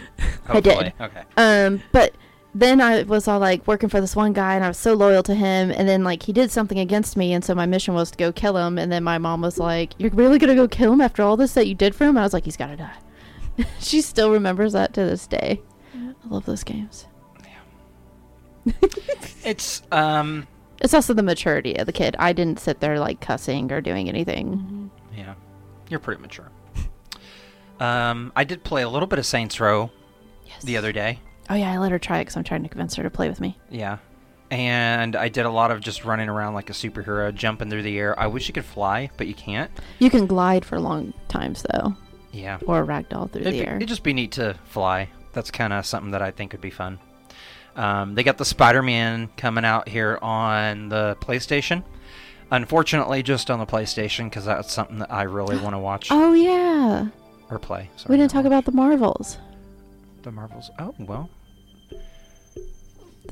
I 0.47 0.59
did. 0.59 0.93
Okay. 0.99 1.24
Um, 1.38 1.82
but 1.91 2.13
then 2.56 2.80
I 2.82 3.04
was 3.04 3.28
all 3.28 3.39
like 3.39 3.66
working 3.68 3.89
for 3.89 3.99
this 4.01 4.16
one 4.16 4.34
guy, 4.34 4.56
and 4.56 4.64
I 4.64 4.68
was 4.68 4.78
so 4.78 4.93
loyal 4.93 5.24
to 5.24 5.34
him. 5.36 5.72
And 5.72 5.88
then 5.89 6.04
like 6.04 6.24
he 6.24 6.34
did 6.34 6.51
something 6.51 6.80
against 6.80 7.18
me, 7.18 7.34
and 7.34 7.43
so 7.43 7.54
my 7.56 7.66
mission 7.66 7.93
was 7.93 8.12
to 8.12 8.18
go 8.18 8.32
kill 8.32 8.58
him. 8.58 8.78
And 8.78 8.91
then 8.91 9.04
my 9.04 9.18
mom 9.18 9.41
was 9.41 9.58
like, 9.58 9.93
"You're 9.97 10.12
really 10.12 10.38
gonna 10.39 10.56
go 10.56 10.68
kill 10.68 10.93
him 10.93 11.01
after 11.01 11.24
all 11.24 11.36
this 11.38 11.54
that 11.54 11.68
you 11.68 11.76
did 11.76 11.95
for 11.95 12.04
him?" 12.06 12.12
And 12.12 12.20
I 12.20 12.24
was 12.24 12.34
like, 12.34 12.45
"He's 12.45 12.58
gotta 12.58 12.78
die." 12.78 12.97
she 13.80 14.01
still 14.01 14.32
remembers 14.32 14.74
that 14.74 14.93
to 14.93 15.01
this 15.06 15.28
day. 15.28 15.62
I 15.95 16.28
love 16.30 16.45
those 16.45 16.64
games. 16.64 17.08
It's 19.43 19.82
um 19.91 20.47
It's 20.82 20.93
also 20.93 21.14
the 21.14 21.24
maturity 21.24 21.76
of 21.78 21.86
the 21.86 21.91
kid. 21.91 22.16
I 22.18 22.34
didn't 22.34 22.60
sit 22.60 22.80
there 22.80 22.97
like 22.99 23.20
cussing 23.20 23.72
or 23.72 23.82
doing 23.82 24.08
anything. 24.10 24.89
Mhm. 25.14 25.18
yeah. 25.18 25.34
You're 25.89 25.99
pretty 25.99 26.22
mature. 26.22 26.49
Um 27.80 28.32
I 28.36 28.43
did 28.43 28.64
play 28.64 28.84
a 28.84 28.89
little 28.89 29.08
bit 29.08 29.20
of 29.20 29.26
Saints 29.26 29.60
Row 29.60 29.89
Yes. 30.45 30.64
the 30.64 30.78
other 30.78 30.91
day. 30.93 31.20
Oh 31.50 31.56
yeah, 31.56 31.72
I 31.72 31.78
let 31.78 31.91
her 31.91 32.00
try 32.00 32.18
it 32.20 32.22
because 32.22 32.38
I'm 32.38 32.44
trying 32.44 32.64
to 32.64 32.70
convince 32.70 32.96
her 32.96 33.04
to 33.04 33.10
play 33.10 33.30
with 33.30 33.39
me. 33.41 33.58
Yeah. 33.70 33.98
And 34.52 35.16
I 35.16 35.30
did 35.30 35.46
a 35.46 35.50
lot 35.50 35.72
of 35.72 35.82
just 35.82 36.06
running 36.06 36.30
around 36.30 36.54
like 36.54 36.70
a 36.70 36.74
superhero, 36.74 37.34
jumping 37.34 37.70
through 37.70 37.82
the 37.84 37.98
air. 37.98 38.18
I 38.20 38.28
wish 38.28 38.48
you 38.48 38.54
could 38.54 38.66
fly, 38.66 39.10
but 39.18 39.28
you 39.28 39.34
can't. 39.34 39.72
You 40.00 40.10
can 40.10 40.28
glide 40.28 40.64
for 40.64 40.80
long 40.80 41.14
times 41.28 41.66
though, 41.74 41.96
Yeah. 42.32 42.60
or 42.68 42.86
ragdoll 42.86 43.32
through 43.32 43.41
It'd, 43.41 43.54
the 43.54 43.60
be, 43.62 43.66
air. 43.68 43.76
it'd 43.78 43.88
just 43.88 44.04
be 44.04 44.14
neat 44.14 44.34
to 44.34 44.56
fly. 44.66 45.10
That's 45.34 45.50
kind 45.50 45.74
of 45.74 45.86
something 45.86 46.12
that 46.12 46.22
I 46.22 46.30
think 46.32 46.52
would 46.52 46.62
be 46.62 46.70
fun. 46.70 47.00
Um, 47.76 48.14
they 48.14 48.22
got 48.22 48.38
the 48.38 48.46
Spider-Man 48.46 49.30
coming 49.38 49.66
out 49.66 49.89
here 49.89 50.20
on 50.22 50.89
the 50.89 51.18
PlayStation. 51.20 51.84
Unfortunately, 52.52 53.24
just 53.24 53.50
on 53.50 53.58
the 53.58 53.66
PlayStation 53.66 54.26
because 54.26 54.46
that's 54.46 54.72
something 54.72 55.00
that 55.00 55.12
I 55.12 55.24
really 55.24 55.58
want 55.64 55.74
to 55.74 55.80
watch 55.80 56.10
Oh 56.12 56.34
yeah, 56.34 57.08
or 57.50 57.58
play. 57.58 57.89
Sorry, 57.96 58.14
we 58.14 58.18
didn't 58.18 58.32
not 58.34 58.39
talk 58.41 58.46
about 58.46 58.66
the 58.66 58.72
Marvels. 58.72 59.39
The 60.24 60.32
Marvels. 60.32 60.71
Oh 60.80 60.93
well, 60.99 61.30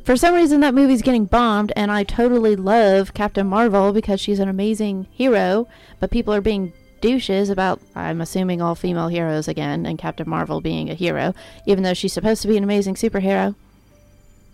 For 0.05 0.15
some 0.15 0.33
reason, 0.35 0.59
that 0.61 0.73
movie's 0.73 1.01
getting 1.01 1.25
bombed, 1.25 1.71
and 1.75 1.91
I 1.91 2.03
totally 2.03 2.55
love 2.55 3.13
Captain 3.13 3.47
Marvel 3.47 3.93
because 3.93 4.19
she's 4.19 4.39
an 4.39 4.49
amazing 4.49 5.07
hero. 5.11 5.67
But 5.99 6.11
people 6.11 6.33
are 6.33 6.41
being 6.41 6.73
douches 7.01 7.49
about, 7.49 7.81
I'm 7.95 8.21
assuming, 8.21 8.61
all 8.61 8.75
female 8.75 9.07
heroes 9.07 9.47
again, 9.47 9.85
and 9.85 9.97
Captain 9.97 10.29
Marvel 10.29 10.61
being 10.61 10.89
a 10.89 10.93
hero, 10.93 11.33
even 11.65 11.83
though 11.83 11.93
she's 11.93 12.13
supposed 12.13 12.41
to 12.43 12.47
be 12.47 12.57
an 12.57 12.63
amazing 12.63 12.95
superhero. 12.95 13.55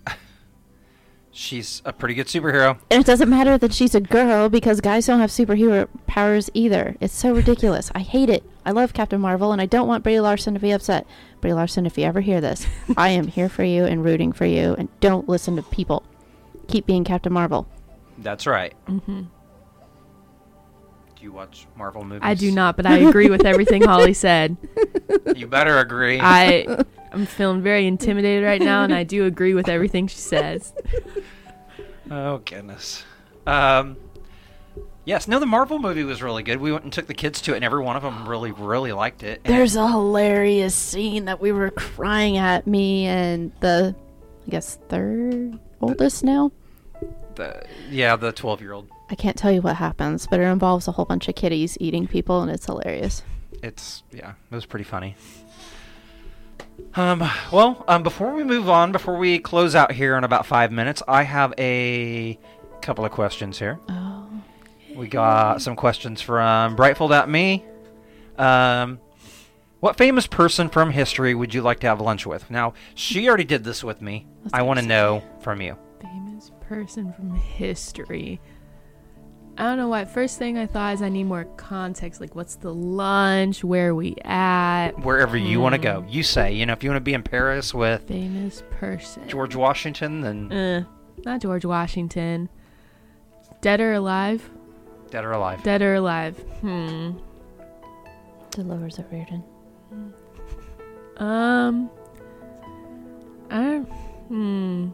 she's 1.31 1.81
a 1.85 1.93
pretty 1.93 2.13
good 2.13 2.27
superhero. 2.27 2.79
And 2.89 3.01
it 3.01 3.05
doesn't 3.05 3.29
matter 3.29 3.57
that 3.57 3.73
she's 3.73 3.95
a 3.95 4.01
girl 4.01 4.49
because 4.49 4.81
guys 4.81 5.07
don't 5.07 5.19
have 5.19 5.29
superhero 5.29 5.87
powers 6.07 6.49
either. 6.53 6.95
It's 6.99 7.13
so 7.13 7.33
ridiculous. 7.33 7.91
I 7.93 7.99
hate 7.99 8.29
it. 8.29 8.43
I 8.67 8.71
love 8.71 8.93
Captain 8.93 9.21
Marvel, 9.21 9.53
and 9.53 9.61
I 9.61 9.65
don't 9.65 9.87
want 9.87 10.03
Brie 10.03 10.19
Larson 10.19 10.53
to 10.53 10.59
be 10.59 10.71
upset. 10.71 11.07
Brie 11.39 11.53
Larson, 11.53 11.85
if 11.85 11.97
you 11.97 12.03
ever 12.03 12.19
hear 12.19 12.41
this, 12.41 12.67
I 12.97 13.09
am 13.09 13.25
here 13.27 13.47
for 13.47 13.63
you 13.63 13.85
and 13.85 14.03
rooting 14.03 14.33
for 14.33 14.45
you, 14.45 14.75
and 14.77 14.89
don't 14.99 15.29
listen 15.29 15.55
to 15.55 15.61
people. 15.61 16.03
Keep 16.67 16.85
being 16.85 17.05
Captain 17.05 17.31
Marvel. 17.31 17.65
That's 18.17 18.45
right. 18.45 18.73
Mhm. 18.89 19.27
Do 21.15 21.23
you 21.23 21.31
watch 21.31 21.65
Marvel 21.77 22.03
movies? 22.03 22.19
I 22.23 22.33
do 22.33 22.51
not, 22.51 22.75
but 22.75 22.85
I 22.85 22.97
agree 22.97 23.29
with 23.29 23.45
everything 23.45 23.83
Holly 23.83 24.13
said. 24.13 24.57
You 25.33 25.47
better 25.47 25.79
agree. 25.79 26.19
I 26.21 26.83
I'm 27.13 27.25
feeling 27.25 27.61
very 27.61 27.87
intimidated 27.87 28.43
right 28.43 28.61
now, 28.61 28.83
and 28.83 28.93
I 28.93 29.03
do 29.05 29.23
agree 29.25 29.53
with 29.53 29.69
everything 29.69 30.07
she 30.07 30.17
says. 30.17 30.73
Oh 32.09 32.37
goodness. 32.45 33.03
Um, 33.45 33.97
yes, 35.07 35.27
no, 35.27 35.39
the 35.39 35.45
Marvel 35.47 35.79
movie 35.79 36.03
was 36.03 36.21
really 36.21 36.43
good. 36.43 36.59
We 36.59 36.71
went 36.71 36.83
and 36.83 36.93
took 36.93 37.07
the 37.07 37.13
kids 37.15 37.41
to 37.41 37.53
it, 37.53 37.55
and 37.55 37.65
every 37.65 37.81
one 37.81 37.95
of 37.95 38.03
them 38.03 38.27
really, 38.27 38.51
really 38.51 38.91
liked 38.91 39.23
it. 39.23 39.41
And 39.45 39.55
There's 39.55 39.75
a 39.75 39.87
hilarious 39.87 40.75
scene 40.75 41.25
that 41.25 41.39
we 41.41 41.51
were 41.51 41.71
crying 41.71 42.37
at 42.37 42.67
me 42.67 43.05
and 43.05 43.51
the, 43.61 43.95
I 44.45 44.49
guess, 44.51 44.77
third 44.89 45.57
oldest 45.81 46.23
now. 46.23 46.51
the, 47.35 47.63
yeah, 47.89 48.15
the 48.15 48.31
twelve-year-old. 48.31 48.89
I 49.09 49.15
can't 49.15 49.37
tell 49.37 49.51
you 49.51 49.61
what 49.61 49.77
happens, 49.77 50.27
but 50.27 50.39
it 50.39 50.43
involves 50.43 50.87
a 50.87 50.91
whole 50.91 51.05
bunch 51.05 51.29
of 51.29 51.35
kitties 51.35 51.77
eating 51.79 52.05
people, 52.07 52.41
and 52.41 52.51
it's 52.51 52.65
hilarious. 52.65 53.23
It's 53.63 54.03
yeah, 54.11 54.31
it 54.51 54.55
was 54.55 54.65
pretty 54.65 54.83
funny. 54.83 55.15
Um, 56.95 57.27
well, 57.51 57.83
um, 57.87 58.03
before 58.03 58.33
we 58.33 58.43
move 58.43 58.69
on, 58.69 58.91
before 58.91 59.17
we 59.17 59.39
close 59.39 59.73
out 59.75 59.93
here 59.93 60.15
in 60.17 60.23
about 60.23 60.45
five 60.45 60.71
minutes, 60.71 61.01
I 61.07 61.23
have 61.23 61.53
a 61.57 62.37
couple 62.81 63.05
of 63.05 63.11
questions 63.11 63.57
here. 63.59 63.79
Oh. 63.89 64.16
We 64.97 65.07
got 65.07 65.61
some 65.61 65.75
questions 65.75 66.21
from 66.21 66.75
Brightful.me. 66.75 67.63
Um, 68.37 68.99
what 69.79 69.95
famous 69.95 70.25
person 70.25 70.69
from 70.69 70.89
history 70.91 71.35
would 71.35 71.53
you 71.53 71.61
like 71.61 71.79
to 71.81 71.87
have 71.87 72.01
lunch 72.01 72.25
with? 72.25 72.49
Now, 72.49 72.73
she 72.95 73.27
already 73.27 73.43
did 73.43 73.63
this 73.63 73.83
with 73.83 74.01
me. 74.01 74.25
That's 74.43 74.55
I 74.55 74.63
want 74.63 74.79
to 74.79 74.85
know 74.85 75.21
from 75.41 75.61
you. 75.61 75.77
Famous 76.01 76.51
person 76.61 77.13
from 77.13 77.35
history. 77.35 78.41
I 79.59 79.63
don't 79.63 79.77
know 79.77 79.87
why. 79.87 80.05
First 80.05 80.39
thing 80.39 80.57
I 80.57 80.65
thought 80.65 80.95
is 80.95 81.01
I 81.03 81.09
need 81.09 81.25
more 81.25 81.45
context. 81.57 82.19
Like, 82.19 82.35
what's 82.35 82.55
the 82.55 82.73
lunch? 82.73 83.63
Where 83.63 83.89
are 83.89 83.95
we 83.95 84.15
at? 84.23 84.91
Wherever 85.03 85.37
you 85.37 85.59
want 85.59 85.73
to 85.73 85.81
go. 85.81 86.01
Hmm. 86.01 86.09
You 86.09 86.23
say, 86.23 86.53
you 86.53 86.65
know, 86.65 86.73
if 86.73 86.83
you 86.83 86.89
want 86.89 86.97
to 86.97 87.01
be 87.05 87.13
in 87.13 87.21
Paris 87.23 87.71
with 87.73 88.07
Famous 88.07 88.63
person. 88.71 89.27
George 89.27 89.55
Washington, 89.55 90.21
then 90.21 90.51
Uh, 90.51 90.83
not 91.23 91.41
George 91.41 91.65
Washington. 91.65 92.49
Dead 93.61 93.79
or 93.79 93.93
alive? 93.93 94.49
Dead 95.11 95.23
or 95.25 95.31
alive. 95.31 95.63
Dead 95.63 95.81
or 95.81 95.95
alive? 95.95 96.37
Hmm. 96.61 97.11
Dolores 98.51 98.99
O'Riordan. 98.99 99.43
Um. 101.17 101.89
I 103.49 103.61
don't. 103.61 103.85
Hmm. 104.27 104.89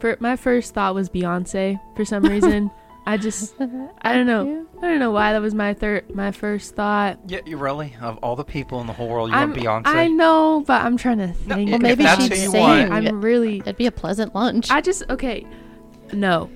For 0.00 0.16
my 0.20 0.36
first 0.36 0.74
thought 0.74 0.94
was 0.94 1.08
Beyonce 1.08 1.80
for 1.96 2.04
some 2.04 2.22
reason. 2.28 2.70
I 3.08 3.16
just 3.16 3.54
I 4.02 4.14
don't 4.14 4.26
know. 4.26 4.66
I 4.82 4.88
don't 4.88 4.98
know 4.98 5.12
why 5.12 5.32
that 5.32 5.40
was 5.40 5.54
my 5.54 5.74
third 5.74 6.12
my 6.14 6.32
first 6.32 6.74
thought. 6.74 7.18
Yeah, 7.28 7.38
you 7.46 7.56
really? 7.56 7.94
Of 8.00 8.18
all 8.18 8.34
the 8.34 8.44
people 8.44 8.80
in 8.80 8.86
the 8.88 8.92
whole 8.92 9.08
world, 9.08 9.30
you 9.30 9.36
I'm, 9.36 9.50
want 9.50 9.62
Beyonce? 9.62 9.82
I 9.86 10.08
know, 10.08 10.64
but 10.66 10.82
I'm 10.84 10.96
trying 10.96 11.18
to 11.18 11.28
think. 11.28 11.68
if 11.68 11.72
Well, 11.72 11.78
maybe 11.80 12.02
that's 12.02 12.24
she'd 12.24 12.34
sing. 12.34 12.60
want- 12.60 12.90
I'm 12.92 13.20
really 13.20 13.58
It'd 13.58 13.76
be 13.76 13.86
a 13.86 13.92
pleasant 13.92 14.34
lunch. 14.34 14.70
I 14.72 14.80
just 14.80 15.04
okay. 15.08 15.46
No. 16.12 16.50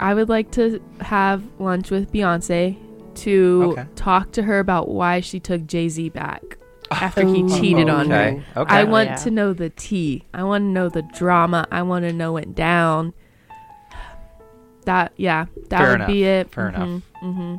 I 0.00 0.14
would 0.14 0.28
like 0.28 0.50
to 0.52 0.80
have 1.00 1.42
lunch 1.58 1.90
with 1.90 2.12
Beyonce 2.12 2.76
to 3.16 3.62
Okay. 3.72 3.86
talk 3.94 4.32
to 4.32 4.42
her 4.42 4.58
about 4.58 4.88
why 4.88 5.20
she 5.20 5.38
took 5.40 5.66
Jay-Z 5.66 6.08
back 6.10 6.58
after 6.90 7.26
he 7.26 7.48
cheated 7.60 7.88
on 7.88 8.10
her. 8.10 8.16
Okay. 8.16 8.42
Okay. 8.56 8.74
I 8.74 8.84
want 8.84 9.08
yeah. 9.10 9.16
to 9.16 9.30
know 9.30 9.52
the 9.52 9.70
tea. 9.70 10.24
I 10.34 10.42
want 10.44 10.62
to 10.62 10.68
know 10.68 10.88
the 10.88 11.02
drama. 11.02 11.66
I 11.70 11.82
want 11.82 12.04
to 12.04 12.12
know 12.12 12.36
it 12.36 12.54
down. 12.54 13.12
That 14.84 15.12
yeah, 15.16 15.46
that 15.70 15.78
Fair 15.78 15.88
would 15.90 15.94
enough. 15.96 16.08
be 16.08 16.24
it. 16.24 16.50
Fair 16.50 16.68
enough. 16.68 17.02
hmm 17.20 17.56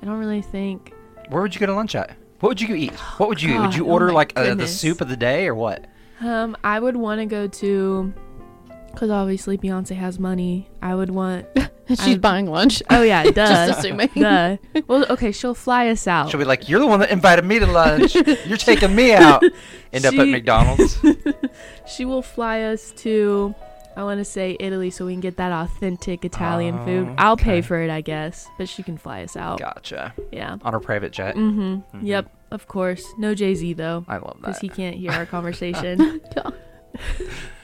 I 0.00 0.06
don't 0.06 0.18
really 0.18 0.42
think. 0.42 0.92
Where 1.28 1.42
would 1.42 1.54
you 1.54 1.60
go 1.60 1.66
to 1.66 1.74
lunch 1.74 1.94
at? 1.94 2.16
What 2.40 2.50
would 2.50 2.60
you 2.60 2.74
eat? 2.74 2.92
What 3.18 3.28
would 3.28 3.42
you 3.42 3.54
eat? 3.54 3.58
Would 3.60 3.74
you 3.74 3.82
God, 3.84 3.88
oh 3.90 3.92
order 3.92 4.12
like 4.12 4.32
uh, 4.36 4.54
the 4.54 4.66
soup 4.66 5.00
of 5.00 5.08
the 5.08 5.16
day 5.16 5.46
or 5.46 5.54
what? 5.54 5.86
Um, 6.20 6.56
I 6.62 6.78
would 6.80 6.96
want 6.96 7.20
to 7.20 7.26
go 7.26 7.46
to, 7.46 8.12
because 8.94 9.10
obviously 9.10 9.58
Beyonce 9.58 9.96
has 9.96 10.18
money. 10.18 10.68
I 10.82 10.94
would 10.94 11.10
want. 11.10 11.46
She's 11.88 12.00
I'm- 12.00 12.20
buying 12.20 12.46
lunch. 12.46 12.82
Oh 12.88 13.02
yeah, 13.02 13.24
duh. 13.30 13.32
Just 13.66 13.80
assuming. 13.80 14.08
duh. 14.14 14.56
Well, 14.86 15.04
okay, 15.10 15.32
she'll 15.32 15.54
fly 15.54 15.88
us 15.88 16.06
out. 16.06 16.30
She'll 16.30 16.38
be 16.40 16.46
like, 16.46 16.68
"You're 16.68 16.80
the 16.80 16.86
one 16.86 17.00
that 17.00 17.10
invited 17.10 17.44
me 17.44 17.58
to 17.58 17.66
lunch. 17.66 18.14
You're 18.14 18.56
taking 18.56 18.94
me 18.94 19.12
out." 19.12 19.42
End 19.92 20.06
up 20.06 20.14
at 20.14 20.26
McDonald's. 20.28 20.98
she 21.86 22.04
will 22.04 22.22
fly 22.22 22.62
us 22.62 22.90
to 22.96 23.54
I 23.96 24.02
want 24.02 24.18
to 24.18 24.24
say 24.24 24.56
Italy 24.58 24.90
so 24.90 25.06
we 25.06 25.12
can 25.12 25.20
get 25.20 25.36
that 25.36 25.52
authentic 25.52 26.24
Italian 26.24 26.82
food. 26.84 27.08
Oh, 27.10 27.14
I'll 27.18 27.36
pay 27.36 27.60
for 27.60 27.80
it, 27.80 27.90
I 27.90 28.00
guess, 28.00 28.48
but 28.58 28.68
she 28.68 28.82
can 28.82 28.96
fly 28.96 29.22
us 29.22 29.36
out. 29.36 29.60
Gotcha. 29.60 30.14
Yeah. 30.32 30.56
On 30.62 30.74
a 30.74 30.80
private 30.80 31.12
jet. 31.12 31.36
Mm-hmm. 31.36 31.98
Mhm. 31.98 32.00
Yep. 32.02 32.30
Of 32.50 32.66
course. 32.66 33.04
No 33.18 33.34
Jay 33.34 33.54
Z 33.54 33.74
though, 33.74 34.04
I 34.08 34.14
love 34.16 34.38
that 34.40 34.46
because 34.46 34.58
he 34.58 34.68
can't 34.68 34.96
hear 34.96 35.12
our 35.12 35.26
conversation. 35.26 36.20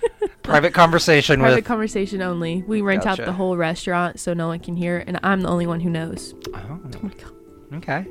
Private 0.42 0.72
conversation 0.74 1.40
Private 1.40 1.56
with. 1.56 1.64
conversation 1.64 2.22
only. 2.22 2.62
We 2.66 2.80
rent 2.82 3.06
out 3.06 3.18
the 3.18 3.32
whole 3.32 3.56
restaurant 3.56 4.18
so 4.18 4.34
no 4.34 4.48
one 4.48 4.58
can 4.60 4.74
hear, 4.76 5.02
and 5.06 5.18
I'm 5.22 5.40
the 5.42 5.48
only 5.48 5.66
one 5.66 5.80
who 5.80 5.90
knows. 5.90 6.34
Oh, 6.54 6.80
Oh 6.94 6.98
my 7.02 7.10
god. 7.10 7.32
okay. 7.74 8.06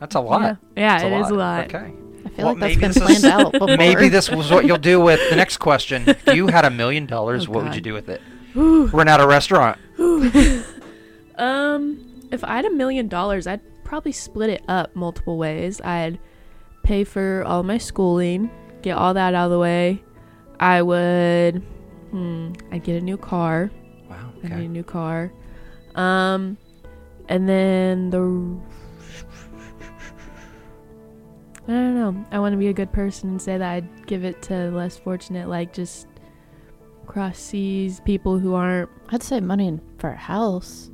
That's 0.00 0.14
a 0.14 0.20
lot. 0.20 0.40
Yeah, 0.76 0.98
That's 0.98 1.04
yeah 1.04 1.16
it 1.18 1.20
is 1.20 1.30
a 1.30 1.34
lot. 1.34 1.64
Okay. 1.74 1.92
I 2.24 2.28
feel 2.30 2.44
Well, 2.44 2.46
like 2.54 2.58
that's 2.60 2.70
maybe 2.76 2.80
been 2.80 2.88
this 2.92 2.98
planned 2.98 3.16
is- 3.18 3.24
out 3.24 3.52
before. 3.52 3.76
Maybe 3.76 4.08
this 4.08 4.30
was 4.30 4.50
what 4.50 4.64
you'll 4.66 4.78
do 4.78 5.00
with 5.00 5.20
the 5.30 5.36
next 5.36 5.58
question. 5.58 6.04
If 6.08 6.34
you 6.34 6.48
had 6.48 6.64
a 6.64 6.70
million 6.70 7.06
dollars, 7.06 7.46
Oh, 7.46 7.50
what 7.52 7.62
would 7.64 7.68
God. 7.70 7.74
you 7.76 7.80
do 7.82 7.92
with 7.94 8.08
it? 8.08 8.20
Whew. 8.54 8.86
Rent 8.88 9.08
out 9.08 9.20
a 9.20 9.26
restaurant. 9.26 9.78
Um, 11.36 12.04
if 12.30 12.44
I 12.44 12.56
had 12.56 12.64
a 12.66 12.70
million 12.70 13.08
dollars, 13.08 13.46
I'd 13.46 13.60
probably 13.84 14.12
split 14.12 14.50
it 14.50 14.62
up 14.68 14.94
multiple 14.94 15.38
ways. 15.38 15.80
I'd 15.80 16.18
pay 16.82 17.04
for 17.04 17.42
all 17.46 17.62
my 17.62 17.78
schooling, 17.78 18.50
get 18.82 18.96
all 18.96 19.14
that 19.14 19.34
out 19.34 19.46
of 19.46 19.50
the 19.50 19.58
way. 19.58 20.02
I 20.60 20.82
would, 20.82 21.62
hmm, 22.10 22.52
I'd 22.70 22.84
get 22.84 22.96
a 22.96 23.04
new 23.04 23.16
car. 23.16 23.70
Wow. 24.08 24.30
I 24.44 24.48
need 24.48 24.66
a 24.66 24.68
new 24.68 24.82
car. 24.84 25.32
Um, 25.94 26.56
and 27.28 27.48
then 27.48 28.10
the. 28.10 28.20
I 31.68 31.72
don't 31.72 31.94
know. 31.94 32.24
I 32.32 32.38
want 32.40 32.52
to 32.52 32.56
be 32.58 32.68
a 32.68 32.72
good 32.72 32.92
person 32.92 33.30
and 33.30 33.40
say 33.42 33.56
that 33.56 33.70
I'd 33.72 34.06
give 34.06 34.24
it 34.24 34.42
to 34.42 34.70
less 34.70 34.96
fortunate, 34.98 35.48
like 35.48 35.72
just 35.72 36.06
cross 37.06 37.38
seas 37.38 38.00
people 38.04 38.38
who 38.38 38.54
aren't. 38.54 38.90
I'd 39.10 39.22
save 39.22 39.42
money 39.44 39.68
in- 39.68 39.80
for 39.98 40.10
a 40.10 40.16
house. 40.16 40.90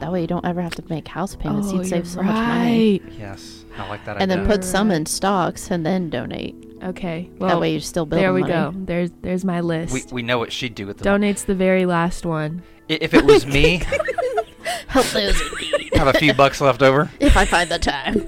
That 0.00 0.12
way 0.12 0.20
you 0.22 0.26
don't 0.26 0.44
ever 0.44 0.60
have 0.60 0.74
to 0.74 0.84
make 0.88 1.06
house 1.08 1.36
payments. 1.36 1.68
Oh, 1.70 1.76
You'd 1.76 1.84
save 1.86 1.92
you're 1.98 2.04
so 2.04 2.22
much 2.22 2.34
money. 2.34 3.00
right. 3.00 3.12
Yes, 3.18 3.64
I 3.78 3.88
like 3.88 4.04
that 4.04 4.20
And 4.20 4.30
then 4.30 4.40
idea. 4.40 4.50
put 4.52 4.64
some 4.64 4.90
in 4.90 5.06
stocks 5.06 5.70
and 5.70 5.86
then 5.86 6.10
donate. 6.10 6.54
Okay. 6.84 7.30
Well, 7.38 7.48
that 7.48 7.54
Well, 7.54 7.60
way 7.62 7.72
you're 7.72 7.80
still 7.80 8.04
building 8.06 8.22
there 8.22 8.32
we 8.34 8.40
money. 8.42 8.52
go. 8.52 8.72
There's 8.76 9.10
there's 9.22 9.44
my 9.44 9.60
list. 9.60 9.92
we, 9.92 10.02
we 10.12 10.22
know 10.22 10.38
what 10.38 10.52
she'd 10.52 10.74
do 10.74 10.86
with 10.86 10.98
the 10.98 11.04
Donate's 11.04 11.44
the 11.44 11.54
very 11.54 11.86
last 11.86 12.26
one. 12.26 12.62
I- 12.90 12.98
If 13.00 13.14
it 13.14 13.24
was 13.24 13.46
me, 13.46 13.82
Help 14.88 15.06
those 15.06 15.40
have 15.94 16.06
a 16.08 16.12
few 16.18 16.32
bucks 16.34 16.60
left 16.60 16.80
over, 16.82 17.10
if 17.20 17.36
I 17.36 17.44
find 17.46 17.68
the 17.70 17.78
time. 17.78 18.24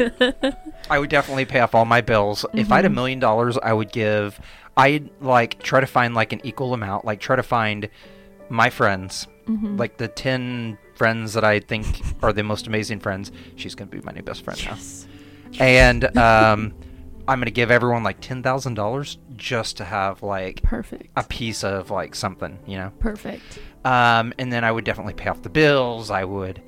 I 0.90 0.98
would 0.98 1.10
definitely 1.10 1.44
pay 1.44 1.60
off 1.60 1.74
all 1.74 1.84
my 1.84 2.00
bills. 2.00 2.44
If 2.54 2.72
I 2.72 2.76
had 2.76 2.84
a 2.84 2.88
Mhm. 2.88 2.94
million 2.94 3.18
dollars, 3.20 3.56
I 3.62 3.72
would 3.72 3.92
give. 3.92 4.40
I'd 4.76 5.08
like 5.20 5.62
try 5.62 5.80
to 5.80 5.86
find 5.86 6.14
like 6.14 6.32
an 6.32 6.40
equal 6.44 6.74
amount. 6.74 7.04
Like 7.04 7.20
try 7.20 7.36
to 7.36 7.42
find 7.42 7.88
my 8.48 8.68
friends, 8.70 9.26
Mhm. 9.48 9.78
like 9.78 9.96
the 9.98 10.08
ten 10.08 10.76
friends 10.96 11.34
that 11.34 11.44
I 11.44 11.60
think 11.60 11.86
are 12.22 12.32
the 12.32 12.42
most 12.42 12.66
amazing 12.66 13.00
friends. 13.00 13.30
She's 13.56 13.74
gonna 13.74 13.90
be 13.90 14.00
my 14.00 14.12
new 14.12 14.22
best 14.22 14.42
friend 14.42 14.58
now. 14.64 14.70
yes. 14.72 15.06
And 15.60 16.16
um, 16.18 16.74
I'm 17.28 17.40
gonna 17.40 17.50
give 17.50 17.70
everyone 17.70 18.02
like 18.02 18.20
ten 18.20 18.42
thousand 18.42 18.74
dollars 18.74 19.18
just 19.36 19.76
to 19.78 19.84
have 19.84 20.22
like 20.22 20.62
Perfect. 20.62 21.08
a 21.16 21.24
piece 21.24 21.64
of 21.64 21.90
like 21.90 22.14
something, 22.14 22.58
you 22.66 22.76
know. 22.76 22.92
Perfect. 23.00 23.58
Um, 23.84 24.32
and 24.38 24.52
then 24.52 24.64
I 24.64 24.70
would 24.72 24.84
definitely 24.84 25.14
pay 25.14 25.28
off 25.28 25.42
the 25.42 25.48
bills. 25.50 26.10
I 26.10 26.24
would 26.24 26.62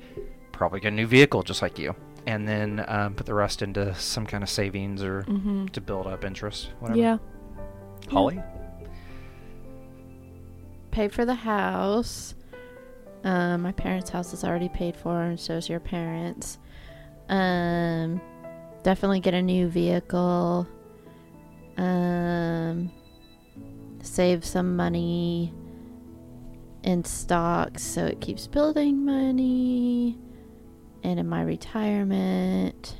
probably 0.51 0.79
get 0.79 0.89
a 0.93 0.95
new 0.95 1.07
vehicle 1.07 1.43
just 1.43 1.61
like 1.61 1.79
you, 1.79 1.95
and 2.27 2.47
then 2.47 2.83
um, 2.87 3.13
put 3.13 3.25
the 3.25 3.33
rest 3.33 3.61
into 3.61 3.93
some 3.95 4.25
kind 4.25 4.43
of 4.43 4.49
savings 4.49 5.01
or 5.03 5.23
hmm 5.23 5.67
to 5.67 5.81
build 5.81 6.07
up 6.07 6.25
interest. 6.25 6.69
Whatever. 6.79 6.99
Yeah. 6.99 7.17
Holly. 8.09 8.41
Pay 10.91 11.07
for 11.07 11.23
the 11.25 11.35
house. 11.35 12.33
Um, 13.23 13.61
my 13.61 13.71
parents' 13.71 14.09
house 14.09 14.33
is 14.33 14.43
already 14.43 14.69
paid 14.69 14.95
for, 14.95 15.21
and 15.21 15.39
so 15.39 15.53
is 15.53 15.69
your 15.69 15.79
parents. 15.79 16.57
Um, 17.27 18.19
definitely 18.83 19.19
get 19.19 19.33
a 19.33 19.41
new 19.41 19.67
vehicle. 19.67 20.67
Um, 21.77 22.91
save 24.01 24.43
some 24.43 24.75
money 24.75 25.53
in 26.83 27.03
stocks 27.05 27.83
so 27.83 28.05
it 28.05 28.19
keeps 28.21 28.47
building 28.47 29.05
money. 29.05 30.17
And 31.03 31.19
in 31.19 31.27
my 31.29 31.41
retirement, 31.41 32.97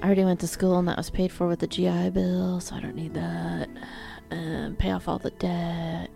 I 0.00 0.06
already 0.06 0.24
went 0.24 0.40
to 0.40 0.48
school 0.48 0.78
and 0.78 0.88
that 0.88 0.96
was 0.96 1.10
paid 1.10 1.30
for 1.30 1.46
with 1.46 1.60
the 1.60 1.66
GI 1.68 2.10
Bill, 2.10 2.60
so 2.60 2.74
I 2.74 2.80
don't 2.80 2.96
need 2.96 3.14
that. 3.14 3.68
Um, 4.30 4.76
pay 4.78 4.90
off 4.90 5.08
all 5.08 5.18
the 5.18 5.30
debt. 5.30 6.10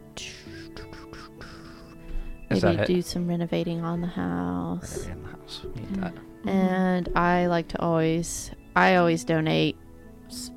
Is 2.51 2.62
Maybe 2.62 2.85
do 2.85 3.03
some 3.03 3.27
renovating 3.29 3.83
on 3.83 4.01
the 4.03 4.07
house. 4.09 5.07
In 5.07 5.23
the 5.23 5.29
house. 5.31 5.62
Need 5.75 5.87
Mm. 5.89 6.01
that. 6.01 6.14
And 6.47 7.09
I 7.14 7.47
like 7.47 7.68
to 7.68 7.80
always, 7.80 8.51
I 8.74 8.97
always 8.97 9.24
donate 9.24 9.76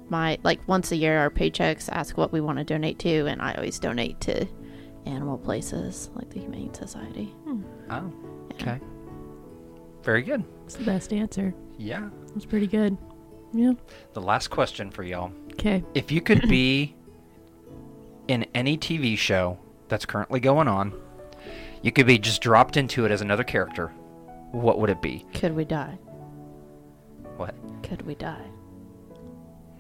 my, 0.10 0.38
like 0.44 0.66
once 0.68 0.92
a 0.92 0.96
year, 0.96 1.18
our 1.20 1.30
paychecks 1.30 1.90
ask 1.92 2.18
what 2.18 2.32
we 2.32 2.42
want 2.42 2.58
to 2.60 2.64
donate 2.64 3.00
to, 3.00 3.26
and 3.28 3.42
I 3.42 3.54
always 3.54 3.78
donate 3.80 4.20
to 4.22 4.48
animal 5.06 5.38
places 5.38 6.10
like 6.16 6.30
the 6.32 6.40
Humane 6.40 6.74
Society. 6.74 7.26
Hmm. 7.44 7.62
Oh, 7.90 8.12
Yeah. 8.50 8.54
okay. 8.62 8.80
Very 10.04 10.22
good. 10.22 10.44
It's 10.66 10.76
the 10.76 10.84
best 10.86 11.12
answer. 11.14 11.54
Yeah. 11.78 12.10
It's 12.36 12.46
pretty 12.46 12.68
good. 12.68 12.98
Yeah. 13.54 13.74
The 14.14 14.22
last 14.22 14.50
question 14.50 14.92
for 14.92 15.04
y'all. 15.04 15.32
Okay. 15.54 15.84
If 15.94 16.12
you 16.12 16.22
could 16.22 16.48
be 16.50 16.96
in 18.28 18.46
any 18.54 18.78
TV 18.78 19.18
show 19.18 19.58
that's 19.88 20.06
currently 20.06 20.40
going 20.40 20.68
on, 20.68 20.94
you 21.82 21.92
could 21.92 22.08
be 22.08 22.18
just 22.18 22.42
dropped 22.42 22.78
into 22.78 23.06
it 23.06 23.12
as 23.12 23.22
another 23.22 23.44
character. 23.44 23.92
What 24.56 24.80
would 24.80 24.90
it 24.90 25.02
be? 25.02 25.26
Could 25.34 25.54
we 25.54 25.66
die? 25.66 25.98
What? 27.36 27.56
Could 27.84 28.04
we 28.04 28.16
die? 28.16 28.46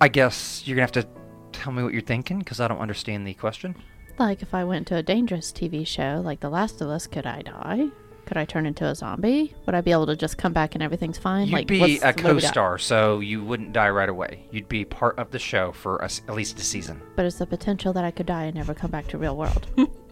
I 0.02 0.10
guess 0.10 0.64
you're 0.66 0.76
gonna 0.76 0.84
have 0.84 0.92
to 0.92 1.08
tell 1.54 1.72
me 1.72 1.82
what 1.82 1.94
you're 1.94 2.02
thinking 2.02 2.40
because 2.40 2.60
I 2.60 2.68
don't 2.68 2.80
understand 2.80 3.26
the 3.26 3.34
question. 3.36 3.76
Like 4.20 4.42
if 4.42 4.54
I 4.54 4.66
went 4.66 4.88
to 4.88 4.98
a 4.98 5.04
dangerous 5.04 5.54
TV 5.54 5.88
show 5.88 6.22
like 6.24 6.42
The 6.42 6.50
Last 6.50 6.82
of 6.82 6.90
Us, 6.90 7.08
could 7.08 7.26
I 7.26 7.42
die? 7.42 7.88
Could 8.26 8.36
I 8.36 8.44
turn 8.44 8.66
into 8.66 8.86
a 8.86 8.94
zombie? 8.96 9.56
Would 9.66 9.76
I 9.76 9.82
be 9.82 9.94
able 9.94 10.08
to 10.08 10.16
just 10.16 10.38
come 10.38 10.52
back 10.52 10.76
and 10.76 10.84
everything's 10.84 11.18
fine? 11.18 11.48
You'd 11.48 11.54
like 11.54 11.68
be 11.68 11.78
a 12.00 12.08
what 12.08 12.18
do 12.18 12.24
we 12.24 12.42
got? 12.42 12.42
co-star, 12.42 12.78
so 12.78 13.22
you 13.22 13.46
wouldn't 13.46 13.72
die 13.72 13.90
right 13.90 14.10
away. 14.10 14.46
You'd 14.52 14.68
be 14.68 14.84
part 14.84 15.18
of 15.18 15.32
the 15.32 15.40
show 15.40 15.72
for 15.72 15.98
a 15.98 16.10
at 16.28 16.34
least 16.34 16.60
a 16.60 16.64
season. 16.64 17.02
But 17.16 17.26
it's 17.26 17.38
the 17.38 17.46
potential 17.46 17.94
that 17.94 18.04
I 18.04 18.12
could 18.12 18.26
die 18.26 18.46
and 18.46 18.56
never 18.56 18.74
come 18.74 18.92
back 18.92 19.08
to 19.08 19.18
real 19.18 19.38
world? 19.38 19.68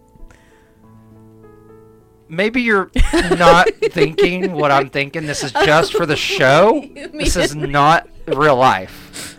Maybe 2.29 2.61
you're 2.61 2.89
not 3.13 3.67
thinking 3.91 4.53
what 4.53 4.71
I'm 4.71 4.89
thinking. 4.89 5.25
This 5.27 5.43
is 5.43 5.51
just 5.51 5.93
for 5.93 6.05
the 6.05 6.15
show. 6.17 6.83
This 7.13 7.35
is 7.35 7.55
not 7.55 8.07
real 8.27 8.55
life. 8.55 9.37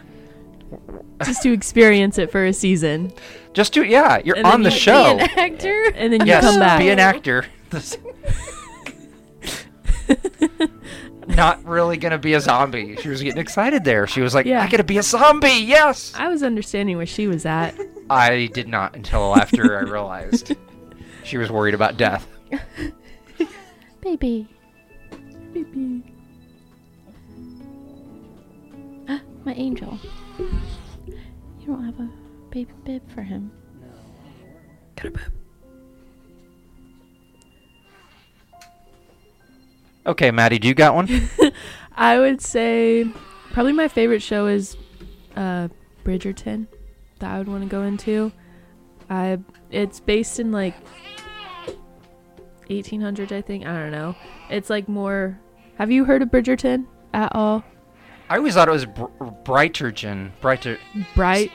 Just 1.24 1.42
to 1.42 1.52
experience 1.52 2.18
it 2.18 2.30
for 2.30 2.44
a 2.44 2.52
season. 2.52 3.12
Just 3.52 3.72
to 3.74 3.84
yeah, 3.84 4.20
you're 4.24 4.36
And 4.36 4.46
on 4.46 4.62
the 4.62 4.70
you- 4.70 4.76
show. 4.76 5.18
actor? 5.20 5.92
And 5.94 6.12
then 6.12 6.20
you 6.20 6.26
yes, 6.26 6.44
come 6.44 6.58
back. 6.60 6.78
be 6.80 6.90
an 6.90 6.98
actor. 6.98 7.46
Not 11.26 11.64
really 11.64 11.96
gonna 11.96 12.18
be 12.18 12.34
a 12.34 12.40
zombie. 12.40 12.96
She 12.96 13.08
was 13.08 13.22
getting 13.22 13.40
excited 13.40 13.82
there. 13.84 14.06
She 14.06 14.20
was 14.20 14.34
like, 14.34 14.44
Yeah. 14.44 14.62
"I 14.62 14.68
gotta 14.68 14.84
be 14.84 14.98
a 14.98 15.02
zombie!" 15.02 15.48
Yes. 15.64 16.12
I 16.14 16.28
was 16.28 16.42
understanding 16.42 16.98
where 16.98 17.06
she 17.06 17.26
was 17.26 17.46
at. 17.46 17.74
I 18.10 18.50
did 18.52 18.68
not 18.68 18.94
until 18.94 19.34
after 19.34 19.78
I 19.78 19.82
realized 19.82 20.54
she 21.22 21.38
was 21.38 21.50
worried 21.50 21.72
about 21.74 21.96
death. 21.96 22.26
Baby. 24.00 24.48
Baby. 25.52 26.02
My 29.44 29.52
angel. 29.52 29.98
You 30.38 31.66
don't 31.66 31.84
have 31.84 32.00
a 32.00 32.08
baby 32.50 32.72
bib 32.84 33.02
for 33.10 33.20
him. 33.20 33.52
Got 34.96 35.06
a 35.06 35.10
bib. 35.10 35.32
Okay, 40.06 40.30
Maddie, 40.30 40.58
do 40.58 40.68
you 40.68 40.74
got 40.74 40.94
one? 40.94 41.08
I 41.96 42.18
would 42.18 42.40
say 42.40 43.06
probably 43.52 43.72
my 43.72 43.88
favorite 43.88 44.22
show 44.22 44.46
is 44.46 44.76
uh, 45.36 45.68
Bridgerton 46.04 46.66
that 47.18 47.30
I 47.30 47.38
would 47.38 47.48
want 47.48 47.62
to 47.62 47.68
go 47.68 47.82
into. 47.82 48.32
I 49.10 49.38
it's 49.70 50.00
based 50.00 50.40
in 50.40 50.52
like 50.52 50.74
1800s, 52.68 53.32
I 53.32 53.40
think. 53.42 53.66
I 53.66 53.72
don't 53.78 53.90
know. 53.92 54.14
It's 54.50 54.70
like 54.70 54.88
more. 54.88 55.38
Have 55.78 55.90
you 55.90 56.04
heard 56.04 56.22
of 56.22 56.28
Bridgerton 56.28 56.86
at 57.12 57.34
all? 57.34 57.64
I 58.28 58.36
always 58.38 58.54
thought 58.54 58.68
it 58.68 58.72
was 58.72 58.86
br- 58.86 59.04
Brightergen. 59.44 60.30
Brighter. 60.40 60.78
Bright. 61.14 61.50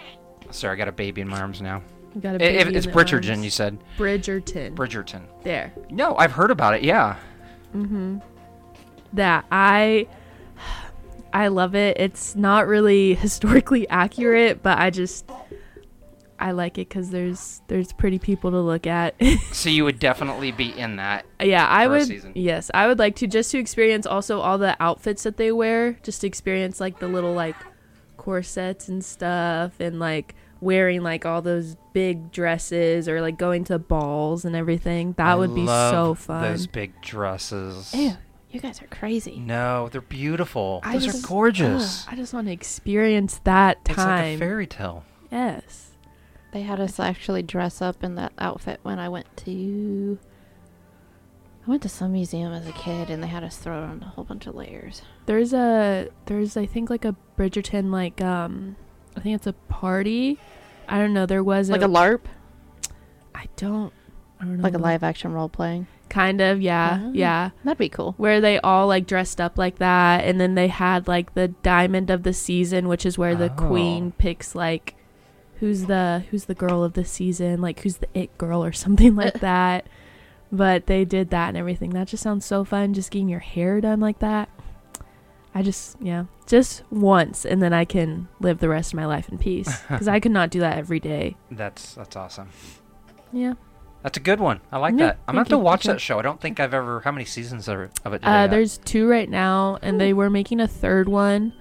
Sorry, 0.51 0.73
I 0.73 0.77
got 0.77 0.87
a 0.87 0.91
baby 0.91 1.21
in 1.21 1.27
my 1.27 1.39
arms 1.39 1.61
now. 1.61 1.81
You 2.15 2.21
got 2.21 2.35
a 2.35 2.39
baby 2.39 2.57
if 2.57 2.67
in 2.67 2.75
it's 2.75 2.85
Bridgerton, 2.87 3.29
arms. 3.31 3.43
you 3.43 3.49
said 3.49 3.77
Bridgerton. 3.97 4.75
Bridgerton. 4.75 5.21
there. 5.43 5.73
No, 5.89 6.15
I've 6.17 6.31
heard 6.31 6.51
about 6.51 6.73
it. 6.75 6.83
Yeah. 6.83 7.17
Mm-hmm. 7.75 8.17
That 9.13 9.45
I 9.51 10.07
I 11.33 11.47
love 11.49 11.75
it. 11.75 11.97
It's 11.99 12.35
not 12.35 12.67
really 12.67 13.13
historically 13.15 13.87
accurate, 13.89 14.61
but 14.63 14.77
I 14.79 14.89
just 14.89 15.29
I 16.39 16.51
like 16.51 16.77
it 16.77 16.87
because 16.89 17.09
there's 17.09 17.61
there's 17.67 17.91
pretty 17.93 18.17
people 18.19 18.51
to 18.51 18.59
look 18.61 18.87
at. 18.87 19.15
So 19.51 19.69
you 19.69 19.83
would 19.83 19.99
definitely 19.99 20.51
be 20.51 20.77
in 20.77 20.95
that. 20.97 21.25
yeah, 21.41 21.67
I 21.69 21.85
For 21.85 21.95
a 21.95 21.97
would. 21.99 22.07
season. 22.07 22.31
Yes, 22.35 22.71
I 22.73 22.87
would 22.87 22.97
like 22.99 23.15
to 23.17 23.27
just 23.27 23.51
to 23.51 23.57
experience 23.59 24.05
also 24.05 24.39
all 24.39 24.57
the 24.57 24.75
outfits 24.81 25.23
that 25.23 25.37
they 25.37 25.51
wear. 25.51 25.93
Just 26.03 26.21
to 26.21 26.27
experience 26.27 26.79
like 26.79 26.99
the 26.99 27.07
little 27.07 27.33
like 27.33 27.55
corsets 28.17 28.87
and 28.89 29.03
stuff, 29.03 29.79
and 29.79 29.99
like 29.99 30.35
wearing 30.61 31.01
like 31.03 31.25
all 31.25 31.41
those 31.41 31.75
big 31.93 32.31
dresses 32.31 33.07
or 33.07 33.21
like 33.21 33.37
going 33.37 33.63
to 33.65 33.79
balls 33.79 34.45
and 34.45 34.55
everything. 34.55 35.13
That 35.13 35.27
I 35.27 35.35
would 35.35 35.55
be 35.55 35.61
love 35.61 35.91
so 35.93 36.13
fun. 36.15 36.41
Those 36.43 36.67
big 36.67 37.01
dresses. 37.01 37.93
Ew, 37.93 38.13
you 38.51 38.59
guys 38.59 38.81
are 38.81 38.87
crazy. 38.87 39.39
No, 39.39 39.89
they're 39.89 40.01
beautiful. 40.01 40.79
I 40.83 40.93
Those 40.93 41.05
just- 41.05 41.23
are 41.25 41.27
gorgeous. 41.27 42.05
Ugh, 42.07 42.13
I 42.13 42.15
just 42.17 42.33
want 42.33 42.47
to 42.47 42.53
experience 42.53 43.39
that 43.45 43.83
time. 43.85 43.93
It's 43.93 43.97
like 43.97 44.07
a 44.07 44.21
time. 44.31 44.39
fairy 44.39 44.67
tale. 44.67 45.03
yes. 45.31 45.88
They 46.51 46.61
had 46.63 46.79
us 46.79 46.99
actually 46.99 47.43
dress 47.43 47.81
up 47.81 48.03
in 48.03 48.15
that 48.15 48.33
outfit 48.39 48.79
when 48.83 48.97
I 48.99 49.07
went 49.09 49.27
to. 49.37 50.17
I 51.65 51.69
went 51.69 51.83
to 51.83 51.89
some 51.89 52.13
museum 52.13 52.51
as 52.53 52.65
a 52.67 52.71
kid, 52.71 53.09
and 53.11 53.21
they 53.21 53.27
had 53.27 53.43
us 53.43 53.57
throw 53.57 53.83
on 53.83 54.01
a 54.01 54.05
whole 54.09 54.23
bunch 54.23 54.47
of 54.47 54.55
layers. 54.55 55.03
There's 55.27 55.53
a 55.53 56.09
there's 56.25 56.57
I 56.57 56.65
think 56.65 56.89
like 56.89 57.05
a 57.05 57.15
Bridgerton 57.37 57.91
like 57.91 58.21
um 58.21 58.75
I 59.15 59.19
think 59.19 59.35
it's 59.35 59.45
a 59.47 59.53
party. 59.53 60.39
I 60.87 60.97
don't 60.97 61.13
know. 61.13 61.25
There 61.27 61.43
was 61.43 61.69
Like 61.69 61.81
a 61.83 61.87
LARP, 61.87 62.21
I 63.35 63.45
don't 63.55 63.93
I 64.39 64.45
don't 64.45 64.57
know. 64.57 64.63
like 64.63 64.73
a 64.73 64.79
live 64.79 65.03
action 65.03 65.33
role 65.33 65.49
playing. 65.49 65.85
Kind 66.09 66.41
of, 66.41 66.59
yeah, 66.59 66.99
Oh. 67.03 67.11
yeah. 67.13 67.51
That'd 67.63 67.77
be 67.77 67.89
cool. 67.89 68.15
Where 68.17 68.41
they 68.41 68.57
all 68.61 68.87
like 68.87 69.05
dressed 69.05 69.39
up 69.39 69.59
like 69.59 69.77
that, 69.77 70.23
and 70.25 70.41
then 70.41 70.55
they 70.55 70.67
had 70.69 71.07
like 71.07 71.35
the 71.35 71.49
diamond 71.49 72.09
of 72.09 72.23
the 72.23 72.33
season, 72.33 72.87
which 72.87 73.05
is 73.05 73.19
where 73.19 73.35
the 73.35 73.51
Oh. 73.51 73.67
queen 73.67 74.13
picks 74.13 74.55
like 74.55 74.95
who's 75.59 75.85
the 75.85 76.23
who's 76.29 76.45
the 76.45 76.55
girl 76.55 76.83
of 76.83 76.93
the 76.93 77.05
season, 77.05 77.61
like 77.61 77.81
who's 77.81 77.97
the 77.97 78.07
it 78.13 78.37
girl 78.37 78.63
or 78.63 78.71
something 78.73 79.15
like 79.15 79.39
that. 79.41 79.87
But 80.51 80.87
they 80.87 81.05
did 81.05 81.29
that 81.29 81.49
and 81.49 81.57
everything. 81.57 81.91
That 81.91 82.07
just 82.07 82.23
sounds 82.23 82.43
so 82.45 82.63
fun. 82.63 82.93
Just 82.93 83.11
getting 83.11 83.29
your 83.29 83.39
hair 83.39 83.79
done 83.81 83.99
like 83.99 84.19
that. 84.19 84.49
I 85.53 85.61
just 85.63 85.97
yeah, 86.01 86.25
just 86.47 86.83
once, 86.91 87.45
and 87.45 87.61
then 87.61 87.73
I 87.73 87.83
can 87.85 88.27
live 88.39 88.59
the 88.59 88.69
rest 88.69 88.93
of 88.93 88.97
my 88.97 89.05
life 89.05 89.29
in 89.29 89.37
peace 89.37 89.81
because 89.89 90.07
I 90.07 90.19
could 90.19 90.31
not 90.31 90.49
do 90.49 90.59
that 90.59 90.77
every 90.77 90.99
day. 90.99 91.35
That's 91.51 91.95
that's 91.95 92.15
awesome. 92.15 92.49
Yeah. 93.31 93.53
That's 94.01 94.15
a 94.17 94.21
good 94.21 94.39
one. 94.39 94.61
I 94.71 94.77
like 94.77 94.93
Yeah, 94.93 95.07
that. 95.07 95.17
I'm 95.27 95.33
gonna 95.33 95.39
have 95.41 95.49
to 95.49 95.57
watch 95.57 95.83
that 95.83 95.99
show. 95.99 96.19
I 96.19 96.21
don't 96.21 96.39
think 96.39 96.59
I've 96.59 96.73
ever. 96.73 97.01
How 97.01 97.11
many 97.11 97.25
seasons 97.25 97.67
are, 97.67 97.89
of 98.05 98.13
it? 98.13 98.21
Uh, 98.23 98.47
there's 98.47 98.77
two 98.77 99.09
right 99.09 99.29
now, 99.29 99.77
and 99.81 99.99
they 99.99 100.13
were 100.13 100.29
making 100.29 100.61
a 100.61 100.67
third 100.69 101.09
one, 101.09 101.51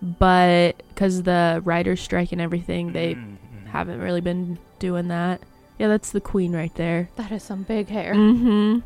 but 0.00 0.80
because 0.90 1.24
the 1.24 1.60
writers' 1.64 2.00
strike 2.00 2.30
and 2.30 2.40
everything, 2.40 2.92
they 2.92 3.14
Mm. 3.16 3.36
Haven't 3.70 4.00
really 4.00 4.20
been 4.20 4.58
doing 4.78 5.08
that. 5.08 5.40
Yeah, 5.78 5.88
that's 5.88 6.10
the 6.10 6.20
queen 6.20 6.52
right 6.52 6.74
there. 6.74 7.08
That 7.16 7.30
is 7.32 7.42
some 7.42 7.62
big 7.62 7.88
hair. 7.88 8.14
Mm-hmm. 8.14 8.80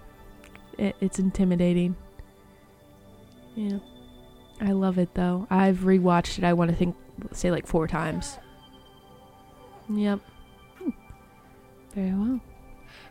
It, 0.79 0.97
it's 1.01 1.19
intimidating. 1.19 1.97
Yeah, 3.55 3.79
I 4.61 4.73
love 4.73 4.99
it 4.99 5.15
though. 5.15 5.47
I've 5.51 5.79
rewatched 5.79 6.39
it. 6.39 6.45
I 6.45 6.53
want 6.53 6.71
to 6.71 6.77
think, 6.77 6.97
say 7.33 7.51
like 7.51 7.67
four 7.67 7.87
times. 7.87 8.39
Yep. 9.89 10.21
Very 11.95 12.13
well. 12.13 12.41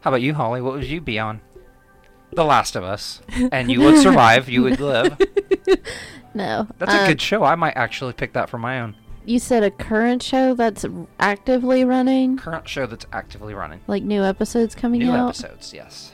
How 0.02 0.10
about 0.10 0.22
you, 0.22 0.34
Holly? 0.34 0.62
What 0.62 0.74
would 0.74 0.86
you 0.86 1.02
be 1.02 1.20
on? 1.20 1.42
The 2.34 2.46
Last 2.46 2.76
of 2.76 2.84
Us, 2.84 3.22
and 3.52 3.70
you 3.70 3.82
would 3.82 3.98
survive. 3.98 4.48
You 4.48 4.64
would 4.64 4.80
live. 4.80 5.18
No, 6.34 6.68
That's 6.78 6.94
a 6.94 7.02
uh, 7.02 7.08
good 7.08 7.22
show. 7.22 7.44
I 7.44 7.56
might 7.56 7.76
actually 7.76 8.14
pick 8.14 8.34
that 8.34 8.50
for 8.50 8.58
my 8.58 8.80
own 8.80 8.96
You 9.26 9.40
said 9.40 9.64
a 9.64 9.72
current 9.72 10.24
show 10.24 10.56
that's 10.56 10.86
actively 11.20 11.84
running, 11.86 12.38
current 12.38 12.68
show 12.68 12.86
that's 12.88 13.06
actively 13.14 13.54
running. 13.54 13.82
like 13.88 14.04
new 14.04 14.24
episodes 14.24 14.74
coming 14.76 15.00
New 15.00 15.12
out. 15.12 15.18
New 15.18 15.28
episodes, 15.30 15.74
yes. 15.74 16.14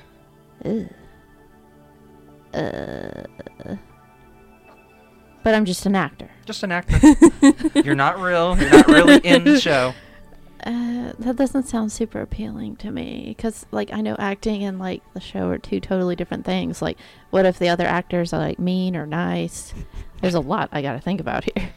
Ugh. 0.66 0.88
Uh, 2.54 3.24
but 5.44 5.54
I'm 5.54 5.66
just 5.66 5.86
an 5.86 5.96
actor. 5.96 6.30
Just 6.46 6.64
an 6.64 6.72
actor. 6.72 7.00
you're 7.84 7.96
not 7.96 8.20
real. 8.20 8.58
You're 8.60 8.70
not 8.70 8.88
really 8.88 9.18
in 9.18 9.44
the 9.44 9.60
show. 9.60 9.94
Uh, 10.66 11.14
that 11.20 11.36
doesn't 11.38 11.64
sound 11.68 11.92
super 11.94 12.20
appealing 12.20 12.76
to 12.76 12.92
me 12.92 13.26
because, 13.38 13.66
like, 13.72 13.94
I 13.94 14.02
know 14.02 14.16
acting 14.20 14.64
and 14.66 14.80
like 14.80 15.02
the 15.14 15.22
show 15.22 15.48
are 15.50 15.58
two 15.60 15.80
totally 15.80 16.16
different 16.16 16.44
things. 16.46 16.82
Like, 16.82 16.98
what 17.30 17.46
if 17.46 17.58
the 17.58 17.70
other 17.70 17.86
actors 17.86 18.34
are 18.34 18.40
like 18.40 18.60
mean 18.60 18.98
or 18.98 19.06
nice? 19.06 19.74
There's 20.22 20.34
a 20.34 20.42
lot 20.42 20.68
I 20.74 20.82
got 20.82 20.94
to 20.94 21.00
think 21.00 21.22
about 21.22 21.46
here. 21.46 21.70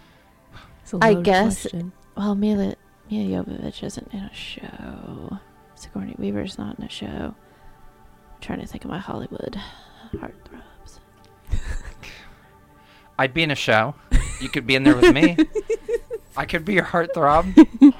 It's 0.92 1.04
a 1.04 1.06
I 1.06 1.14
guess- 1.14 1.62
question. 1.62 1.92
Well, 2.16 2.34
Milla 2.34 2.74
Milla 3.10 3.44
Jovovich 3.44 3.82
isn't 3.84 4.08
in 4.12 4.20
a 4.20 4.34
show. 4.34 5.38
Sigourney 5.74 6.14
Weaver's 6.18 6.58
not 6.58 6.78
in 6.78 6.84
a 6.84 6.88
show. 6.88 7.06
I'm 7.34 8.40
trying 8.40 8.60
to 8.60 8.66
think 8.66 8.84
of 8.84 8.90
my 8.90 8.98
Hollywood 8.98 9.58
heartthrobs. 10.12 11.00
I'd 13.18 13.32
be 13.34 13.42
in 13.42 13.50
a 13.50 13.54
show. 13.56 13.94
You 14.40 14.48
could 14.48 14.66
be 14.66 14.74
in 14.74 14.82
there 14.82 14.96
with 14.96 15.14
me. 15.14 15.36
I 16.36 16.44
could 16.46 16.64
be 16.64 16.74
your 16.74 16.84
heartthrob. 16.84 17.54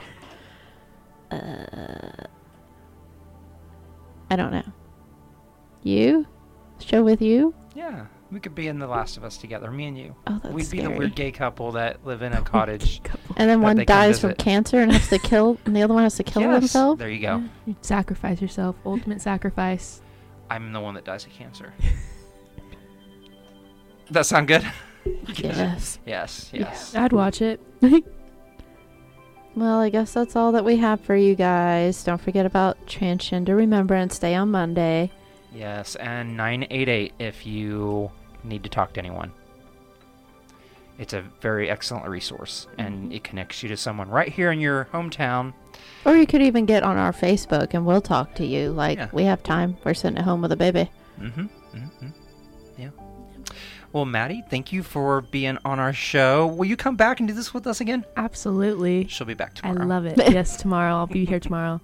Uh, 1.31 2.25
I 4.29 4.35
don't 4.35 4.51
know. 4.51 4.65
You? 5.85 6.27
Show 6.81 7.05
with 7.05 7.23
you? 7.23 7.55
Yeah, 8.31 8.35
we 8.35 8.41
could 8.41 8.55
be 8.55 8.69
in 8.69 8.79
The 8.79 8.87
Last 8.87 9.17
of 9.17 9.25
Us 9.25 9.37
together, 9.37 9.71
me 9.71 9.87
and 9.87 9.99
you. 9.99 10.15
Oh, 10.27 10.41
that's 10.43 10.55
We'd 10.55 10.71
be 10.71 10.79
scary. 10.79 10.93
the 10.93 10.99
weird 10.99 11.15
gay 11.15 11.33
couple 11.33 11.73
that 11.73 12.05
live 12.07 12.23
in 12.23 12.33
a 12.33 12.43
cottage. 12.43 13.01
And 13.37 13.49
then 13.51 13.61
one 13.61 13.85
dies 13.85 14.21
from 14.21 14.35
cancer 14.35 14.81
and 14.81 14.93
has 14.93 15.09
to 15.09 15.19
kill, 15.29 15.59
and 15.65 15.75
the 15.77 15.83
other 15.83 15.95
one 15.95 16.03
has 16.05 16.17
to 16.17 16.23
kill 16.25 16.43
Yes, 16.43 16.61
himself. 16.61 16.99
There 16.99 17.09
you 17.11 17.21
go. 17.21 17.37
Yeah, 17.39 17.49
you 17.67 17.77
sacrifice 17.83 18.41
yourself. 18.41 18.77
Ultimate 18.85 19.21
sacrifice. 19.21 20.01
I'm 20.49 20.73
the 20.73 20.81
one 20.81 20.95
that 20.95 21.05
dies 21.05 21.25
of 21.27 21.33
cancer. 21.33 21.73
Does 24.07 24.11
that 24.11 24.27
sound 24.27 24.49
good? 24.49 24.67
Yes. 25.37 25.99
Yes, 26.05 26.51
yes. 26.53 26.95
I'd 26.95 27.13
watch 27.13 27.41
it. 27.41 27.61
Well, 29.57 29.79
I 29.81 29.89
guess 29.91 30.13
that's 30.13 30.37
all 30.37 30.53
that 30.53 30.65
we 30.65 30.77
have 30.77 31.01
for 31.01 31.17
you 31.17 31.35
guys. 31.35 32.03
Don't 32.05 32.21
forget 32.21 32.47
about 32.47 32.85
Transgender 32.87 33.57
Remembrance 33.57 34.19
Day 34.19 34.35
on 34.35 34.51
Monday. 34.51 35.11
Yes, 35.55 35.97
and 35.97 36.37
988 36.37 37.13
if 37.19 37.45
you 37.47 38.11
need 38.45 38.63
to 38.65 38.69
talk 38.69 38.93
to 38.95 39.01
anyone. 39.01 39.33
It's 40.99 41.15
a 41.15 41.23
very 41.41 41.71
excellent 41.71 42.07
resource, 42.07 42.67
and 42.77 43.11
it 43.13 43.25
connects 43.25 43.63
you 43.63 43.71
to 43.71 43.77
someone 43.77 44.11
right 44.11 44.29
here 44.31 44.53
in 44.53 44.61
your 44.61 44.87
hometown. 44.93 45.55
Or 46.05 46.15
you 46.15 46.27
could 46.27 46.43
even 46.43 46.67
get 46.67 46.83
on 46.83 46.99
our 46.99 47.13
Facebook 47.13 47.73
and 47.73 47.87
we'll 47.87 48.03
talk 48.03 48.35
to 48.35 48.45
you. 48.45 48.71
Like, 48.71 48.99
Yeah. 48.99 49.09
we 49.13 49.25
have 49.25 49.43
time. 49.43 49.79
We're 49.83 49.95
sitting 49.95 50.19
at 50.19 50.25
home 50.25 50.43
with 50.43 50.53
a 50.53 50.57
baby. 50.57 50.91
Mm-hmm. 51.19 51.47
Mm-hmm. 51.75 52.09
Yeah. 52.77 52.91
Well, 53.93 54.05
Maddie, 54.05 54.43
thank 54.51 54.73
you 54.73 54.83
for 54.83 55.23
being 55.23 55.57
on 55.65 55.79
our 55.81 55.93
show. 55.95 56.47
Will 56.47 56.67
you 56.67 56.77
come 56.77 56.97
back 56.97 57.19
and 57.19 57.29
do 57.29 57.35
this 57.35 57.55
with 57.55 57.67
us 57.67 57.81
again? 57.81 58.05
Absolutely. 58.17 59.07
She'll 59.09 59.27
be 59.27 59.35
back 59.35 59.55
tomorrow. 59.55 59.81
I 59.81 59.85
love 59.85 60.05
it. 60.05 60.17
yes, 60.31 60.57
tomorrow. 60.59 60.95
I'll 60.97 61.07
be 61.07 61.25
here 61.25 61.41
tomorrow. 61.41 61.81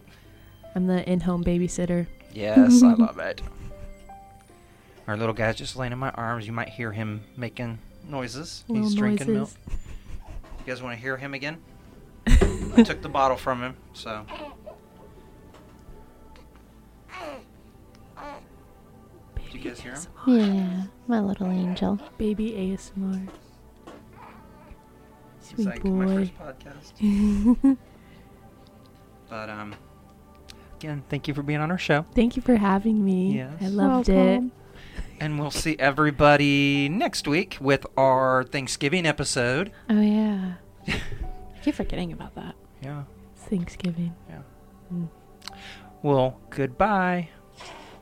I'm 0.75 0.87
the 0.87 1.09
in 1.11 1.21
home 1.21 1.43
babysitter. 1.43 2.07
Yes, 2.35 2.83
I 2.83 2.93
love 2.93 3.19
it. 3.19 3.41
Our 5.07 5.17
little 5.17 5.35
guy's 5.35 5.57
just 5.57 5.77
laying 5.77 5.93
in 5.93 5.99
my 5.99 6.11
arms. 6.11 6.47
You 6.47 6.53
might 6.53 6.69
hear 6.71 6.93
him 6.93 7.23
making 7.37 7.79
noises. 8.09 8.65
He's 8.67 8.77
Little 8.77 8.95
drinking 8.97 9.33
milk. 9.35 9.51
You 9.69 10.65
guys 10.67 10.83
want 10.83 10.97
to 10.97 11.01
hear 11.01 11.17
him 11.17 11.33
again? 11.35 11.59
I 12.27 12.83
took 12.85 13.03
the 13.03 13.09
bottle 13.09 13.37
from 13.37 13.61
him, 13.63 13.77
so. 13.93 14.27
Did 19.45 19.55
you 19.55 19.61
guys 19.61 19.81
hear 19.81 19.95
him? 19.95 20.03
Yeah, 20.27 20.83
my 21.07 21.21
little 21.21 21.49
angel. 21.51 22.01
Baby 22.19 22.51
ASMR. 22.53 23.29
It's 25.39 25.51
Sweet 25.51 25.67
like 25.67 25.85
my 25.85 26.05
boy. 26.05 26.15
first 26.17 26.39
podcast. 26.39 27.77
But 29.29 29.51
um, 29.51 29.75
again, 30.77 31.03
thank 31.09 31.27
you 31.27 31.35
for 31.35 31.43
being 31.43 31.59
on 31.59 31.73
our 31.73 31.79
show, 31.79 32.07
Thank 32.15 32.37
you 32.37 32.43
for 32.43 32.55
having 32.55 33.05
me. 33.05 33.35
Yes. 33.39 33.55
I 33.61 33.67
loved 33.67 34.09
Welcome. 34.09 34.53
And 35.21 35.39
we'll 35.39 35.51
see 35.51 35.77
everybody 35.79 36.89
next 36.89 37.27
week 37.29 37.59
with 37.61 37.87
our 37.97 38.45
Thanksgiving 38.45 39.07
episode. 39.07 39.73
Oh, 39.89 40.01
yeah. 40.01 40.55
I 40.89 41.01
keep 41.62 41.75
forgetting 41.75 42.12
about 42.12 42.35
that. 42.35 42.55
Yeah. 42.83 43.05
It's 43.35 43.45
Thanksgiving. 43.45 44.14
Yeah. 44.29 44.43
Mm. 44.93 45.09
Well, 46.03 46.41
goodbye. 46.51 47.29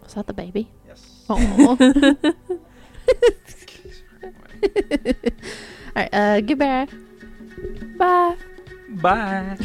Was 0.02 0.14
that 0.14 0.26
the 0.26 0.34
baby? 0.34 0.70
Yes. 0.86 1.10
Oh. 1.30 1.76
All 5.96 6.02
right, 6.02 6.08
uh, 6.12 6.40
goodbye. 6.40 6.86
Bye. 7.96 8.36
Bye. 8.90 9.58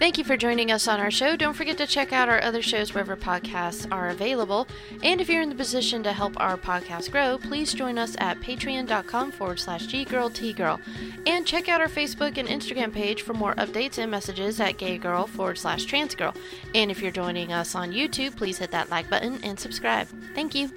Thank 0.00 0.16
you 0.16 0.24
for 0.24 0.38
joining 0.38 0.72
us 0.72 0.88
on 0.88 0.98
our 0.98 1.10
show. 1.10 1.36
Don't 1.36 1.52
forget 1.52 1.76
to 1.76 1.86
check 1.86 2.10
out 2.10 2.30
our 2.30 2.42
other 2.42 2.62
shows 2.62 2.94
wherever 2.94 3.18
podcasts 3.18 3.86
are 3.92 4.08
available. 4.08 4.66
And 5.02 5.20
if 5.20 5.28
you're 5.28 5.42
in 5.42 5.50
the 5.50 5.54
position 5.54 6.02
to 6.04 6.14
help 6.14 6.40
our 6.40 6.56
podcast 6.56 7.10
grow, 7.10 7.36
please 7.36 7.74
join 7.74 7.98
us 7.98 8.16
at 8.18 8.40
patreon.com 8.40 9.30
forward 9.30 9.60
slash 9.60 9.86
ggirltgirl. 9.88 10.80
And 11.26 11.46
check 11.46 11.68
out 11.68 11.82
our 11.82 11.86
Facebook 11.86 12.38
and 12.38 12.48
Instagram 12.48 12.94
page 12.94 13.20
for 13.20 13.34
more 13.34 13.54
updates 13.56 13.98
and 13.98 14.10
messages 14.10 14.58
at 14.58 14.78
gaygirl 14.78 15.28
forward 15.28 15.58
slash 15.58 15.84
transgirl. 15.84 16.34
And 16.74 16.90
if 16.90 17.02
you're 17.02 17.12
joining 17.12 17.52
us 17.52 17.74
on 17.74 17.92
YouTube, 17.92 18.36
please 18.36 18.56
hit 18.56 18.70
that 18.70 18.88
like 18.88 19.10
button 19.10 19.38
and 19.44 19.60
subscribe. 19.60 20.08
Thank 20.34 20.54
you. 20.54 20.70